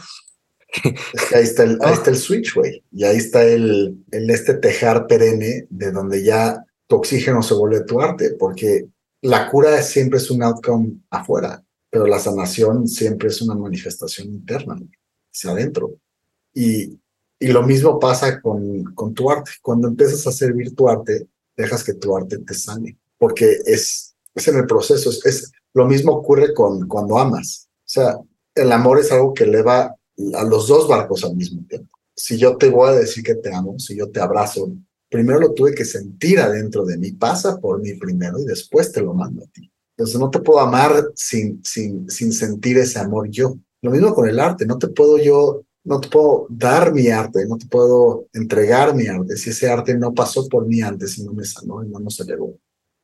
ahí, 1.34 1.42
está 1.42 1.62
el, 1.62 1.78
ahí 1.82 1.92
está 1.92 2.10
el 2.10 2.16
switch, 2.18 2.54
güey. 2.54 2.82
Y 2.90 3.04
ahí 3.04 3.16
está 3.16 3.44
el, 3.44 3.96
el 4.10 4.30
este 4.30 4.54
tejar 4.54 5.06
perenne 5.06 5.66
de 5.70 5.92
donde 5.92 6.24
ya 6.24 6.64
tu 6.86 6.96
oxígeno 6.96 7.42
se 7.42 7.54
vuelve 7.54 7.84
tu 7.84 8.00
arte, 8.00 8.34
porque 8.38 8.88
la 9.22 9.48
cura 9.50 9.80
siempre 9.82 10.18
es 10.18 10.30
un 10.30 10.42
outcome 10.42 10.98
afuera, 11.10 11.62
pero 11.94 12.08
la 12.08 12.18
sanación 12.18 12.88
siempre 12.88 13.28
es 13.28 13.40
una 13.40 13.54
manifestación 13.54 14.26
interna, 14.26 14.76
hacia 15.32 15.52
adentro. 15.52 15.94
Y, 16.52 16.98
y 17.38 17.46
lo 17.52 17.62
mismo 17.62 18.00
pasa 18.00 18.40
con, 18.40 18.82
con 18.96 19.14
tu 19.14 19.30
arte. 19.30 19.52
Cuando 19.62 19.86
empiezas 19.86 20.26
a 20.26 20.32
servir 20.32 20.74
tu 20.74 20.88
arte, 20.88 21.28
dejas 21.56 21.84
que 21.84 21.94
tu 21.94 22.16
arte 22.16 22.38
te 22.38 22.52
sane 22.52 22.98
porque 23.16 23.58
es, 23.64 24.16
es 24.34 24.48
en 24.48 24.56
el 24.56 24.66
proceso. 24.66 25.08
Es, 25.24 25.52
lo 25.72 25.86
mismo 25.86 26.10
ocurre 26.10 26.52
con 26.52 26.88
cuando 26.88 27.16
amas. 27.16 27.68
O 27.70 27.88
sea, 27.88 28.18
el 28.56 28.72
amor 28.72 28.98
es 28.98 29.12
algo 29.12 29.32
que 29.32 29.44
eleva 29.44 29.94
a 30.34 30.42
los 30.42 30.66
dos 30.66 30.88
barcos 30.88 31.22
al 31.22 31.36
mismo 31.36 31.64
tiempo. 31.68 31.96
Si 32.16 32.36
yo 32.36 32.56
te 32.56 32.70
voy 32.70 32.88
a 32.88 32.96
decir 32.96 33.22
que 33.22 33.36
te 33.36 33.54
amo, 33.54 33.78
si 33.78 33.96
yo 33.96 34.10
te 34.10 34.18
abrazo, 34.18 34.72
primero 35.08 35.38
lo 35.38 35.52
tuve 35.52 35.76
que 35.76 35.84
sentir 35.84 36.40
adentro 36.40 36.84
de 36.84 36.98
mí, 36.98 37.12
pasa 37.12 37.60
por 37.60 37.80
mí 37.80 37.94
primero 37.94 38.40
y 38.40 38.46
después 38.46 38.90
te 38.90 39.00
lo 39.00 39.14
mando 39.14 39.44
a 39.44 39.46
ti. 39.46 39.70
Entonces 39.96 40.18
no 40.18 40.30
te 40.30 40.40
puedo 40.40 40.60
amar 40.60 41.10
sin, 41.14 41.62
sin, 41.64 42.10
sin 42.10 42.32
sentir 42.32 42.78
ese 42.78 42.98
amor 42.98 43.28
yo. 43.30 43.56
Lo 43.80 43.90
mismo 43.90 44.14
con 44.14 44.28
el 44.28 44.40
arte, 44.40 44.66
no 44.66 44.78
te 44.78 44.88
puedo 44.88 45.18
yo, 45.18 45.62
no 45.84 46.00
te 46.00 46.08
puedo 46.08 46.46
dar 46.48 46.92
mi 46.92 47.08
arte, 47.08 47.46
no 47.46 47.58
te 47.58 47.66
puedo 47.66 48.26
entregar 48.32 48.94
mi 48.94 49.06
arte 49.06 49.36
si 49.36 49.50
ese 49.50 49.68
arte 49.68 49.96
no 49.96 50.14
pasó 50.14 50.48
por 50.48 50.66
mí 50.66 50.80
antes 50.80 51.18
y 51.18 51.24
no 51.24 51.32
me 51.32 51.44
sanó 51.44 51.84
y 51.84 51.88
no 51.88 52.00
nos 52.00 52.18
elevó. 52.20 52.58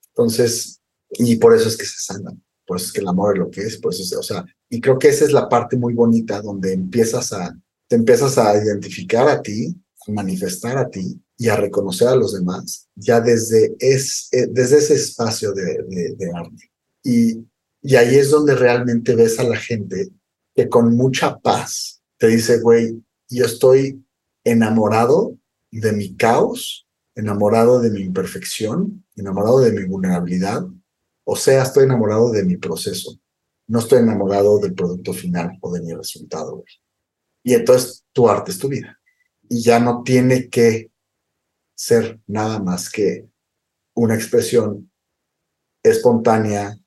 Entonces, 0.09 0.81
y 1.11 1.37
por 1.37 1.55
eso 1.55 1.68
es 1.68 1.76
que 1.76 1.85
se 1.85 1.98
sanan, 1.98 2.42
por 2.66 2.79
eso 2.79 2.87
es 2.87 2.92
que 2.92 3.00
el 3.00 3.09
amor 3.09 3.35
es 3.35 3.40
lo 3.40 3.50
que 3.50 3.62
es, 3.62 3.76
por 3.76 3.92
eso 3.92 4.03
es, 4.03 4.12
o 4.16 4.22
sea, 4.22 4.44
y 4.68 4.81
creo 4.81 4.98
que 4.98 5.09
esa 5.09 5.24
es 5.24 5.33
la 5.33 5.48
parte 5.48 5.76
muy 5.76 5.94
bonita 5.94 6.40
donde 6.40 6.72
empiezas 6.72 7.33
a, 7.33 7.55
te 7.87 7.96
empiezas 7.96 8.38
a 8.38 8.57
identificar 8.57 9.29
a 9.29 9.42
ti, 9.42 9.74
a 10.07 10.12
manifestar 10.12 10.79
a 10.79 10.88
ti 10.88 11.20
y 11.37 11.48
a 11.48 11.57
reconocer 11.57 12.09
a 12.09 12.16
los 12.16 12.35
demás, 12.35 12.88
ya 12.94 13.20
desde, 13.20 13.74
es, 13.79 14.29
eh, 14.33 14.46
desde 14.50 14.79
ese 14.79 14.94
espacio 14.94 15.53
de, 15.53 16.14
de, 16.16 16.31
arte. 16.35 16.70
Y, 17.03 17.47
y 17.83 17.97
ahí 17.97 18.17
es 18.17 18.31
donde 18.31 18.55
realmente 18.55 19.15
ves 19.15 19.39
a 19.39 19.45
la 19.45 19.57
gente 19.57 20.11
que 20.55 20.69
con 20.69 20.97
mucha 20.97 21.39
paz 21.39 22.03
te 22.19 22.29
dice, 22.29 22.61
güey, 22.61 23.03
yo 23.29 23.45
estoy 23.45 24.05
enamorado 24.45 25.37
de 25.71 25.93
mi 25.93 26.17
caos 26.17 26.87
enamorado 27.21 27.81
de 27.81 27.91
mi 27.91 28.01
imperfección, 28.01 29.05
enamorado 29.17 29.61
de 29.61 29.73
mi 29.73 29.85
vulnerabilidad, 29.85 30.63
o 31.25 31.37
sea, 31.37 31.63
estoy 31.63 31.85
enamorado 31.85 32.31
de 32.33 32.45
mi 32.45 32.57
proceso. 32.57 33.19
No 33.67 33.79
estoy 33.79 34.01
enamorado 34.01 34.59
del 34.59 34.75
producto 34.75 35.13
final 35.13 35.57
o 35.61 35.73
de 35.73 35.81
mi 35.83 35.93
resultado. 35.93 36.65
Y 37.45 37.55
entonces 37.55 38.05
tu 38.13 38.29
arte 38.29 38.51
es 38.51 38.59
tu 38.59 38.69
vida. 38.69 38.99
Y 39.49 39.63
ya 39.63 39.79
no 39.79 40.03
tiene 40.03 40.49
que 40.49 40.91
ser 41.75 42.21
nada 42.27 42.59
más 42.59 42.91
que 42.91 43.29
una 43.95 44.15
expresión 44.15 44.91
espontánea, 45.83 46.79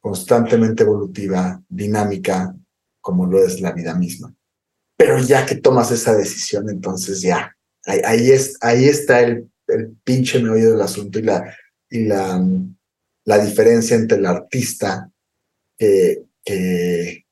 constantemente 0.00 0.82
evolutiva, 0.82 1.62
dinámica, 1.68 2.54
como 3.00 3.26
lo 3.26 3.44
es 3.44 3.60
la 3.60 3.72
vida 3.72 3.94
misma. 3.94 4.34
Pero 4.96 5.18
ya 5.18 5.46
que 5.46 5.56
tomas 5.56 5.90
esa 5.90 6.14
decisión, 6.14 6.68
entonces 6.68 7.22
ya 7.22 7.56
Ahí, 7.86 8.30
es, 8.30 8.56
ahí 8.60 8.84
está 8.84 9.20
el, 9.20 9.50
el 9.66 9.96
pinche 10.04 10.40
meollo 10.42 10.72
del 10.72 10.80
asunto 10.82 11.18
y 11.18 11.22
la, 11.22 11.56
y 11.88 12.04
la, 12.04 12.44
la 13.24 13.38
diferencia 13.38 13.96
entre 13.96 14.18
el 14.18 14.26
artista 14.26 15.10
que, 15.78 16.24
que 16.44 17.26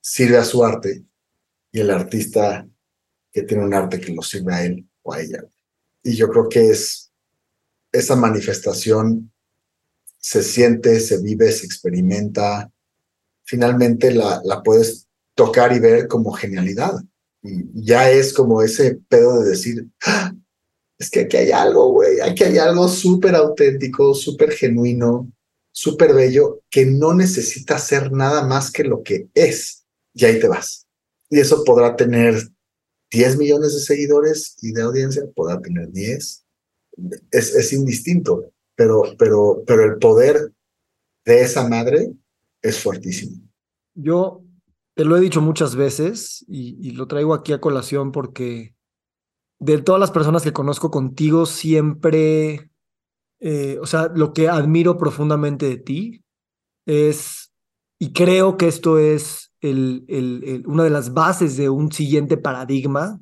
sirve 0.00 0.38
a 0.38 0.44
su 0.44 0.64
arte 0.64 1.04
y 1.70 1.80
el 1.80 1.90
artista 1.90 2.66
que 3.30 3.42
tiene 3.42 3.64
un 3.64 3.74
arte 3.74 4.00
que 4.00 4.12
lo 4.12 4.22
sirve 4.22 4.54
a 4.54 4.64
él 4.64 4.86
o 5.02 5.14
a 5.14 5.20
ella. 5.20 5.44
Y 6.02 6.16
yo 6.16 6.28
creo 6.28 6.48
que 6.48 6.70
es 6.70 7.12
esa 7.92 8.16
manifestación 8.16 9.31
se 10.22 10.42
siente, 10.42 11.00
se 11.00 11.20
vive, 11.20 11.50
se 11.52 11.66
experimenta. 11.66 12.70
Finalmente 13.44 14.12
la, 14.12 14.40
la 14.44 14.62
puedes 14.62 15.08
tocar 15.34 15.74
y 15.74 15.80
ver 15.80 16.08
como 16.08 16.32
genialidad 16.32 16.94
ya 17.42 18.10
es 18.10 18.32
como 18.32 18.62
ese 18.62 19.00
pedo 19.08 19.42
de 19.42 19.50
decir, 19.50 19.88
ah, 20.04 20.32
es 20.98 21.10
que 21.10 21.20
aquí 21.20 21.36
hay 21.36 21.50
algo, 21.50 21.90
güey, 21.92 22.20
aquí 22.20 22.44
hay 22.44 22.58
algo 22.58 22.88
súper 22.88 23.34
auténtico, 23.34 24.14
súper 24.14 24.52
genuino, 24.52 25.30
súper 25.72 26.14
bello, 26.14 26.62
que 26.70 26.86
no 26.86 27.14
necesita 27.14 27.78
ser 27.78 28.12
nada 28.12 28.46
más 28.46 28.70
que 28.70 28.84
lo 28.84 29.02
que 29.02 29.28
es. 29.34 29.84
Y 30.14 30.24
ahí 30.24 30.38
te 30.38 30.46
vas. 30.46 30.86
Y 31.30 31.40
eso 31.40 31.64
podrá 31.64 31.96
tener 31.96 32.36
10 33.10 33.36
millones 33.38 33.74
de 33.74 33.80
seguidores 33.80 34.56
y 34.62 34.72
de 34.72 34.82
audiencia, 34.82 35.22
podrá 35.34 35.60
tener 35.60 35.90
10. 35.90 36.44
Es, 37.30 37.54
es 37.54 37.72
indistinto, 37.72 38.51
pero, 38.74 39.02
pero, 39.18 39.62
pero 39.66 39.84
el 39.84 39.98
poder 39.98 40.52
de 41.24 41.40
esa 41.42 41.68
madre 41.68 42.12
es 42.60 42.80
fuertísimo. 42.80 43.36
Yo 43.94 44.42
te 44.94 45.04
lo 45.04 45.16
he 45.16 45.20
dicho 45.20 45.40
muchas 45.40 45.76
veces 45.76 46.44
y, 46.48 46.92
lo 46.92 47.06
traigo 47.06 47.34
aquí 47.34 47.52
a 47.52 47.60
colación 47.60 48.12
porque 48.12 48.74
de 49.58 49.80
todas 49.80 50.00
las 50.00 50.10
personas 50.10 50.42
que 50.42 50.52
conozco 50.52 50.90
contigo, 50.90 51.46
siempre, 51.46 52.70
eh, 53.40 53.78
o 53.80 53.86
sea, 53.86 54.10
lo 54.14 54.32
que 54.32 54.48
admiro 54.48 54.98
profundamente 54.98 55.68
de 55.68 55.76
ti 55.76 56.24
es, 56.84 57.52
y 57.98 58.12
creo 58.12 58.56
que 58.56 58.66
esto 58.66 58.98
es 58.98 59.52
el, 59.60 60.04
el, 60.08 60.64
una 60.66 60.82
de 60.82 60.90
las 60.90 61.14
bases 61.14 61.56
de 61.56 61.68
un 61.68 61.92
siguiente 61.92 62.36
paradigma, 62.36 63.20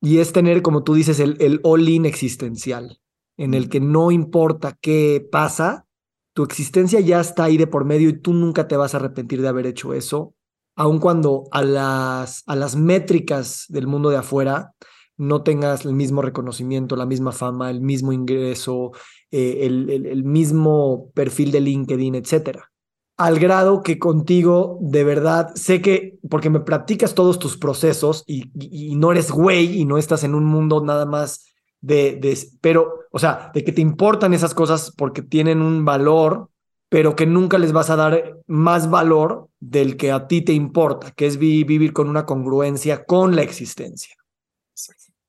y 0.00 0.18
es 0.18 0.32
tener, 0.32 0.62
como 0.62 0.84
tú 0.84 0.94
dices, 0.94 1.18
el, 1.18 1.36
el 1.40 1.60
all-in 1.64 2.06
existencial, 2.06 3.01
en 3.36 3.54
el 3.54 3.68
que 3.68 3.80
no 3.80 4.10
importa 4.10 4.76
qué 4.80 5.26
pasa, 5.30 5.86
tu 6.34 6.44
existencia 6.44 7.00
ya 7.00 7.20
está 7.20 7.44
ahí 7.44 7.56
de 7.56 7.66
por 7.66 7.84
medio 7.84 8.08
y 8.08 8.18
tú 8.18 8.32
nunca 8.32 8.68
te 8.68 8.76
vas 8.76 8.94
a 8.94 8.98
arrepentir 8.98 9.42
de 9.42 9.48
haber 9.48 9.66
hecho 9.66 9.94
eso 9.94 10.34
aun 10.76 10.98
cuando 10.98 11.44
a 11.50 11.62
las, 11.62 12.42
a 12.46 12.56
las 12.56 12.76
métricas 12.76 13.66
del 13.68 13.86
mundo 13.86 14.10
de 14.10 14.16
afuera 14.16 14.74
no 15.16 15.42
tengas 15.42 15.84
el 15.84 15.92
mismo 15.92 16.22
reconocimiento, 16.22 16.96
la 16.96 17.06
misma 17.06 17.32
fama, 17.32 17.70
el 17.70 17.80
mismo 17.80 18.12
ingreso, 18.12 18.92
eh, 19.30 19.58
el, 19.62 19.90
el, 19.90 20.24
mismo 20.24 21.10
perfil 21.14 21.52
de 21.52 21.60
LinkedIn, 21.60 22.14
etcétera. 22.14 22.72
Al 23.18 23.38
grado 23.38 23.82
que 23.82 23.98
contigo, 23.98 24.78
de 24.80 25.04
verdad, 25.04 25.50
sé 25.54 25.82
que, 25.82 26.18
porque 26.28 26.50
me 26.50 26.60
practicas 26.60 27.14
todos 27.14 27.38
tus 27.38 27.58
procesos 27.58 28.24
y, 28.26 28.50
y, 28.58 28.96
no 28.96 29.12
eres 29.12 29.30
güey 29.30 29.78
y 29.78 29.84
no 29.84 29.98
estás 29.98 30.24
en 30.24 30.34
un 30.34 30.46
mundo 30.46 30.82
nada 30.82 31.04
más 31.04 31.51
de, 31.82 32.16
de, 32.16 32.38
pero, 32.62 33.06
o 33.10 33.18
sea, 33.18 33.50
de 33.52 33.62
que 33.62 33.72
te 33.72 33.82
importan 33.82 34.32
esas 34.32 34.54
cosas 34.54 34.92
porque 34.96 35.20
tienen 35.20 35.60
un 35.60 35.84
valor 35.84 36.48
pero 36.92 37.16
que 37.16 37.24
nunca 37.24 37.56
les 37.56 37.72
vas 37.72 37.88
a 37.88 37.96
dar 37.96 38.36
más 38.46 38.90
valor 38.90 39.48
del 39.58 39.96
que 39.96 40.12
a 40.12 40.28
ti 40.28 40.42
te 40.42 40.52
importa, 40.52 41.12
que 41.12 41.26
es 41.26 41.38
vivir 41.38 41.94
con 41.94 42.06
una 42.06 42.26
congruencia 42.26 43.06
con 43.06 43.34
la 43.34 43.40
existencia. 43.40 44.14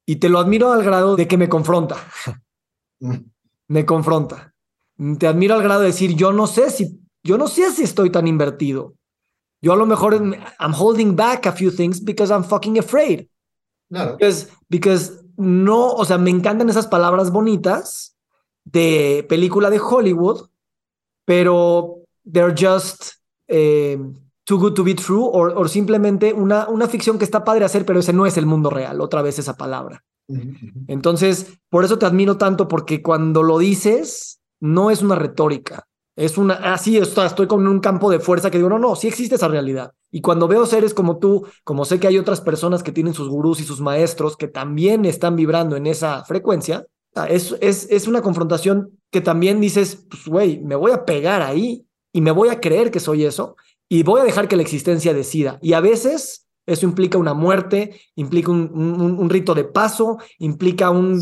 Y 0.05 0.17
te 0.17 0.27
lo 0.27 0.39
admiro 0.39 0.73
al 0.73 0.83
grado 0.83 1.15
de 1.15 1.25
que 1.25 1.37
me 1.37 1.47
confronta. 1.47 1.95
Mm. 2.99 3.15
me 3.69 3.85
confronta. 3.85 4.53
Te 5.17 5.25
admiro 5.25 5.55
al 5.55 5.63
grado 5.63 5.79
de 5.79 5.87
decir, 5.87 6.15
yo 6.15 6.33
no 6.33 6.47
sé 6.47 6.69
si, 6.69 6.99
yo 7.23 7.37
no 7.37 7.47
sé 7.47 7.71
si 7.71 7.83
estoy 7.83 8.09
tan 8.09 8.27
invertido. 8.27 8.95
Yo 9.61 9.71
a 9.71 9.77
lo 9.77 9.85
mejor 9.85 10.15
I'm 10.59 10.73
holding 10.73 11.15
back 11.15 11.45
a 11.45 11.53
few 11.53 11.71
things 11.71 12.03
because 12.03 12.29
I'm 12.29 12.43
fucking 12.43 12.77
afraid. 12.77 13.29
Claro. 13.89 14.17
Because, 14.17 14.49
because 14.67 15.22
no, 15.37 15.87
o 15.93 16.05
sea, 16.05 16.17
me 16.17 16.29
encantan 16.29 16.69
esas 16.69 16.87
palabras 16.87 17.31
bonitas 17.31 18.15
de 18.65 19.25
película 19.27 19.69
de 19.69 19.79
Hollywood, 19.79 20.47
pero 21.25 21.99
they're 22.23 22.55
just 22.57 23.13
eh, 23.47 23.97
too 24.43 24.57
good 24.57 24.73
to 24.73 24.83
be 24.83 24.93
true 24.93 25.29
o, 25.31 25.67
simplemente 25.67 26.33
una, 26.33 26.67
una 26.67 26.87
ficción 26.87 27.17
que 27.17 27.25
está 27.25 27.43
padre 27.43 27.65
hacer, 27.65 27.85
pero 27.85 27.99
ese 27.99 28.13
no 28.13 28.25
es 28.25 28.37
el 28.37 28.45
mundo 28.45 28.69
real, 28.69 29.01
otra 29.01 29.21
vez 29.21 29.39
esa 29.39 29.55
palabra. 29.55 30.03
Entonces, 30.87 31.57
por 31.69 31.83
eso 31.83 31.99
te 31.99 32.05
admiro 32.05 32.37
tanto, 32.37 32.67
porque 32.67 33.01
cuando 33.01 33.43
lo 33.43 33.57
dices, 33.57 34.39
no 34.59 34.89
es 34.89 35.01
una 35.01 35.15
retórica, 35.15 35.87
es 36.15 36.37
una, 36.37 36.55
así 36.73 36.97
ah, 36.99 37.25
estoy 37.25 37.47
con 37.47 37.67
un 37.67 37.79
campo 37.79 38.11
de 38.11 38.19
fuerza 38.19 38.51
que 38.51 38.57
digo, 38.57 38.69
no, 38.69 38.79
no, 38.79 38.95
sí 38.95 39.07
existe 39.07 39.35
esa 39.35 39.47
realidad. 39.47 39.93
Y 40.11 40.21
cuando 40.21 40.47
veo 40.47 40.65
seres 40.65 40.93
como 40.93 41.17
tú, 41.17 41.45
como 41.63 41.85
sé 41.85 41.99
que 41.99 42.07
hay 42.07 42.17
otras 42.17 42.41
personas 42.41 42.83
que 42.83 42.91
tienen 42.91 43.13
sus 43.13 43.29
gurús 43.29 43.59
y 43.59 43.63
sus 43.63 43.81
maestros 43.81 44.37
que 44.37 44.47
también 44.47 45.05
están 45.05 45.35
vibrando 45.35 45.75
en 45.75 45.87
esa 45.87 46.23
frecuencia, 46.25 46.85
es, 47.29 47.55
es, 47.61 47.87
es 47.89 48.07
una 48.07 48.21
confrontación 48.21 48.99
que 49.11 49.21
también 49.21 49.61
dices, 49.61 50.05
pues, 50.09 50.27
güey, 50.27 50.59
me 50.59 50.75
voy 50.75 50.91
a 50.91 51.05
pegar 51.05 51.41
ahí 51.41 51.85
y 52.11 52.21
me 52.21 52.31
voy 52.31 52.49
a 52.49 52.59
creer 52.59 52.91
que 52.91 52.99
soy 52.99 53.25
eso 53.25 53.55
y 53.89 54.03
voy 54.03 54.21
a 54.21 54.23
dejar 54.23 54.47
que 54.47 54.55
la 54.55 54.63
existencia 54.63 55.13
decida. 55.13 55.59
Y 55.61 55.73
a 55.73 55.79
veces 55.79 56.47
eso 56.65 56.85
implica 56.85 57.17
una 57.17 57.33
muerte, 57.33 57.99
implica 58.15 58.51
un, 58.51 58.71
un, 58.73 59.29
rito 59.29 59.53
de 59.53 59.65
paso, 59.65 60.17
implica 60.39 60.89
un, 60.89 61.21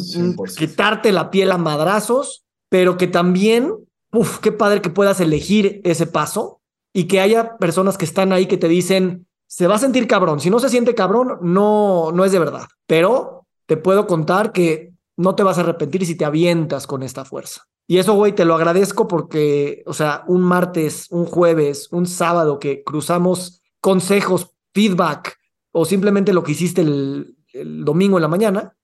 quitarte 0.57 1.11
la 1.11 1.31
piel 1.31 1.51
a 1.51 1.57
madrazos, 1.57 2.45
pero 2.69 2.95
que 2.97 3.07
también, 3.07 3.73
uff, 4.11 4.39
qué 4.39 4.51
padre 4.51 4.81
que 4.81 4.89
puedas 4.89 5.19
elegir 5.19 5.81
ese 5.83 6.07
paso 6.07 6.61
y 6.93 7.05
que 7.05 7.19
haya 7.19 7.57
personas 7.57 7.97
que 7.97 8.05
están 8.05 8.33
ahí 8.33 8.47
que 8.47 8.57
te 8.57 8.67
dicen, 8.67 9.27
se 9.47 9.67
va 9.67 9.75
a 9.75 9.79
sentir 9.79 10.07
cabrón. 10.07 10.39
Si 10.39 10.49
no 10.49 10.59
se 10.59 10.69
siente 10.69 10.95
cabrón, 10.95 11.39
no, 11.41 12.11
no 12.11 12.25
es 12.25 12.31
de 12.31 12.39
verdad. 12.39 12.67
Pero 12.87 13.47
te 13.65 13.77
puedo 13.77 14.07
contar 14.07 14.51
que 14.51 14.93
no 15.17 15.35
te 15.35 15.43
vas 15.43 15.57
a 15.57 15.61
arrepentir 15.61 16.05
si 16.05 16.15
te 16.15 16.25
avientas 16.25 16.87
con 16.87 17.03
esta 17.03 17.25
fuerza. 17.25 17.63
Y 17.87 17.97
eso, 17.97 18.13
güey, 18.13 18.33
te 18.33 18.45
lo 18.45 18.55
agradezco 18.55 19.07
porque, 19.07 19.83
o 19.85 19.93
sea, 19.93 20.23
un 20.27 20.41
martes, 20.41 21.07
un 21.11 21.25
jueves, 21.25 21.89
un 21.91 22.05
sábado 22.05 22.59
que 22.59 22.83
cruzamos 22.83 23.61
consejos, 23.81 24.51
feedback 24.73 25.37
o 25.71 25.85
simplemente 25.85 26.33
lo 26.33 26.43
que 26.43 26.53
hiciste 26.53 26.81
el, 26.81 27.35
domingo 27.53 28.17
en 28.17 28.21
la 28.21 28.29
mañana, 28.29 28.77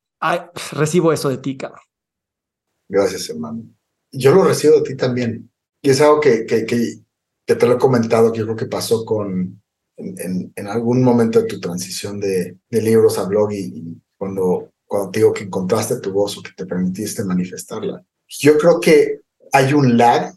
recibo 0.73 1.13
eso 1.13 1.29
de 1.29 1.37
ti, 1.37 1.55
cabrón. 1.55 1.79
Gracias, 2.89 3.29
hermano. 3.29 3.63
Yo 4.11 4.33
lo 4.33 4.43
recibo 4.43 4.77
de 4.77 4.89
ti 4.89 4.95
también. 4.95 5.51
Y 5.81 5.89
es 5.89 6.01
algo 6.01 6.19
que, 6.19 6.45
que, 6.45 6.65
te 7.45 7.67
lo 7.67 7.73
he 7.73 7.77
comentado, 7.77 8.31
que 8.31 8.39
yo 8.39 8.45
creo 8.45 8.57
que 8.57 8.65
pasó 8.65 9.05
con, 9.05 9.61
en, 9.95 10.67
algún 10.67 11.03
momento 11.03 11.41
de 11.41 11.47
tu 11.47 11.59
transición 11.59 12.19
de, 12.19 12.57
de 12.69 12.81
libros 12.81 13.17
a 13.17 13.23
blog 13.23 13.51
y, 13.53 14.01
cuando, 14.17 14.71
cuando 14.85 15.11
te 15.11 15.19
digo 15.19 15.33
que 15.33 15.43
encontraste 15.43 15.99
tu 15.99 16.11
voz 16.11 16.37
o 16.37 16.41
que 16.41 16.51
te 16.55 16.65
permitiste 16.65 17.23
manifestarla. 17.23 18.03
Yo 18.27 18.57
creo 18.57 18.79
que 18.79 19.21
hay 19.53 19.73
un 19.73 19.97
lag 19.97 20.33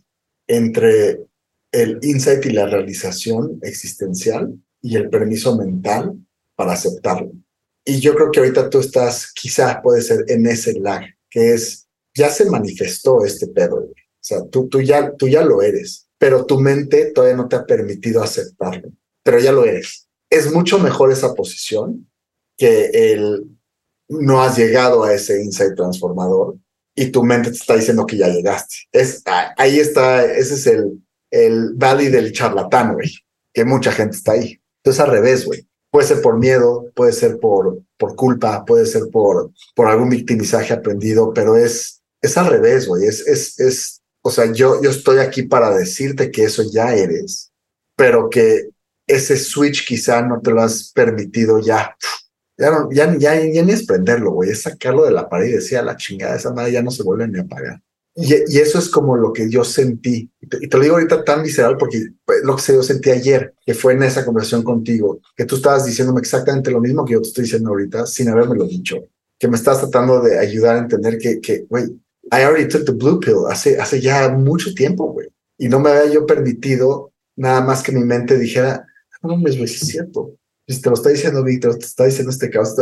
entre 0.46 1.26
el 1.72 1.98
insight 2.02 2.44
y 2.46 2.50
la 2.50 2.66
realización 2.66 3.58
existencial 3.62 4.54
y 4.82 4.96
el 4.96 5.08
permiso 5.08 5.56
mental 5.56 6.14
para 6.54 6.72
aceptarlo. 6.72 7.32
Y 7.84 8.00
yo 8.00 8.14
creo 8.14 8.30
que 8.30 8.40
ahorita 8.40 8.68
tú 8.68 8.80
estás, 8.80 9.32
quizás 9.32 9.78
puede 9.82 10.02
ser 10.02 10.24
en 10.28 10.46
ese 10.46 10.78
lag, 10.78 11.02
que 11.30 11.54
es, 11.54 11.79
ya 12.14 12.30
se 12.30 12.48
manifestó 12.50 13.24
este 13.24 13.46
pedo, 13.48 13.76
o 13.76 13.92
sea, 14.20 14.44
tú, 14.50 14.68
tú, 14.68 14.80
ya, 14.80 15.14
tú 15.16 15.28
ya 15.28 15.42
lo 15.42 15.62
eres, 15.62 16.08
pero 16.18 16.44
tu 16.44 16.60
mente 16.60 17.12
todavía 17.12 17.36
no 17.36 17.48
te 17.48 17.56
ha 17.56 17.64
permitido 17.64 18.22
aceptarlo, 18.22 18.90
pero 19.22 19.38
ya 19.38 19.52
lo 19.52 19.64
eres. 19.64 20.08
Es 20.28 20.52
mucho 20.52 20.78
mejor 20.78 21.10
esa 21.10 21.34
posición 21.34 22.10
que 22.56 22.90
el 22.92 23.46
no 24.08 24.42
has 24.42 24.58
llegado 24.58 25.04
a 25.04 25.14
ese 25.14 25.42
insight 25.42 25.74
transformador 25.74 26.56
y 26.94 27.06
tu 27.06 27.22
mente 27.22 27.50
te 27.50 27.56
está 27.56 27.76
diciendo 27.76 28.04
que 28.04 28.16
ya 28.16 28.28
llegaste. 28.28 28.76
Es, 28.92 29.22
ahí 29.56 29.78
está, 29.78 30.24
ese 30.24 30.54
es 30.54 30.66
el, 30.66 31.02
el 31.30 31.74
valley 31.74 32.08
del 32.08 32.32
charlatán, 32.32 32.94
güey, 32.94 33.10
que 33.54 33.64
mucha 33.64 33.92
gente 33.92 34.16
está 34.16 34.32
ahí. 34.32 34.60
Entonces 34.82 35.00
al 35.00 35.10
revés, 35.10 35.46
güey. 35.46 35.66
Puede 35.92 36.06
ser 36.06 36.22
por 36.22 36.38
miedo, 36.38 36.86
puede 36.94 37.12
ser 37.12 37.40
por, 37.40 37.82
por 37.98 38.14
culpa, 38.14 38.64
puede 38.64 38.86
ser 38.86 39.04
por, 39.10 39.50
por 39.74 39.88
algún 39.88 40.08
victimizaje 40.08 40.72
aprendido, 40.72 41.32
pero 41.34 41.56
es, 41.56 41.99
es 42.22 42.36
al 42.36 42.46
revés, 42.46 42.86
güey. 42.86 43.06
Es, 43.06 43.26
es, 43.26 43.58
es, 43.60 44.02
o 44.22 44.30
sea, 44.30 44.52
yo, 44.52 44.82
yo 44.82 44.90
estoy 44.90 45.18
aquí 45.18 45.42
para 45.42 45.74
decirte 45.74 46.30
que 46.30 46.44
eso 46.44 46.62
ya 46.70 46.94
eres, 46.94 47.52
pero 47.96 48.28
que 48.30 48.70
ese 49.06 49.36
switch 49.36 49.86
quizá 49.86 50.22
no 50.22 50.40
te 50.40 50.50
lo 50.50 50.62
has 50.62 50.92
permitido 50.92 51.58
ya 51.60 51.96
ya, 52.60 52.70
no, 52.70 52.90
ya, 52.92 53.16
ya, 53.16 53.42
ya, 53.42 53.62
ni 53.62 53.72
es 53.72 53.86
prenderlo, 53.86 54.32
güey, 54.32 54.50
es 54.50 54.62
sacarlo 54.62 55.06
de 55.06 55.12
la 55.12 55.30
pared 55.30 55.48
y 55.48 55.52
decir 55.52 55.78
a 55.78 55.82
la 55.82 55.96
chingada, 55.96 56.36
esa 56.36 56.52
madre 56.52 56.72
ya 56.72 56.82
no 56.82 56.90
se 56.90 57.02
vuelve 57.02 57.26
ni 57.26 57.38
a 57.38 57.42
apagar. 57.42 57.80
Y, 58.14 58.34
y, 58.34 58.58
eso 58.58 58.78
es 58.78 58.90
como 58.90 59.16
lo 59.16 59.32
que 59.32 59.48
yo 59.48 59.64
sentí. 59.64 60.30
Y 60.42 60.46
te, 60.46 60.76
lo 60.76 60.82
digo 60.82 60.96
ahorita 60.96 61.24
tan 61.24 61.42
visceral 61.42 61.78
porque 61.78 62.08
pues, 62.22 62.40
lo 62.44 62.56
que 62.56 62.74
yo 62.74 62.82
sentí 62.82 63.10
ayer, 63.10 63.54
que 63.64 63.72
fue 63.72 63.94
en 63.94 64.02
esa 64.02 64.26
conversación 64.26 64.62
contigo, 64.62 65.20
que 65.34 65.46
tú 65.46 65.56
estabas 65.56 65.86
diciéndome 65.86 66.20
exactamente 66.20 66.70
lo 66.70 66.80
mismo 66.80 67.06
que 67.06 67.14
yo 67.14 67.22
te 67.22 67.28
estoy 67.28 67.44
diciendo 67.44 67.70
ahorita 67.70 68.04
sin 68.04 68.28
haberme 68.28 68.56
lo 68.56 68.66
dicho. 68.66 69.08
Que 69.38 69.48
me 69.48 69.56
estás 69.56 69.80
tratando 69.80 70.20
de 70.20 70.38
ayudar 70.38 70.76
a 70.76 70.80
entender 70.80 71.16
que, 71.16 71.40
que, 71.40 71.64
güey, 71.66 71.98
I 72.32 72.44
already 72.44 72.68
took 72.68 72.84
the 72.84 72.92
blue 72.92 73.18
pill 73.20 73.46
hace, 73.50 73.78
hace 73.78 74.00
ya 74.00 74.28
mucho 74.28 74.74
tiempo, 74.74 75.12
güey. 75.12 75.28
Y 75.58 75.68
no 75.68 75.80
me 75.80 75.90
había 75.90 76.12
yo 76.12 76.26
permitido 76.26 77.12
nada 77.36 77.60
más 77.60 77.82
que 77.82 77.92
mi 77.92 78.04
mente 78.04 78.38
dijera, 78.38 78.86
no, 79.22 79.36
me 79.36 79.50
es 79.50 79.80
cierto 79.80 80.34
si 80.72 80.80
te 80.80 80.88
lo 80.88 80.94
está 80.94 81.10
diciendo 81.10 81.42
Víctor, 81.42 81.78
te 81.78 81.86
está 81.86 82.04
diciendo 82.04 82.30
este 82.30 82.50
caos, 82.50 82.74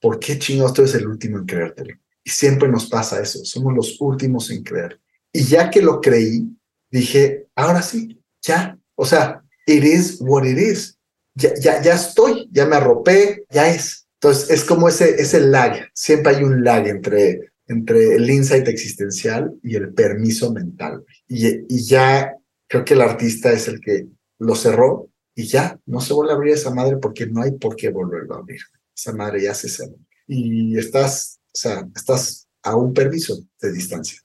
¿por 0.00 0.18
qué 0.18 0.38
chingados 0.38 0.74
tú 0.74 0.82
eres 0.82 0.94
el 0.94 1.06
último 1.06 1.38
en 1.38 1.46
creértelo? 1.46 1.94
Y 2.24 2.30
siempre 2.30 2.68
nos 2.68 2.86
pasa 2.86 3.20
eso, 3.20 3.44
somos 3.44 3.74
los 3.74 4.00
últimos 4.00 4.50
en 4.50 4.62
creer. 4.62 5.00
Y 5.32 5.44
ya 5.44 5.70
que 5.70 5.80
lo 5.80 6.00
creí, 6.00 6.48
dije, 6.90 7.46
ahora 7.54 7.82
sí, 7.82 8.20
ya, 8.42 8.78
o 8.96 9.04
sea, 9.04 9.42
it 9.66 9.84
is 9.84 10.18
what 10.20 10.44
it 10.44 10.58
is. 10.58 10.98
Ya, 11.34 11.54
ya, 11.60 11.82
ya 11.82 11.94
estoy, 11.94 12.48
ya 12.50 12.66
me 12.66 12.76
arropé, 12.76 13.44
ya 13.50 13.68
es. 13.68 14.08
Entonces, 14.14 14.50
es 14.50 14.64
como 14.64 14.88
ese, 14.88 15.20
ese 15.20 15.40
lag, 15.40 15.88
siempre 15.92 16.34
hay 16.34 16.42
un 16.42 16.64
lag 16.64 16.86
entre, 16.86 17.52
entre 17.68 18.14
el 18.14 18.28
insight 18.30 18.68
existencial 18.68 19.54
y 19.62 19.76
el 19.76 19.92
permiso 19.92 20.52
mental. 20.52 21.04
Y, 21.28 21.46
y 21.46 21.84
ya 21.84 22.34
creo 22.68 22.84
que 22.84 22.94
el 22.94 23.00
artista 23.00 23.52
es 23.52 23.68
el 23.68 23.80
que 23.80 24.06
lo 24.38 24.54
cerró 24.54 25.10
y 25.34 25.44
ya, 25.44 25.78
no 25.84 26.00
se 26.00 26.14
vuelve 26.14 26.32
a 26.32 26.36
abrir 26.36 26.54
esa 26.54 26.74
madre 26.74 26.96
porque 26.96 27.26
no 27.26 27.42
hay 27.42 27.52
por 27.52 27.76
qué 27.76 27.90
volverlo 27.90 28.34
a 28.34 28.38
abrir. 28.38 28.60
Esa 28.96 29.12
madre 29.12 29.42
ya 29.42 29.54
se 29.54 29.68
cerró. 29.68 29.96
Y 30.26 30.78
estás, 30.78 31.40
o 31.48 31.58
sea, 31.58 31.86
estás 31.94 32.48
a 32.62 32.74
un 32.74 32.94
permiso 32.94 33.38
de 33.60 33.72
distancia. 33.72 34.20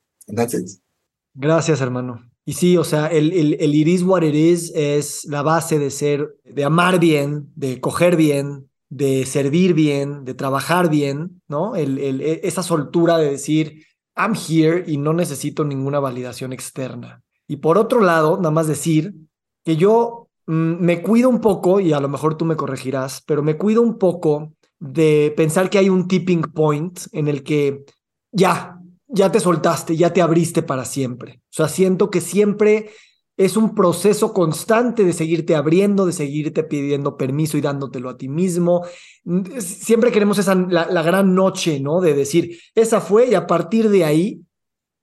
Gracias, 1.33 1.81
hermano. 1.81 2.31
Y 2.45 2.53
sí, 2.53 2.77
o 2.77 2.83
sea, 2.83 3.07
el, 3.07 3.33
el, 3.33 3.57
el 3.59 3.75
iris 3.75 4.03
what 4.03 4.23
it 4.23 4.33
is 4.33 4.71
es 4.73 5.25
la 5.25 5.41
base 5.41 5.77
de 5.79 5.91
ser, 5.91 6.35
de 6.43 6.63
amar 6.63 6.99
bien, 6.99 7.51
de 7.55 7.79
coger 7.79 8.15
bien, 8.15 8.70
de 8.91 9.25
servir 9.25 9.73
bien, 9.73 10.23
de 10.23 10.35
trabajar 10.35 10.91
bien, 10.91 11.41
¿no? 11.47 11.75
El, 11.75 11.97
el, 11.97 12.21
e, 12.21 12.41
esa 12.43 12.61
soltura 12.61 13.17
de 13.17 13.31
decir, 13.31 13.83
I'm 14.15 14.35
here 14.35 14.83
y 14.85 14.97
no 14.97 15.13
necesito 15.13 15.65
ninguna 15.65 15.99
validación 15.99 16.53
externa. 16.53 17.23
Y 17.47 17.55
por 17.55 17.79
otro 17.79 18.01
lado, 18.01 18.37
nada 18.37 18.51
más 18.51 18.67
decir 18.67 19.15
que 19.65 19.75
yo 19.77 20.21
Mm, 20.47 20.83
me 20.83 21.01
cuido 21.01 21.29
un 21.29 21.39
poco, 21.39 21.79
y 21.79 21.93
a 21.93 21.99
lo 21.99 22.09
mejor 22.09 22.35
tú 22.35 22.45
me 22.45 22.55
corregirás, 22.55 23.21
pero 23.25 23.43
me 23.43 23.57
cuido 23.57 23.81
un 23.81 23.97
poco 23.97 24.53
de 24.79 25.33
pensar 25.37 25.69
que 25.69 25.77
hay 25.77 25.89
un 25.89 26.07
tipping 26.07 26.41
point 26.41 26.99
en 27.13 27.27
el 27.27 27.43
que 27.43 27.85
ya, 28.31 28.77
ya 29.07 29.31
te 29.31 29.39
soltaste, 29.39 29.95
ya 29.95 30.11
te 30.11 30.21
abriste 30.21 30.63
para 30.63 30.85
siempre. 30.85 31.41
O 31.45 31.53
sea, 31.53 31.67
siento 31.67 32.09
que 32.09 32.19
siempre 32.19 32.89
es 33.45 33.57
un 33.57 33.73
proceso 33.75 34.33
constante 34.33 35.03
de 35.03 35.13
seguirte 35.13 35.55
abriendo, 35.55 36.05
de 36.05 36.13
seguirte 36.13 36.63
pidiendo 36.63 37.17
permiso 37.17 37.57
y 37.57 37.61
dándotelo 37.61 38.09
a 38.09 38.17
ti 38.17 38.27
mismo. 38.27 38.85
Mm, 39.23 39.59
siempre 39.59 40.11
queremos 40.11 40.37
esa, 40.37 40.55
la, 40.55 40.85
la 40.85 41.01
gran 41.01 41.33
noche, 41.33 41.79
¿no? 41.79 42.01
De 42.01 42.13
decir, 42.13 42.59
esa 42.75 43.01
fue 43.01 43.29
y 43.29 43.35
a 43.35 43.47
partir 43.47 43.89
de 43.89 44.05
ahí 44.05 44.41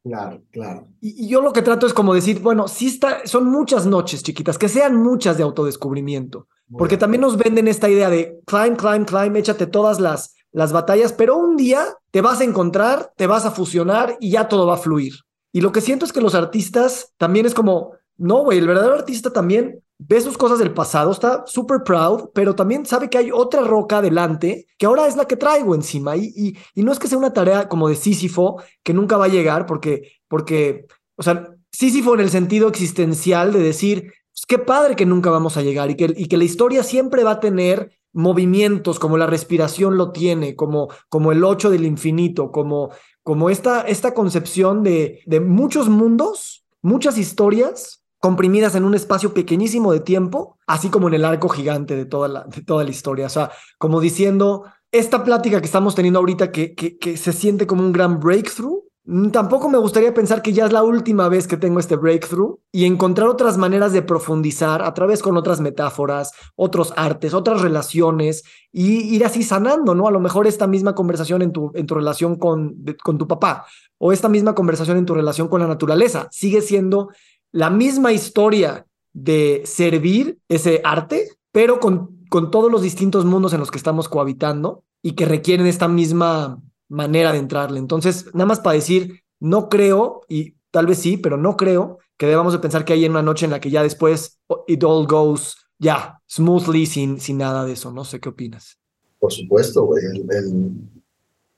Claro, 0.09 0.43
claro. 0.51 0.89
Y, 1.01 1.29
yo 1.29 1.43
lo 1.43 1.53
que 1.53 1.61
trato 1.61 1.87
es 1.87 1.93
como 1.93 2.15
decir, 2.15 2.41
bueno, 2.41 2.67
sí 2.69 2.87
está, 2.87 3.27
son 3.27 3.47
muchas 3.47 3.85
noches 3.85 4.23
chiquitas, 4.23 4.57
que 4.57 4.69
sean 4.69 4.97
muchas 4.97 5.37
de 5.37 5.43
autodescubrimiento, 5.43 6.49
porque 6.79 6.97
también 6.97 7.21
nos 7.21 7.37
venden 7.37 7.69
esta 7.69 7.91
idea 7.91 8.09
de 8.09 8.41
climb, 8.47 8.77
climb, 8.77 9.05
climb, 9.05 9.37
échate 9.37 9.67
todas 9.67 10.01
las, 10.01 10.35
las 10.51 10.73
batallas, 10.73 11.13
pero 11.13 11.37
un 11.37 11.57
día 11.57 11.85
te 12.11 12.21
vas 12.21 12.41
a 12.41 12.45
encontrar, 12.45 13.13
te 13.17 13.27
vas 13.27 13.45
a 13.45 13.51
fusionar 13.51 14.17
y 14.19 14.31
ya 14.31 14.49
todo 14.49 14.67
va 14.67 14.75
a 14.75 14.79
fluir. 14.79 15.15
Y 15.53 15.61
lo 15.61 15.73
que 15.73 15.81
siento 15.81 16.05
es 16.05 16.13
que 16.13 16.21
los 16.21 16.35
artistas 16.35 17.13
también 17.19 17.45
es 17.45 17.55
como, 17.55 17.93
no, 18.19 18.43
güey, 18.43 18.59
el 18.59 18.67
verdadero 18.67 18.95
artista 18.95 19.33
también 19.33 19.81
ve 19.99 20.21
sus 20.21 20.37
cosas 20.37 20.59
del 20.59 20.73
pasado, 20.73 21.11
está 21.11 21.45
súper 21.47 21.83
proud, 21.85 22.31
pero 22.33 22.55
también 22.55 22.87
sabe 22.87 23.11
que 23.11 23.19
hay 23.19 23.31
otra 23.33 23.63
roca 23.63 23.99
adelante 23.99 24.67
que 24.77 24.87
ahora 24.87 25.07
es 25.07 25.17
la 25.17 25.27
que 25.27 25.37
traigo 25.37 25.75
encima. 25.75 26.17
Y, 26.17 26.33
y, 26.37 26.57
y, 26.75 26.83
no 26.83 26.93
es 26.93 26.99
que 26.99 27.09
sea 27.09 27.19
una 27.19 27.33
tarea 27.33 27.69
como 27.69 27.89
de 27.89 27.97
Sísifo 27.97 28.63
que 28.83 28.93
nunca 28.93 29.17
va 29.17 29.27
a 29.27 29.29
llegar, 29.29 29.67
porque, 29.67 30.13
porque, 30.29 30.87
o 31.17 31.23
sea, 31.23 31.49
Sísifo 31.73 32.15
en 32.15 32.21
el 32.21 32.31
sentido 32.31 32.69
existencial 32.69 33.53
de 33.53 33.61
decir, 33.61 34.13
pues 34.33 34.47
qué 34.47 34.59
padre 34.59 34.97
que 34.97 35.07
nunca 35.07 35.31
vamos 35.31 35.57
a 35.57 35.63
llegar 35.63 35.91
y 35.91 35.97
que, 35.97 36.13
y 36.17 36.27
que 36.27 36.37
la 36.37 36.45
historia 36.45 36.83
siempre 36.83 37.25
va 37.25 37.33
a 37.33 37.41
tener 37.41 37.99
movimientos 38.13 38.99
como 38.99 39.17
la 39.17 39.27
respiración 39.27 39.97
lo 39.97 40.13
tiene, 40.13 40.57
como, 40.57 40.89
como 41.09 41.31
el 41.33 41.45
ocho 41.45 41.71
del 41.71 41.85
infinito, 41.85 42.51
como, 42.51 42.91
como 43.23 43.51
esta, 43.51 43.83
esta 43.83 44.15
concepción 44.15 44.83
de, 44.83 45.21
de 45.27 45.41
muchos 45.41 45.89
mundos, 45.89 46.65
muchas 46.83 47.19
historias 47.19 47.98
comprimidas 48.19 48.75
en 48.75 48.85
un 48.85 48.95
espacio 48.95 49.33
pequeñísimo 49.33 49.93
de 49.93 50.01
tiempo, 50.01 50.59
así 50.67 50.89
como 50.89 51.09
en 51.09 51.15
el 51.15 51.25
arco 51.25 51.49
gigante 51.49 51.97
de 51.97 52.05
toda 52.05 52.29
la, 52.29 52.45
de 52.45 52.63
toda 52.63 52.85
la 52.85 52.91
historia. 52.91 53.27
O 53.27 53.31
sea, 53.31 53.51
como 53.79 54.01
diciendo, 54.01 54.65
esta 54.91 55.23
plática 55.25 55.61
que 55.61 55.67
estamos 55.67 55.95
teniendo 55.95 56.19
ahorita 56.19 56.51
que, 56.51 56.75
que, 56.75 57.17
se 57.17 57.33
siente 57.33 57.67
como 57.67 57.83
un 57.83 57.93
gran 57.93 58.19
breakthrough, 58.19 58.85
mm, 59.05 59.29
tampoco 59.29 59.69
me 59.69 59.79
gustaría 59.79 60.15
pensar 60.15 60.43
que 60.43 60.53
ya 60.53 60.67
es 60.67 60.73
la 60.73 60.83
última 60.83 61.29
vez 61.29 61.47
que 61.47 61.57
tengo 61.57 61.79
este 61.79 61.97
breakthrough 61.97 62.59
y 62.73 62.87
encontrar 62.87 63.29
otras 63.29 63.57
maneras 63.57 63.93
de 63.93 64.03
profundizar 64.03 64.83
a 64.83 64.95
través 64.95 65.23
con 65.23 65.37
otras 65.37 65.61
metáforas, 65.61 66.33
otros 66.57 66.93
artes, 66.97 67.35
otras 67.35 67.61
relaciones 67.61 68.43
y 68.73 69.15
ir 69.15 69.25
así 69.25 69.43
sanando, 69.43 69.95
¿no? 69.95 70.09
A 70.09 70.11
lo 70.11 70.21
mejor 70.21 70.47
esta 70.47 70.67
misma 70.67 70.95
conversación 70.95 71.43
en 71.43 71.53
tu, 71.53 71.71
en 71.75 71.87
tu 71.87 71.95
relación 71.95 72.37
con, 72.37 72.85
con 73.05 73.19
tu 73.19 73.29
papá 73.29 73.67
o 73.99 74.13
esta 74.13 74.29
misma 74.29 74.55
conversación 74.55 74.97
en 74.97 75.07
tu 75.07 75.15
relación 75.15 75.49
con 75.49 75.61
la 75.61 75.67
naturaleza 75.67 76.29
sigue 76.31 76.63
siendo 76.63 77.11
la 77.53 77.71
misma 77.71 78.13
historia 78.13 78.87
de 79.13 79.63
servir 79.65 80.39
ese 80.49 80.81
arte, 80.85 81.29
pero 81.53 81.81
con, 81.81 82.25
con 82.29 82.51
todos 82.51 82.71
los 82.71 82.83
distintos 82.83 83.25
mundos 83.25 83.53
en 83.53 83.61
los 83.61 83.71
que 83.71 83.79
estamos 83.79 84.09
cohabitando 84.09 84.85
y 85.03 85.13
que 85.13 85.27
requieren 85.27 85.67
esta 85.67 85.89
misma 85.89 86.61
manera 86.89 87.33
de 87.33 87.39
entrarle. 87.39 87.79
Entonces, 87.79 88.27
nada 88.35 88.47
más 88.47 88.61
para 88.61 88.75
decir, 88.75 89.23
no 89.41 89.69
creo, 89.69 90.23
y 90.29 90.55
tal 90.71 90.87
vez 90.87 90.99
sí, 90.99 91.17
pero 91.17 91.37
no 91.37 91.57
creo 91.57 91.99
que 92.17 92.27
debamos 92.27 92.53
de 92.53 92.59
pensar 92.59 92.85
que 92.85 92.93
hay 92.93 93.07
una 93.07 93.23
noche 93.23 93.45
en 93.45 93.53
la 93.53 93.61
que 93.61 93.71
ya 93.71 93.83
después 93.83 94.39
it 94.67 94.83
all 94.85 95.07
goes 95.07 95.57
ya 95.79 96.21
smoothly 96.29 96.87
sin, 96.87 97.21
sin 97.21 97.39
nada 97.39 97.65
de 97.65 97.73
eso. 97.73 97.93
No 97.93 98.05
sé 98.05 98.21
qué 98.21 98.29
opinas. 98.29 98.79
Por 99.19 99.33
supuesto, 99.33 99.85
güey. 99.85 100.03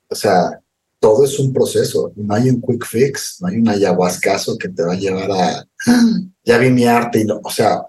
o 0.08 0.14
sea, 0.14 0.60
todo 1.00 1.24
es 1.24 1.38
un 1.38 1.52
proceso, 1.52 2.12
no 2.14 2.34
hay 2.34 2.50
un 2.50 2.60
quick 2.60 2.84
fix, 2.86 3.38
no 3.40 3.48
hay 3.48 3.56
un 3.56 3.68
ayahuascazo 3.68 4.58
que 4.58 4.68
te 4.68 4.82
va 4.82 4.92
a 4.92 4.98
llevar 4.98 5.30
a, 5.32 5.66
ya 6.44 6.58
vi 6.58 6.70
mi 6.70 6.84
arte 6.84 7.20
y 7.20 7.24
no, 7.24 7.40
o 7.42 7.50
sea, 7.50 7.82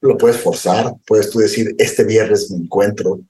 lo 0.00 0.16
puedes 0.16 0.38
forzar, 0.38 0.94
puedes 1.06 1.30
tú 1.30 1.40
decir, 1.40 1.74
este 1.78 2.04
viernes 2.04 2.50
me 2.50 2.56
encuentro, 2.56 3.20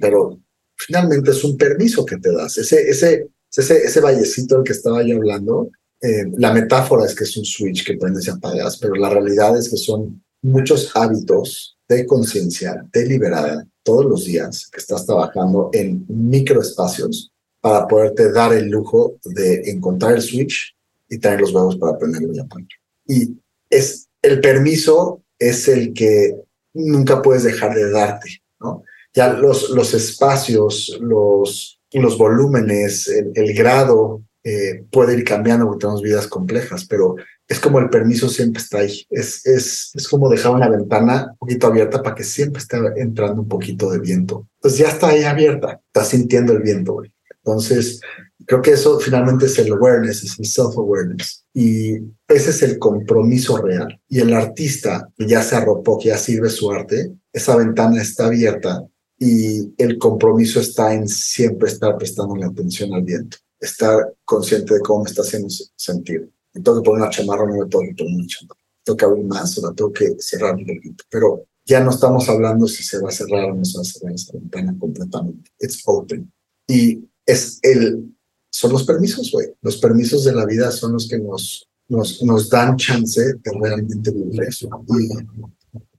pero 0.00 0.40
finalmente 0.76 1.32
es 1.32 1.44
un 1.44 1.58
permiso 1.58 2.04
que 2.06 2.16
te 2.16 2.32
das, 2.32 2.56
ese, 2.56 2.88
ese, 2.88 3.28
ese, 3.54 3.76
ese 3.84 4.00
vallecito 4.00 4.56
del 4.56 4.64
que 4.64 4.72
estaba 4.72 5.02
yo 5.02 5.16
hablando, 5.16 5.70
eh, 6.00 6.24
la 6.38 6.54
metáfora 6.54 7.04
es 7.04 7.14
que 7.14 7.24
es 7.24 7.36
un 7.36 7.44
switch 7.44 7.84
que 7.84 7.98
prendes 7.98 8.26
y 8.26 8.30
apagas, 8.30 8.78
pero 8.78 8.94
la 8.94 9.10
realidad 9.10 9.58
es 9.58 9.68
que 9.68 9.76
son 9.76 10.24
muchos 10.40 10.90
hábitos 10.94 11.76
de 11.86 12.06
conciencia 12.06 12.82
deliberada 12.90 13.66
todos 13.82 14.06
los 14.06 14.24
días 14.24 14.70
que 14.70 14.78
estás 14.78 15.04
trabajando 15.04 15.68
en 15.74 16.06
microespacios 16.08 17.30
para 17.60 17.86
poderte 17.86 18.32
dar 18.32 18.52
el 18.52 18.68
lujo 18.68 19.18
de 19.24 19.70
encontrar 19.70 20.14
el 20.14 20.22
switch 20.22 20.74
y 21.08 21.18
tener 21.18 21.40
los 21.40 21.52
huevos 21.52 21.76
para 21.76 21.92
aprenderlo 21.92 22.32
y 22.32 22.38
aprenderlo. 22.38 22.82
Y 23.06 23.36
es, 23.68 24.08
el 24.22 24.40
permiso 24.40 25.22
es 25.38 25.68
el 25.68 25.92
que 25.92 26.36
nunca 26.74 27.22
puedes 27.22 27.42
dejar 27.42 27.74
de 27.74 27.90
darte, 27.90 28.42
¿no? 28.60 28.84
Ya 29.12 29.32
los, 29.32 29.70
los 29.70 29.92
espacios, 29.92 30.96
los, 31.00 31.80
los 31.92 32.16
volúmenes, 32.16 33.08
el, 33.08 33.54
grado 33.54 34.22
eh, 34.44 34.84
puede 34.92 35.14
ir 35.18 35.24
cambiando 35.24 35.66
porque 35.66 35.80
tenemos 35.80 36.02
vidas 36.02 36.28
complejas, 36.28 36.84
pero 36.84 37.16
es 37.48 37.58
como 37.58 37.80
el 37.80 37.90
permiso 37.90 38.28
siempre 38.28 38.62
está 38.62 38.78
ahí. 38.78 39.04
Es, 39.10 39.44
es, 39.44 39.90
es 39.94 40.06
como 40.06 40.28
dejar 40.28 40.52
una 40.52 40.68
ventana 40.68 41.30
un 41.32 41.38
poquito 41.38 41.66
abierta 41.66 42.00
para 42.00 42.14
que 42.14 42.22
siempre 42.22 42.62
esté 42.62 42.76
entrando 42.98 43.42
un 43.42 43.48
poquito 43.48 43.90
de 43.90 43.98
viento. 43.98 44.46
Pues 44.60 44.78
ya 44.78 44.88
está 44.88 45.08
ahí 45.08 45.24
abierta, 45.24 45.80
estás 45.86 46.08
sintiendo 46.10 46.52
el 46.52 46.62
viento, 46.62 46.92
güey. 46.92 47.12
Entonces, 47.44 48.00
creo 48.46 48.60
que 48.60 48.72
eso 48.72 48.98
finalmente 49.00 49.46
es 49.46 49.58
el 49.58 49.72
awareness, 49.72 50.24
es 50.24 50.38
el 50.38 50.46
self-awareness. 50.46 51.44
Y 51.54 51.94
ese 52.28 52.50
es 52.50 52.62
el 52.62 52.78
compromiso 52.78 53.56
real. 53.58 54.00
Y 54.08 54.20
el 54.20 54.32
artista 54.34 55.08
que 55.16 55.26
ya 55.26 55.42
se 55.42 55.56
arropó, 55.56 55.98
que 55.98 56.08
ya 56.08 56.18
sirve 56.18 56.50
su 56.50 56.70
arte, 56.70 57.12
esa 57.32 57.56
ventana 57.56 58.02
está 58.02 58.26
abierta 58.26 58.84
y 59.18 59.74
el 59.76 59.98
compromiso 59.98 60.60
está 60.60 60.94
en 60.94 61.06
siempre 61.06 61.68
estar 61.68 61.96
prestando 61.98 62.34
la 62.36 62.46
atención 62.46 62.92
al 62.94 63.02
viento, 63.02 63.36
estar 63.58 64.14
consciente 64.24 64.74
de 64.74 64.80
cómo 64.80 65.04
me 65.04 65.10
está 65.10 65.22
haciendo 65.22 65.48
sentir. 65.76 66.30
Me 66.54 66.62
tengo 66.62 66.80
que 66.80 66.84
poner 66.84 67.02
una 67.02 67.10
chamarra, 67.10 67.46
no 67.46 67.52
me 67.52 67.68
tengo 67.68 67.84
que 67.84 67.94
poner 67.94 68.14
una 68.14 68.26
chamarra. 68.26 68.60
Tengo 68.82 68.96
que 68.96 69.04
abrir 69.04 69.24
más 69.24 69.58
o 69.58 69.66
la 69.66 69.74
tengo 69.74 69.92
que 69.92 70.16
cerrar 70.18 70.54
un 70.54 70.66
poquito. 70.66 71.04
Pero 71.10 71.46
ya 71.64 71.80
no 71.80 71.90
estamos 71.90 72.28
hablando 72.28 72.66
si 72.66 72.82
se 72.82 72.98
va 73.00 73.10
a 73.10 73.12
cerrar 73.12 73.50
o 73.50 73.54
no 73.54 73.64
se 73.64 73.78
va 73.78 73.82
a 73.82 73.84
cerrar 73.84 74.14
esa 74.14 74.32
ventana 74.32 74.74
completamente. 74.78 75.50
It's 75.58 75.82
open. 75.84 76.32
Y 76.66 77.09
es 77.30 77.58
el, 77.62 78.14
son 78.50 78.72
los 78.72 78.84
permisos, 78.84 79.30
güey. 79.30 79.48
Los 79.62 79.76
permisos 79.78 80.24
de 80.24 80.34
la 80.34 80.44
vida 80.44 80.70
son 80.70 80.92
los 80.92 81.08
que 81.08 81.18
nos, 81.18 81.68
nos, 81.88 82.22
nos 82.22 82.48
dan 82.48 82.76
chance 82.76 83.20
de 83.20 83.50
realmente 83.60 84.10
vivir 84.10 84.42
eso. 84.42 84.68
Y 84.88 85.08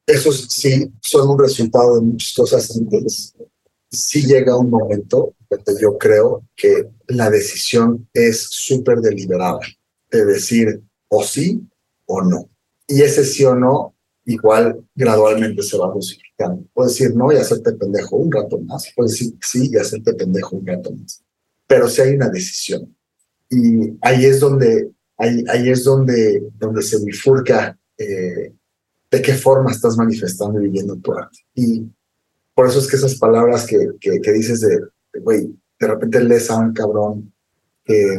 esos 0.05 0.47
sí 0.49 0.91
son 1.01 1.29
un 1.29 1.39
resultado 1.39 1.95
de 1.95 2.01
muchas 2.01 2.33
cosas 2.33 2.75
antes. 2.75 3.33
Sí 3.89 4.25
llega 4.25 4.57
un 4.57 4.69
momento 4.69 5.35
donde 5.49 5.81
yo 5.81 5.97
creo 5.97 6.43
que 6.55 6.89
la 7.07 7.29
decisión 7.29 8.07
es 8.13 8.47
súper 8.49 8.99
deliberada 8.99 9.59
de 10.09 10.25
decir 10.25 10.81
o 11.09 11.23
sí 11.23 11.61
o 12.05 12.21
no. 12.21 12.49
Y 12.87 13.01
ese 13.01 13.23
sí 13.23 13.43
o 13.45 13.55
no 13.55 13.95
igual 14.25 14.83
gradualmente 14.95 15.63
se 15.63 15.77
va 15.77 15.87
dosificando. 15.87 16.63
Puedes 16.73 16.93
decir 16.93 17.15
no 17.15 17.31
y 17.31 17.37
hacerte 17.37 17.73
pendejo 17.73 18.17
un 18.17 18.31
rato 18.31 18.59
más, 18.59 18.91
puedes 18.95 19.13
decir 19.13 19.33
sí 19.41 19.69
y 19.71 19.77
hacerte 19.77 20.13
pendejo 20.13 20.57
un 20.57 20.67
rato 20.67 20.91
más. 20.91 21.23
Pero 21.67 21.87
si 21.87 22.01
hay 22.01 22.15
una 22.15 22.29
decisión. 22.29 22.95
Y 23.49 23.97
ahí 24.01 24.25
es 24.25 24.39
donde, 24.39 24.91
ahí, 25.17 25.43
ahí 25.49 25.69
es 25.69 25.83
donde, 25.83 26.43
donde 26.57 26.81
se 26.81 27.03
bifurca 27.03 27.77
eh, 27.97 28.53
de 29.11 29.21
qué 29.21 29.33
forma 29.33 29.71
estás 29.71 29.97
manifestando 29.97 30.59
y 30.59 30.63
viviendo 30.63 30.95
tu 30.97 31.13
arte. 31.13 31.39
Y 31.53 31.85
por 32.53 32.67
eso 32.67 32.79
es 32.79 32.87
que 32.87 32.95
esas 32.95 33.15
palabras 33.15 33.65
que, 33.65 33.77
que, 33.99 34.31
dices 34.31 34.61
de, 34.61 34.79
güey, 35.19 35.53
de 35.79 35.87
repente 35.87 36.23
lees 36.23 36.49
a 36.49 36.59
un 36.59 36.73
cabrón 36.73 37.33
que, 37.83 38.17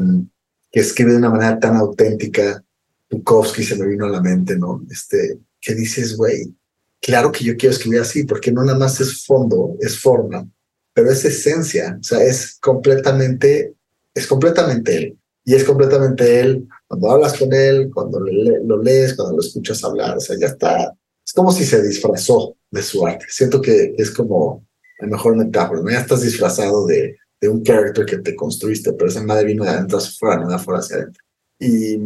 que 0.71 0.81
escribe 0.81 1.13
de 1.13 1.19
una 1.19 1.31
manera 1.31 1.59
tan 1.59 1.77
auténtica, 1.77 2.63
Bukowski 3.11 3.63
se 3.63 3.77
me 3.77 3.87
vino 3.87 4.07
a 4.07 4.11
la 4.11 4.21
mente, 4.21 4.57
¿no? 4.59 4.83
Este, 4.91 5.39
que 5.63 5.75
dices, 5.75 6.17
güey, 6.17 6.53
claro 7.01 7.33
que 7.33 7.45
yo 7.45 7.57
quiero 7.57 7.73
escribir 7.73 8.01
así, 8.01 8.25
porque 8.25 8.53
no 8.53 8.65
nada 8.65 8.79
más 8.79 9.01
es 9.01 9.25
fondo, 9.25 9.77
es 9.81 9.99
forma, 9.99 10.47
pero 10.93 11.11
es 11.11 11.25
esencia, 11.25 11.97
o 11.99 12.03
sea, 12.03 12.23
es 12.23 12.59
completamente, 12.61 13.75
es 14.13 14.27
completamente 14.27 14.97
él. 14.97 15.19
Y 15.45 15.55
es 15.55 15.65
completamente 15.65 16.41
él 16.41 16.69
cuando 16.87 17.11
hablas 17.11 17.37
con 17.37 17.53
él, 17.53 17.91
cuando 17.93 18.21
lo 18.21 18.83
lees, 18.83 19.15
cuando 19.15 19.37
lo 19.37 19.43
escuchas 19.43 19.83
hablar, 19.83 20.17
o 20.17 20.21
sea, 20.21 20.37
ya 20.39 20.47
está. 20.47 20.93
Es 21.25 21.33
como 21.33 21.51
si 21.51 21.65
se 21.65 21.83
disfrazó 21.83 22.57
de 22.71 22.83
su 22.83 23.05
arte. 23.05 23.27
Siento 23.29 23.61
que 23.61 23.95
es 23.99 24.11
como 24.13 24.65
el 24.99 25.11
mejor 25.11 25.37
metáfora, 25.37 25.81
¿no? 25.81 25.91
Ya 25.91 26.01
estás 26.01 26.23
disfrazado 26.23 26.87
de, 26.87 27.17
de 27.41 27.49
un 27.49 27.65
character 27.65 28.07
que 28.07 28.19
te 28.19 28.37
construiste, 28.37 28.93
pero 28.93 29.11
esa 29.11 29.23
madre 29.23 29.47
vino 29.47 29.65
de 29.65 29.71
adentro 29.71 29.99
hacia 29.99 30.11
afuera, 30.11 30.37
no 30.43 30.49
de 30.49 30.55
afuera 30.55 30.79
hacia 30.79 30.97
adentro. 30.97 31.25
Y, 31.59 31.97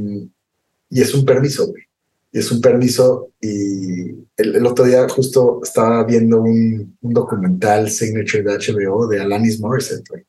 y 0.89 1.03
es 1.03 1.13
un 1.13 1.27
permiso, 1.27 1.67
güey 1.67 1.86
es 2.33 2.51
un 2.51 2.61
permiso 2.61 3.31
y 3.41 4.11
el, 4.37 4.67
otro 4.67 4.85
día 4.85 5.09
justo 5.09 5.61
estaba 5.63 6.05
viendo 6.05 6.41
un, 6.41 6.97
un, 7.01 7.13
documental 7.13 7.91
Signature 7.91 8.43
de 8.43 8.59
HBO 8.59 9.07
de 9.07 9.21
Alanis 9.21 9.61
Morissette 9.61 10.27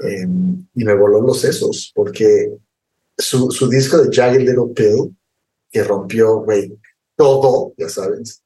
em, 0.00 0.66
y 0.74 0.84
me 0.84 0.94
voló 0.94 1.20
los 1.20 1.40
sesos 1.40 1.92
porque 1.94 2.56
su, 3.16 3.50
su 3.50 3.68
disco 3.68 3.98
de 3.98 4.14
Jagged 4.14 4.40
Little 4.40 4.72
Pill 4.74 5.16
que 5.70 5.82
rompió, 5.82 6.36
güey, 6.40 6.78
todo, 7.16 7.74
ya 7.76 7.88
sabes, 7.88 8.42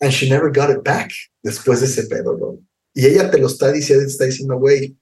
and 0.00 0.12
she 0.12 0.28
never 0.28 0.50
got 0.50 0.70
it 0.70 0.84
back 0.84 1.10
después 1.42 1.80
de 1.80 1.86
ese 1.86 2.06
pedo. 2.06 2.58
Y 2.94 3.06
ella 3.06 3.30
te 3.30 3.38
lo 3.38 3.46
está 3.46 3.72
diciendo, 3.72 4.04
está 4.04 4.24
diciendo, 4.24 4.58
güey, 4.58 4.96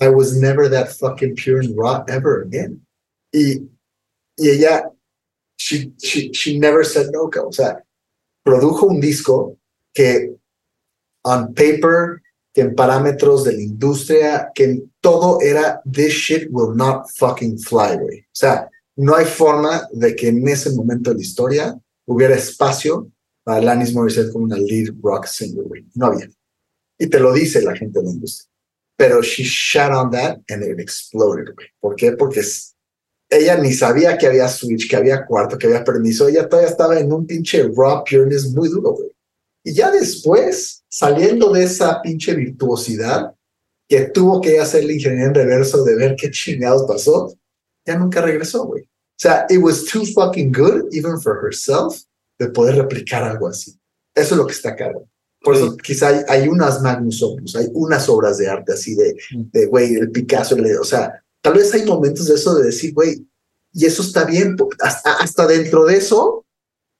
I 0.00 0.08
was 0.08 0.34
never 0.34 0.68
that 0.70 0.88
fucking 0.98 1.34
pure 1.34 1.60
and 1.60 1.76
raw 1.76 2.04
ever 2.08 2.42
again. 2.42 2.86
Y, 3.32 3.68
y 4.36 4.48
ella 4.48 4.90
she, 5.60 5.92
she, 6.02 6.32
she 6.32 6.58
never 6.58 6.82
said 6.82 7.10
no, 7.12 7.28
o 7.28 7.52
sea, 7.52 7.84
produjo 8.42 8.86
un 8.86 8.98
disco 9.00 9.58
que 9.92 10.34
on 11.22 11.52
paper, 11.52 12.22
que 12.54 12.62
en 12.62 12.74
parámetros 12.74 13.44
de 13.44 13.52
la 13.52 13.60
industria, 13.60 14.50
que 14.54 14.64
en 14.64 14.92
todo 15.02 15.40
era 15.42 15.82
this 15.84 16.14
shit 16.14 16.48
will 16.50 16.74
not 16.74 17.06
fucking 17.16 17.58
fly, 17.58 17.96
güey. 17.98 18.20
O 18.20 18.34
sea, 18.34 18.68
no 18.96 19.14
hay 19.14 19.26
forma 19.26 19.86
de 19.92 20.16
que 20.16 20.28
en 20.28 20.48
ese 20.48 20.70
momento 20.70 21.10
de 21.10 21.16
la 21.16 21.22
historia 21.22 21.80
hubiera 22.06 22.34
espacio 22.34 23.10
para 23.44 23.58
Alanis 23.58 23.94
Morissette 23.94 24.32
como 24.32 24.46
una 24.46 24.56
lead 24.56 24.94
rock 25.02 25.26
singer, 25.26 25.64
güey. 25.64 25.84
No 25.94 26.06
había. 26.06 26.28
Y 26.98 27.06
te 27.06 27.20
lo 27.20 27.32
dice 27.34 27.60
la 27.60 27.76
gente 27.76 27.98
de 27.98 28.06
la 28.06 28.12
industria. 28.12 28.50
Pero 28.96 29.22
she 29.22 29.44
shot 29.44 29.92
on 29.92 30.10
that 30.10 30.38
and 30.48 30.64
it 30.64 30.80
exploded, 30.80 31.54
güey. 31.54 31.68
¿Por 31.80 31.96
qué? 31.96 32.12
Porque 32.12 32.42
ella 33.30 33.56
ni 33.56 33.72
sabía 33.72 34.18
que 34.18 34.26
había 34.26 34.48
switch, 34.48 34.90
que 34.90 34.96
había 34.96 35.24
cuarto, 35.24 35.56
que 35.56 35.68
había 35.68 35.84
permiso. 35.84 36.28
Ella 36.28 36.48
todavía 36.48 36.70
estaba 36.70 36.98
en 36.98 37.12
un 37.12 37.26
pinche 37.26 37.62
raw 37.74 38.02
pureness 38.04 38.50
muy 38.52 38.68
duro, 38.68 38.92
güey. 38.92 39.10
Y 39.62 39.72
ya 39.72 39.90
después, 39.90 40.82
saliendo 40.88 41.52
de 41.52 41.64
esa 41.64 42.02
pinche 42.02 42.34
virtuosidad, 42.34 43.32
que 43.88 44.02
tuvo 44.02 44.40
que 44.40 44.58
hacer 44.58 44.84
la 44.84 44.92
ingeniería 44.92 45.26
en 45.26 45.34
reverso 45.34 45.84
de 45.84 45.96
ver 45.96 46.16
qué 46.16 46.30
chingados 46.30 46.84
pasó, 46.86 47.32
ya 47.86 47.96
nunca 47.96 48.20
regresó, 48.20 48.64
güey. 48.64 48.82
O 48.82 49.22
sea, 49.22 49.46
it 49.48 49.58
was 49.58 49.84
too 49.84 50.04
fucking 50.06 50.52
good, 50.52 50.88
even 50.92 51.20
for 51.20 51.40
herself, 51.44 52.02
de 52.38 52.48
poder 52.48 52.76
replicar 52.76 53.22
algo 53.22 53.48
así. 53.48 53.78
Eso 54.14 54.34
es 54.34 54.38
lo 54.38 54.46
que 54.46 54.54
está 54.54 54.74
caro. 54.74 55.06
Por 55.42 55.56
eso 55.56 55.76
quizá 55.76 56.08
hay, 56.08 56.20
hay, 56.28 56.48
unas 56.48 56.82
magnus 56.82 57.22
opus, 57.22 57.56
hay 57.56 57.66
unas 57.72 58.08
obras 58.08 58.38
de 58.38 58.48
arte 58.48 58.72
así 58.72 58.94
de, 58.94 59.16
mm. 59.30 59.42
de 59.52 59.66
güey, 59.66 59.94
el 59.94 60.10
Picasso, 60.10 60.56
o 60.80 60.84
sea, 60.84 61.22
tal 61.40 61.54
vez 61.54 61.72
hay 61.74 61.84
momentos 61.84 62.26
de 62.26 62.34
eso 62.34 62.54
de 62.54 62.66
decir, 62.66 62.94
güey, 62.94 63.26
y 63.72 63.86
eso 63.86 64.02
está 64.02 64.24
bien, 64.24 64.56
hasta, 64.80 65.14
hasta 65.14 65.46
dentro 65.46 65.84
de 65.84 65.96
eso 65.96 66.44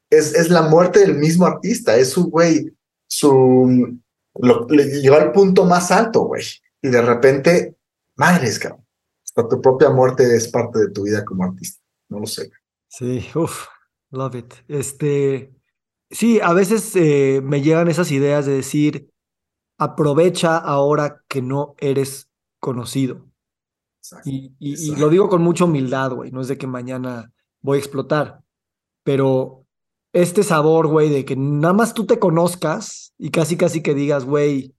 es, 0.08 0.34
es 0.34 0.50
la 0.50 0.62
muerte 0.62 1.00
del 1.00 1.18
mismo 1.18 1.46
artista, 1.46 1.96
es 1.96 2.10
su, 2.10 2.30
güey, 2.30 2.72
su, 3.06 3.98
lo, 4.34 4.66
le 4.68 5.00
llegó 5.00 5.16
al 5.16 5.32
punto 5.32 5.64
más 5.64 5.90
alto, 5.90 6.22
güey, 6.22 6.44
y 6.82 6.88
de 6.88 7.02
repente, 7.02 7.76
madres, 8.16 8.58
cabrón, 8.58 8.86
hasta 9.24 9.48
tu 9.48 9.60
propia 9.60 9.90
muerte 9.90 10.36
es 10.36 10.48
parte 10.48 10.78
de 10.78 10.90
tu 10.90 11.04
vida 11.04 11.24
como 11.24 11.44
artista, 11.44 11.82
no 12.08 12.20
lo 12.20 12.26
sé. 12.26 12.50
Sí, 12.88 13.24
uff, 13.34 13.66
love 14.10 14.34
it. 14.34 14.54
Este, 14.66 15.52
Sí, 16.10 16.40
a 16.42 16.52
veces 16.52 16.94
eh, 16.96 17.40
me 17.42 17.62
llegan 17.62 17.88
esas 17.88 18.10
ideas 18.10 18.44
de 18.44 18.54
decir, 18.54 19.12
aprovecha 19.78 20.58
ahora 20.58 21.22
que 21.28 21.40
no 21.40 21.76
eres 21.78 22.28
conocido. 22.58 23.29
Y, 24.24 24.54
y, 24.58 24.96
lo 24.96 25.08
digo 25.08 25.28
con 25.28 25.42
mucha 25.42 25.64
humildad, 25.64 26.12
güey, 26.12 26.30
no 26.30 26.40
es 26.40 26.48
de 26.48 26.58
que 26.58 26.66
mañana 26.66 27.32
voy 27.60 27.76
a 27.76 27.80
explotar, 27.80 28.40
pero 29.04 29.66
este 30.12 30.42
sabor, 30.42 30.86
güey, 30.86 31.10
de 31.10 31.24
que 31.24 31.36
nada 31.36 31.74
más 31.74 31.94
tú 31.94 32.06
te 32.06 32.18
conozcas 32.18 33.14
y 33.18 33.30
casi, 33.30 33.56
casi 33.56 33.82
que 33.82 33.94
digas, 33.94 34.24
güey, 34.24 34.74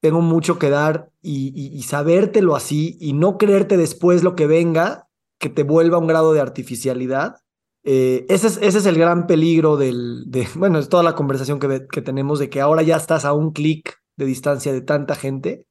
tengo 0.00 0.22
mucho 0.22 0.58
que 0.58 0.70
dar 0.70 1.10
y, 1.20 1.52
y 1.54 1.82
sabértelo 1.82 2.56
así 2.56 2.96
y 3.00 3.12
no 3.12 3.36
creerte 3.36 3.76
después 3.76 4.22
lo 4.22 4.34
que 4.34 4.46
venga, 4.46 5.08
que 5.38 5.50
te 5.50 5.62
vuelva 5.62 5.98
un 5.98 6.06
grado 6.06 6.32
de 6.32 6.40
artificialidad 6.40 7.36
eh, 7.82 8.26
ese, 8.28 8.48
es, 8.48 8.58
ese, 8.58 8.78
es, 8.78 8.86
el 8.86 8.98
gran 8.98 9.26
peligro 9.26 9.76
del, 9.76 10.24
de, 10.26 10.46
bueno, 10.54 10.78
es 10.78 10.88
toda 10.88 11.02
la 11.02 11.14
conversación 11.14 11.58
que, 11.58 11.86
que 11.90 12.02
tenemos 12.02 12.38
de 12.38 12.50
que 12.50 12.60
ahora 12.60 12.82
ya 12.82 12.96
estás 12.96 13.24
a 13.24 13.32
un 13.32 13.52
clic 13.52 13.98
de 14.16 14.26
distancia 14.26 14.72
de 14.72 14.82
tanta 14.82 15.14
gente, 15.14 15.66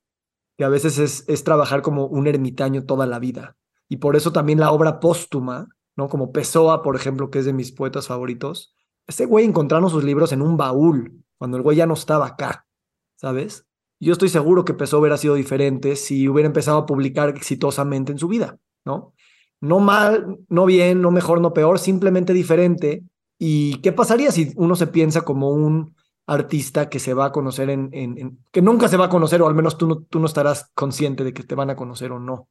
que 0.60 0.66
a 0.66 0.70
veces 0.70 1.00
es, 1.00 1.24
es 1.30 1.46
trabajar 1.46 1.82
como 1.82 2.06
un 2.08 2.28
ermitaño 2.28 2.86
toda 2.86 3.06
la 3.06 3.18
vida. 3.18 3.56
Y 3.88 3.98
por 3.98 4.18
eso 4.18 4.34
también 4.34 4.60
la 4.60 4.74
obra 4.74 5.00
póstuma, 5.00 5.70
¿no? 5.96 6.10
Como 6.10 6.34
Pessoa, 6.34 6.84
por 6.84 6.98
ejemplo, 6.98 7.30
que 7.32 7.40
es 7.40 7.46
de 7.46 7.54
mis 7.54 7.72
poetas 7.72 8.08
favoritos. 8.08 8.76
Ese 9.08 9.26
güey 9.26 9.46
encontraron 9.46 9.90
sus 9.90 10.04
libros 10.04 10.34
en 10.34 10.42
un 10.42 10.58
baúl, 10.58 11.24
cuando 11.38 11.56
el 11.56 11.64
güey 11.64 11.78
ya 11.78 11.86
no 11.86 11.94
estaba 11.94 12.28
acá, 12.28 12.68
¿sabes? 13.16 13.66
Yo 14.02 14.12
estoy 14.12 14.28
seguro 14.28 14.66
que 14.66 14.74
Pessoa 14.74 15.00
hubiera 15.00 15.16
sido 15.16 15.36
diferente 15.36 15.96
si 15.96 16.28
hubiera 16.28 16.48
empezado 16.48 16.80
a 16.80 16.86
publicar 16.86 17.30
exitosamente 17.30 18.12
en 18.12 18.20
su 18.20 18.28
vida, 18.28 18.60
¿no? 18.84 19.14
no 19.62 19.80
mal, 19.80 20.40
no 20.50 20.66
bien, 20.66 21.02
no 21.02 21.10
mejor, 21.10 21.42
no 21.42 21.54
peor, 21.54 21.80
simplemente 21.80 22.34
diferente. 22.34 23.04
¿Y 23.38 23.80
qué 23.82 23.94
pasaría 23.94 24.32
si 24.32 24.52
uno 24.58 24.76
se 24.76 24.88
piensa 24.88 25.22
como 25.22 25.52
un 25.52 25.96
artista 26.30 26.90
que 26.90 27.00
se 27.00 27.14
va 27.14 27.26
a 27.26 27.32
conocer 27.32 27.70
en, 27.70 27.90
en, 27.92 28.40
que 28.52 28.62
nunca 28.62 28.88
se 28.88 28.98
va 28.98 29.06
a 29.06 29.10
conocer, 29.10 29.42
o 29.42 29.48
al 29.48 29.56
menos 29.56 29.78
tú 29.78 29.88
no, 29.88 29.98
tú 30.04 30.20
no 30.20 30.26
estarás 30.26 30.72
consciente 30.74 31.24
de 31.24 31.34
que 31.34 31.44
te 31.44 31.56
van 31.56 31.70
a 31.70 31.76
conocer 31.76 32.12
o 32.12 32.20
no? 32.20 32.48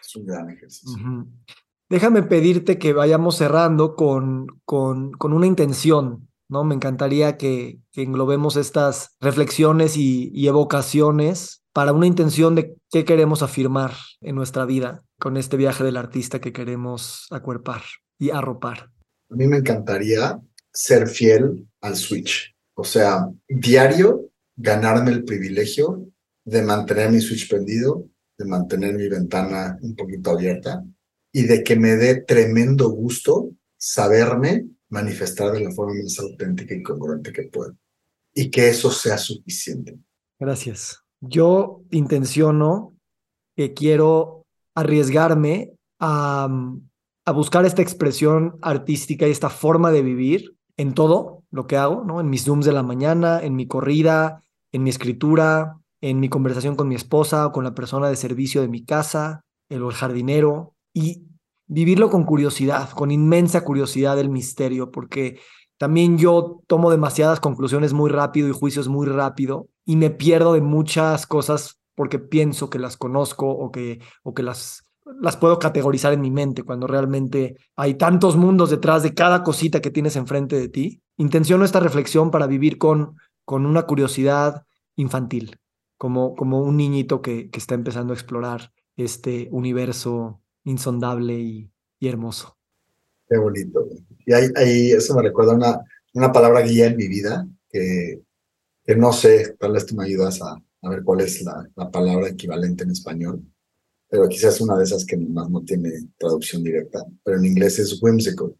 Es 0.00 0.16
un 0.16 0.26
gran 0.26 0.50
ejercicio. 0.50 1.26
Déjame 1.88 2.22
pedirte 2.22 2.78
que 2.78 2.92
vayamos 2.92 3.36
cerrando 3.36 3.94
con, 3.96 4.46
con, 4.64 5.12
con 5.12 5.32
una 5.32 5.46
intención, 5.46 6.28
¿no? 6.48 6.64
Me 6.64 6.74
encantaría 6.74 7.36
que, 7.36 7.80
que 7.90 8.02
englobemos 8.02 8.56
estas 8.56 9.16
reflexiones 9.20 9.96
y, 9.96 10.30
y 10.34 10.48
evocaciones 10.48 11.62
para 11.72 11.92
una 11.92 12.06
intención 12.06 12.54
de 12.54 12.76
qué 12.90 13.04
queremos 13.04 13.42
afirmar 13.42 13.92
en 14.20 14.34
nuestra 14.34 14.64
vida 14.64 15.02
con 15.18 15.36
este 15.36 15.56
viaje 15.56 15.84
del 15.84 15.96
artista 15.96 16.40
que 16.40 16.52
queremos 16.52 17.28
acuerpar 17.30 17.82
y 18.18 18.30
arropar? 18.30 18.90
A 19.30 19.34
mí 19.34 19.46
me 19.46 19.58
encantaría 19.58 20.40
ser 20.72 21.08
fiel 21.08 21.66
al 21.80 21.96
switch. 21.96 22.51
O 22.74 22.84
sea, 22.84 23.28
diario 23.48 24.30
ganarme 24.56 25.10
el 25.10 25.24
privilegio 25.24 26.06
de 26.44 26.62
mantener 26.62 27.10
mi 27.10 27.20
switch 27.20 27.48
prendido, 27.48 28.08
de 28.38 28.44
mantener 28.44 28.94
mi 28.94 29.08
ventana 29.08 29.78
un 29.82 29.94
poquito 29.94 30.30
abierta 30.30 30.84
y 31.32 31.44
de 31.44 31.62
que 31.62 31.76
me 31.76 31.96
dé 31.96 32.22
tremendo 32.22 32.90
gusto 32.90 33.50
saberme 33.76 34.66
manifestar 34.88 35.52
de 35.52 35.60
la 35.60 35.70
forma 35.70 35.94
más 36.02 36.18
auténtica 36.18 36.74
y 36.74 36.82
congruente 36.82 37.32
que 37.32 37.44
puedo. 37.44 37.74
Y 38.34 38.50
que 38.50 38.68
eso 38.68 38.90
sea 38.90 39.18
suficiente. 39.18 39.98
Gracias. 40.38 41.02
Yo 41.20 41.82
intenciono 41.90 42.96
que 43.56 43.74
quiero 43.74 44.46
arriesgarme 44.74 45.72
a, 46.00 46.48
a 47.24 47.32
buscar 47.32 47.64
esta 47.64 47.82
expresión 47.82 48.58
artística 48.62 49.28
y 49.28 49.30
esta 49.30 49.50
forma 49.50 49.92
de 49.92 50.02
vivir 50.02 50.56
en 50.76 50.94
todo 50.94 51.41
lo 51.52 51.66
que 51.68 51.76
hago, 51.76 52.02
¿no? 52.04 52.20
En 52.20 52.28
mis 52.28 52.44
Zooms 52.44 52.66
de 52.66 52.72
la 52.72 52.82
mañana, 52.82 53.40
en 53.40 53.54
mi 53.54 53.68
corrida, 53.68 54.42
en 54.72 54.82
mi 54.82 54.90
escritura, 54.90 55.78
en 56.00 56.18
mi 56.18 56.28
conversación 56.28 56.74
con 56.74 56.88
mi 56.88 56.96
esposa 56.96 57.46
o 57.46 57.52
con 57.52 57.62
la 57.62 57.74
persona 57.74 58.08
de 58.08 58.16
servicio 58.16 58.60
de 58.62 58.68
mi 58.68 58.84
casa, 58.84 59.44
el, 59.68 59.82
el 59.82 59.92
jardinero, 59.92 60.74
y 60.92 61.26
vivirlo 61.66 62.10
con 62.10 62.24
curiosidad, 62.24 62.90
con 62.90 63.10
inmensa 63.10 63.62
curiosidad 63.62 64.16
del 64.16 64.30
misterio, 64.30 64.90
porque 64.90 65.38
también 65.78 66.18
yo 66.18 66.62
tomo 66.66 66.90
demasiadas 66.90 67.40
conclusiones 67.40 67.92
muy 67.92 68.10
rápido 68.10 68.48
y 68.48 68.52
juicios 68.52 68.88
muy 68.88 69.06
rápido 69.06 69.68
y 69.84 69.96
me 69.96 70.10
pierdo 70.10 70.54
de 70.54 70.60
muchas 70.60 71.26
cosas 71.26 71.80
porque 71.94 72.18
pienso 72.18 72.70
que 72.70 72.78
las 72.78 72.96
conozco 72.96 73.50
o 73.50 73.70
que, 73.70 74.00
o 74.22 74.32
que 74.32 74.42
las, 74.42 74.91
las 75.04 75.36
puedo 75.36 75.58
categorizar 75.58 76.12
en 76.12 76.20
mi 76.20 76.30
mente 76.30 76.62
cuando 76.62 76.86
realmente 76.86 77.56
hay 77.76 77.94
tantos 77.94 78.36
mundos 78.36 78.70
detrás 78.70 79.02
de 79.02 79.14
cada 79.14 79.42
cosita 79.42 79.80
que 79.80 79.90
tienes 79.90 80.16
enfrente 80.16 80.58
de 80.58 80.68
ti. 80.68 81.02
Intenciono 81.16 81.64
esta 81.64 81.80
reflexión 81.80 82.30
para 82.30 82.46
vivir 82.46 82.78
con, 82.78 83.16
con 83.44 83.66
una 83.66 83.82
curiosidad 83.82 84.64
infantil, 84.96 85.58
como, 85.98 86.34
como 86.36 86.60
un 86.62 86.76
niñito 86.76 87.22
que, 87.22 87.50
que 87.50 87.58
está 87.58 87.74
empezando 87.74 88.12
a 88.12 88.16
explorar 88.16 88.72
este 88.96 89.48
universo 89.50 90.40
insondable 90.64 91.38
y, 91.38 91.70
y 91.98 92.08
hermoso. 92.08 92.56
Qué 93.28 93.38
bonito. 93.38 93.86
Y 94.26 94.32
ahí, 94.32 94.48
ahí, 94.56 94.90
eso 94.92 95.14
me 95.14 95.22
recuerda 95.22 95.54
una, 95.54 95.80
una 96.14 96.32
palabra 96.32 96.60
guía 96.60 96.86
en 96.86 96.96
mi 96.96 97.08
vida 97.08 97.46
que, 97.68 98.22
que 98.84 98.96
no 98.96 99.12
sé, 99.12 99.56
tal 99.58 99.72
vez 99.72 99.86
tú 99.86 99.96
me 99.96 100.04
ayudas 100.04 100.40
a, 100.42 100.60
a 100.82 100.88
ver 100.88 101.02
cuál 101.02 101.20
es 101.20 101.42
la, 101.42 101.66
la, 101.74 101.90
palabra 101.90 102.28
equivalente 102.28 102.84
en 102.84 102.90
español, 102.90 103.42
pero 104.12 104.28
quizás 104.28 104.60
una 104.60 104.76
de 104.76 104.84
esas 104.84 105.06
que 105.06 105.16
más 105.16 105.48
no 105.48 105.64
tiene 105.64 105.90
traducción 106.18 106.62
directa, 106.62 107.02
pero 107.24 107.38
en 107.38 107.46
inglés 107.46 107.78
es 107.78 107.98
whimsical 108.02 108.54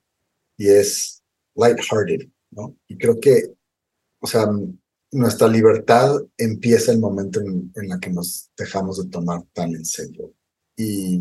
y 0.57 0.69
es 0.69 1.23
lighthearted, 1.55 2.27
¿no? 2.53 2.75
Y 2.89 2.97
creo 2.97 3.21
que, 3.21 3.53
o 4.19 4.27
sea, 4.27 4.47
nuestra 5.11 5.49
libertad 5.49 6.23
empieza 6.39 6.91
el 6.91 7.01
momento 7.01 7.39
en, 7.43 7.71
en 7.77 7.87
la 7.91 8.01
que 8.01 8.09
nos 8.09 8.51
dejamos 8.57 8.97
de 8.97 9.11
tomar 9.11 9.43
tan 9.53 9.75
en 9.75 9.85
serio. 9.85 10.33
Y, 10.75 11.17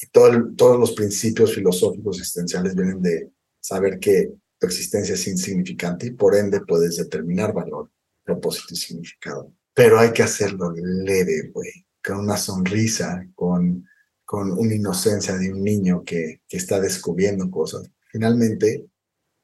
y 0.00 0.06
todo 0.10 0.32
todos 0.56 0.76
los 0.76 0.90
principios 0.90 1.54
filosóficos 1.54 2.18
existenciales 2.18 2.74
vienen 2.74 3.00
de 3.00 3.30
saber 3.60 4.00
que 4.00 4.32
tu 4.58 4.66
existencia 4.66 5.14
es 5.14 5.28
insignificante 5.28 6.08
y 6.08 6.10
por 6.10 6.34
ende 6.34 6.60
puedes 6.66 6.96
determinar 6.96 7.54
valor, 7.54 7.88
propósito 8.24 8.74
y 8.74 8.78
significado 8.78 9.54
pero 9.74 9.98
hay 9.98 10.12
que 10.12 10.22
hacerlo 10.22 10.74
leve, 10.76 11.50
güey, 11.54 11.86
con 12.04 12.20
una 12.20 12.36
sonrisa, 12.36 13.26
con, 13.34 13.86
con 14.24 14.52
una 14.52 14.74
inocencia 14.74 15.36
de 15.36 15.52
un 15.52 15.62
niño 15.62 16.02
que, 16.04 16.42
que 16.48 16.56
está 16.56 16.80
descubriendo 16.80 17.50
cosas. 17.50 17.90
Finalmente, 18.10 18.86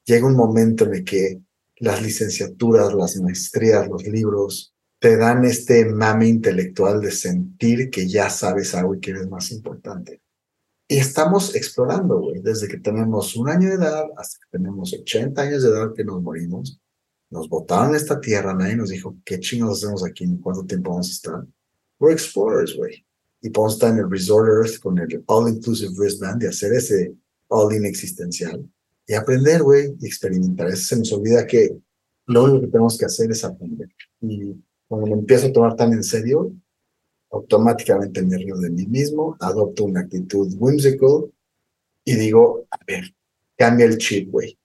llega 0.05 0.27
un 0.27 0.35
momento 0.35 0.85
en 0.85 0.95
el 0.95 1.03
que 1.03 1.41
las 1.77 2.01
licenciaturas, 2.01 2.93
las 2.93 3.15
maestrías, 3.17 3.87
los 3.87 4.03
libros, 4.03 4.73
te 4.99 5.15
dan 5.15 5.45
este 5.45 5.85
mame 5.85 6.27
intelectual 6.27 7.01
de 7.01 7.11
sentir 7.11 7.89
que 7.91 8.07
ya 8.07 8.29
sabes 8.29 8.73
algo 8.73 8.95
y 8.95 8.99
que 8.99 9.11
eres 9.11 9.29
más 9.29 9.51
importante. 9.51 10.21
Y 10.87 10.97
estamos 10.97 11.53
explorando, 11.53 12.19
güey, 12.19 12.41
desde 12.41 12.67
que 12.67 12.77
tenemos 12.77 13.35
un 13.35 13.49
año 13.49 13.69
de 13.69 13.75
edad 13.75 14.05
hasta 14.17 14.37
que 14.39 14.57
tenemos 14.57 14.93
80 14.93 15.41
años 15.41 15.63
de 15.63 15.69
edad 15.69 15.93
que 15.95 16.03
nos 16.03 16.21
morimos 16.21 16.79
nos 17.29 17.49
botaron 17.49 17.95
esta 17.95 18.19
tierra, 18.19 18.53
nadie 18.53 18.75
nos 18.75 18.89
dijo 18.89 19.17
qué 19.25 19.39
chingados 19.39 19.83
hacemos 19.83 20.05
aquí, 20.05 20.25
ni 20.25 20.39
cuánto 20.39 20.65
tiempo 20.65 20.91
vamos 20.91 21.09
a 21.09 21.11
estar. 21.11 21.47
We're 21.99 22.13
explorers, 22.13 22.75
güey. 22.75 23.05
Y 23.41 23.49
podemos 23.49 23.75
estar 23.75 23.91
en 23.91 23.99
el 23.99 24.09
Resort 24.09 24.47
Earth 24.47 24.79
con 24.79 24.97
el 24.97 25.23
All-Inclusive 25.27 25.93
Wristband 25.97 26.43
y 26.43 26.47
hacer 26.47 26.73
ese 26.73 27.13
all-in 27.49 27.85
existencial 27.85 28.67
y 29.05 29.13
aprender, 29.13 29.63
güey, 29.63 29.95
y 29.99 30.07
experimentar. 30.07 30.67
Eso 30.67 30.87
se 30.87 30.97
nos 30.97 31.13
olvida 31.13 31.47
que 31.47 31.77
lo 32.25 32.43
único 32.43 32.61
que 32.61 32.67
tenemos 32.67 32.97
que 32.97 33.05
hacer 33.05 33.31
es 33.31 33.43
aprender. 33.43 33.89
Y 34.21 34.55
cuando 34.87 35.07
me 35.07 35.13
empiezo 35.13 35.47
a 35.47 35.53
tomar 35.53 35.75
tan 35.75 35.93
en 35.93 36.03
serio, 36.03 36.51
automáticamente 37.31 38.21
me 38.23 38.37
río 38.37 38.57
de 38.57 38.69
mí 38.69 38.85
mismo, 38.85 39.37
adopto 39.39 39.85
una 39.85 40.01
actitud 40.01 40.53
whimsical 40.57 41.31
y 42.03 42.15
digo, 42.15 42.65
a 42.71 42.79
ver, 42.85 43.13
cambia 43.57 43.85
el 43.85 43.97
chip, 43.97 44.29
güey. 44.29 44.57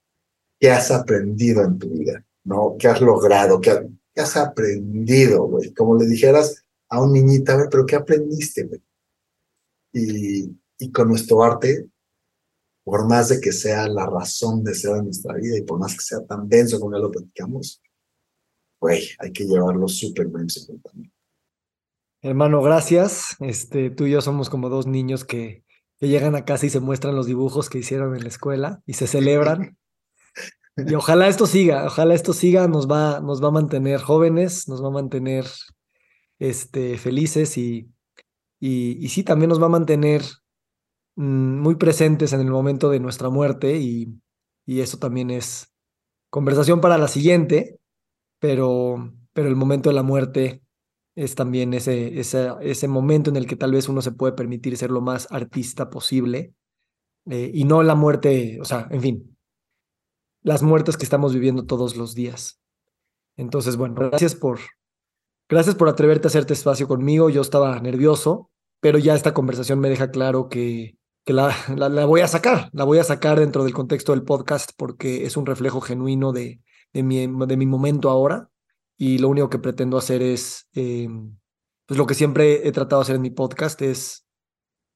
¿Qué 0.59 0.71
has 0.71 0.91
aprendido 0.91 1.63
en 1.65 1.79
tu 1.79 1.89
vida? 1.89 2.25
¿no? 2.45 2.77
¿Qué 2.79 2.89
has 2.89 3.01
logrado? 3.01 3.61
¿Qué, 3.61 3.89
has 4.17 4.37
aprendido, 4.37 5.45
güey? 5.47 5.73
Como 5.73 5.97
le 5.97 6.07
dijeras 6.07 6.62
a 6.93 7.01
un 7.01 7.13
niñita, 7.13 7.55
a 7.55 7.57
ver, 7.57 7.69
pero 7.71 7.87
¿qué 7.87 7.97
aprendiste, 7.97 8.65
güey? 8.65 8.83
Y, 9.95 10.57
y 10.79 10.93
con 10.93 11.09
nuestro 11.09 11.43
arte 11.43 11.89
por 12.85 13.09
más 13.09 13.31
de 13.31 13.41
que 13.41 13.53
sea 13.53 13.89
la 13.89 14.07
razón 14.07 14.63
de 14.63 14.75
ser 14.75 14.95
de 14.95 15.05
nuestra 15.05 15.35
vida 15.35 15.57
y 15.57 15.63
por 15.63 15.79
más 15.79 15.95
que 15.95 16.03
sea 16.03 16.25
tan 16.27 16.49
denso 16.49 16.79
como 16.79 16.95
ya 16.95 16.99
lo 17.01 17.11
platicamos, 17.11 17.81
güey, 18.81 19.09
hay 19.19 19.33
que 19.33 19.45
llevarlo 19.45 19.89
súper 19.89 20.27
bien 20.29 20.49
también. 20.83 21.13
Hermano, 22.21 22.61
gracias. 22.61 23.37
Este, 23.41 23.91
tú 23.91 24.07
y 24.07 24.11
yo 24.11 24.21
somos 24.21 24.51
como 24.51 24.69
dos 24.69 24.87
niños 24.87 25.25
que, 25.25 25.65
que 25.99 26.09
llegan 26.09 26.35
a 26.35 26.45
casa 26.45 26.67
y 26.67 26.71
se 26.71 26.81
muestran 26.81 27.17
los 27.17 27.27
dibujos 27.27 27.71
que 27.71 27.79
hicieron 27.79 28.15
en 28.15 28.23
la 28.23 28.29
escuela 28.29 28.83
y 28.87 28.95
se 28.95 29.07
celebran. 29.07 29.79
Y 30.75 30.95
ojalá 30.95 31.29
esto 31.29 31.45
siga, 31.45 31.85
ojalá 31.85 32.15
esto 32.15 32.33
siga, 32.33 32.67
nos 32.67 32.91
va, 32.91 33.21
nos 33.21 33.45
va 33.45 33.49
a 33.49 33.51
mantener 33.51 34.01
jóvenes, 34.01 34.69
nos 34.69 34.83
va 34.83 34.89
a 34.89 34.93
mantener 34.93 35.45
este, 36.49 36.99
felices 36.99 37.59
y, 37.59 37.91
y, 38.61 39.05
y 39.05 39.09
sí, 39.09 39.23
también 39.25 39.49
nos 39.49 39.61
va 39.61 39.67
a 39.67 39.71
mantener 39.71 40.23
Mm, 41.17 41.61
muy 41.61 41.75
presentes 41.75 42.33
en 42.33 42.41
el 42.41 42.51
momento 42.51 42.89
de 42.91 43.01
nuestra 43.01 43.29
muerte 43.29 43.77
y, 43.79 44.19
y 44.65 44.81
eso 44.81 44.99
también 44.99 45.31
es 45.31 45.73
conversación 46.31 46.81
para 46.81 46.97
la 46.99 47.09
siguiente, 47.09 47.79
pero, 48.39 49.13
pero 49.33 49.49
el 49.49 49.57
momento 49.57 49.91
de 49.91 49.95
la 49.95 50.03
muerte 50.03 50.63
es 51.15 51.35
también 51.35 51.75
ese, 51.75 52.19
ese, 52.19 52.51
ese 52.63 52.89
momento 52.89 53.29
en 53.29 53.37
el 53.37 53.47
que 53.47 53.57
tal 53.57 53.73
vez 53.73 53.89
uno 53.89 54.01
se 54.01 54.13
puede 54.13 54.33
permitir 54.33 54.77
ser 54.79 54.91
lo 54.91 55.03
más 55.03 55.31
artista 55.31 55.91
posible 55.91 56.55
eh, 57.27 57.51
y 57.53 57.65
no 57.65 57.83
la 57.83 57.95
muerte, 57.95 58.59
o 58.61 58.65
sea, 58.65 58.89
en 58.91 59.03
fin, 59.03 59.39
las 60.43 60.63
muertes 60.63 60.97
que 60.97 61.05
estamos 61.05 61.35
viviendo 61.35 61.67
todos 61.67 61.97
los 61.97 62.15
días. 62.15 62.61
Entonces, 63.37 63.77
bueno, 63.77 63.95
gracias 63.95 64.35
por, 64.35 64.61
gracias 65.53 65.75
por 65.75 65.91
atreverte 65.91 66.27
a 66.27 66.31
hacerte 66.31 66.55
espacio 66.55 66.89
conmigo. 66.89 67.29
Yo 67.29 67.43
estaba 67.43 67.79
nervioso, 67.79 68.51
pero 68.81 68.99
ya 68.99 69.15
esta 69.15 69.35
conversación 69.35 69.81
me 69.81 69.91
deja 69.91 70.11
claro 70.11 70.49
que, 70.49 70.97
la, 71.27 71.55
voy 72.07 72.23
a 72.23 72.27
sacar, 72.27 72.71
la 72.73 72.85
voy 72.85 72.99
a 72.99 73.05
sacar 73.05 73.39
dentro 73.39 73.63
del 73.63 73.75
contexto 73.75 74.13
del 74.13 74.23
podcast 74.23 74.71
porque 74.79 75.27
es 75.27 75.37
un 75.37 75.45
reflejo 75.45 75.83
genuino 75.83 76.33
de, 76.33 76.63
mi, 76.95 77.67
momento 77.67 78.09
ahora 78.09 78.49
y 78.97 79.19
lo 79.19 79.29
único 79.29 79.51
que 79.51 79.59
pretendo 79.59 79.99
hacer 79.99 80.23
es, 80.23 80.69
eh, 80.75 81.07
pues 81.85 81.99
lo 81.99 82.07
que 82.07 82.15
siempre 82.15 82.67
he 82.67 82.73
tratado 82.73 83.03
de 83.03 83.05
hacer 83.05 83.17
en 83.17 83.23
mi 83.23 83.31
podcast 83.31 83.83
es 83.83 84.27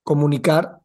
comunicar, 0.05 0.81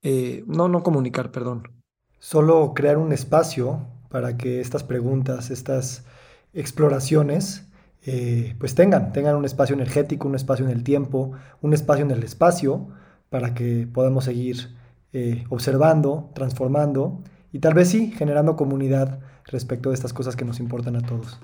eh, 0.00 0.44
no, 0.46 0.68
no 0.68 0.82
comunicar, 0.82 1.30
perdón, 1.30 1.82
solo 2.20 2.72
crear 2.74 2.96
un 2.96 3.12
espacio 3.12 3.86
para 4.08 4.38
que 4.38 4.62
estas 4.62 4.82
preguntas, 4.82 5.50
estas 5.50 6.06
exploraciones, 6.54 7.68
eh, 8.06 8.54
pues 8.58 8.74
tengan, 8.74 9.12
tengan 9.12 9.36
un 9.36 9.44
espacio 9.44 9.74
energético, 9.74 10.28
un 10.28 10.34
espacio 10.34 10.64
en 10.64 10.70
el 10.70 10.84
tiempo, 10.84 11.32
un 11.62 11.72
espacio 11.72 12.04
en 12.04 12.10
el 12.10 12.22
espacio, 12.22 12.88
para 13.30 13.54
que 13.54 13.88
podamos 13.92 14.24
seguir 14.26 14.76
eh, 15.12 15.44
observando, 15.48 16.30
transformando 16.34 17.20
y 17.52 17.58
tal 17.58 17.74
vez 17.74 17.88
sí 17.88 18.12
generando 18.12 18.56
comunidad 18.56 19.18
respecto 19.46 19.90
de 19.90 19.94
estas 19.94 20.12
cosas 20.12 20.36
que 20.36 20.44
nos 20.44 20.60
importan 20.60 20.96
a 20.96 21.00
todos. 21.00 21.40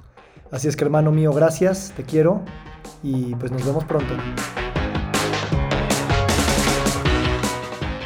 Así 0.50 0.68
es 0.68 0.76
que 0.76 0.84
hermano 0.84 1.12
mío, 1.12 1.32
gracias, 1.32 1.92
te 1.96 2.04
quiero 2.04 2.42
y 3.02 3.34
pues 3.36 3.50
nos 3.50 3.64
vemos 3.64 3.84
pronto. 3.84 4.14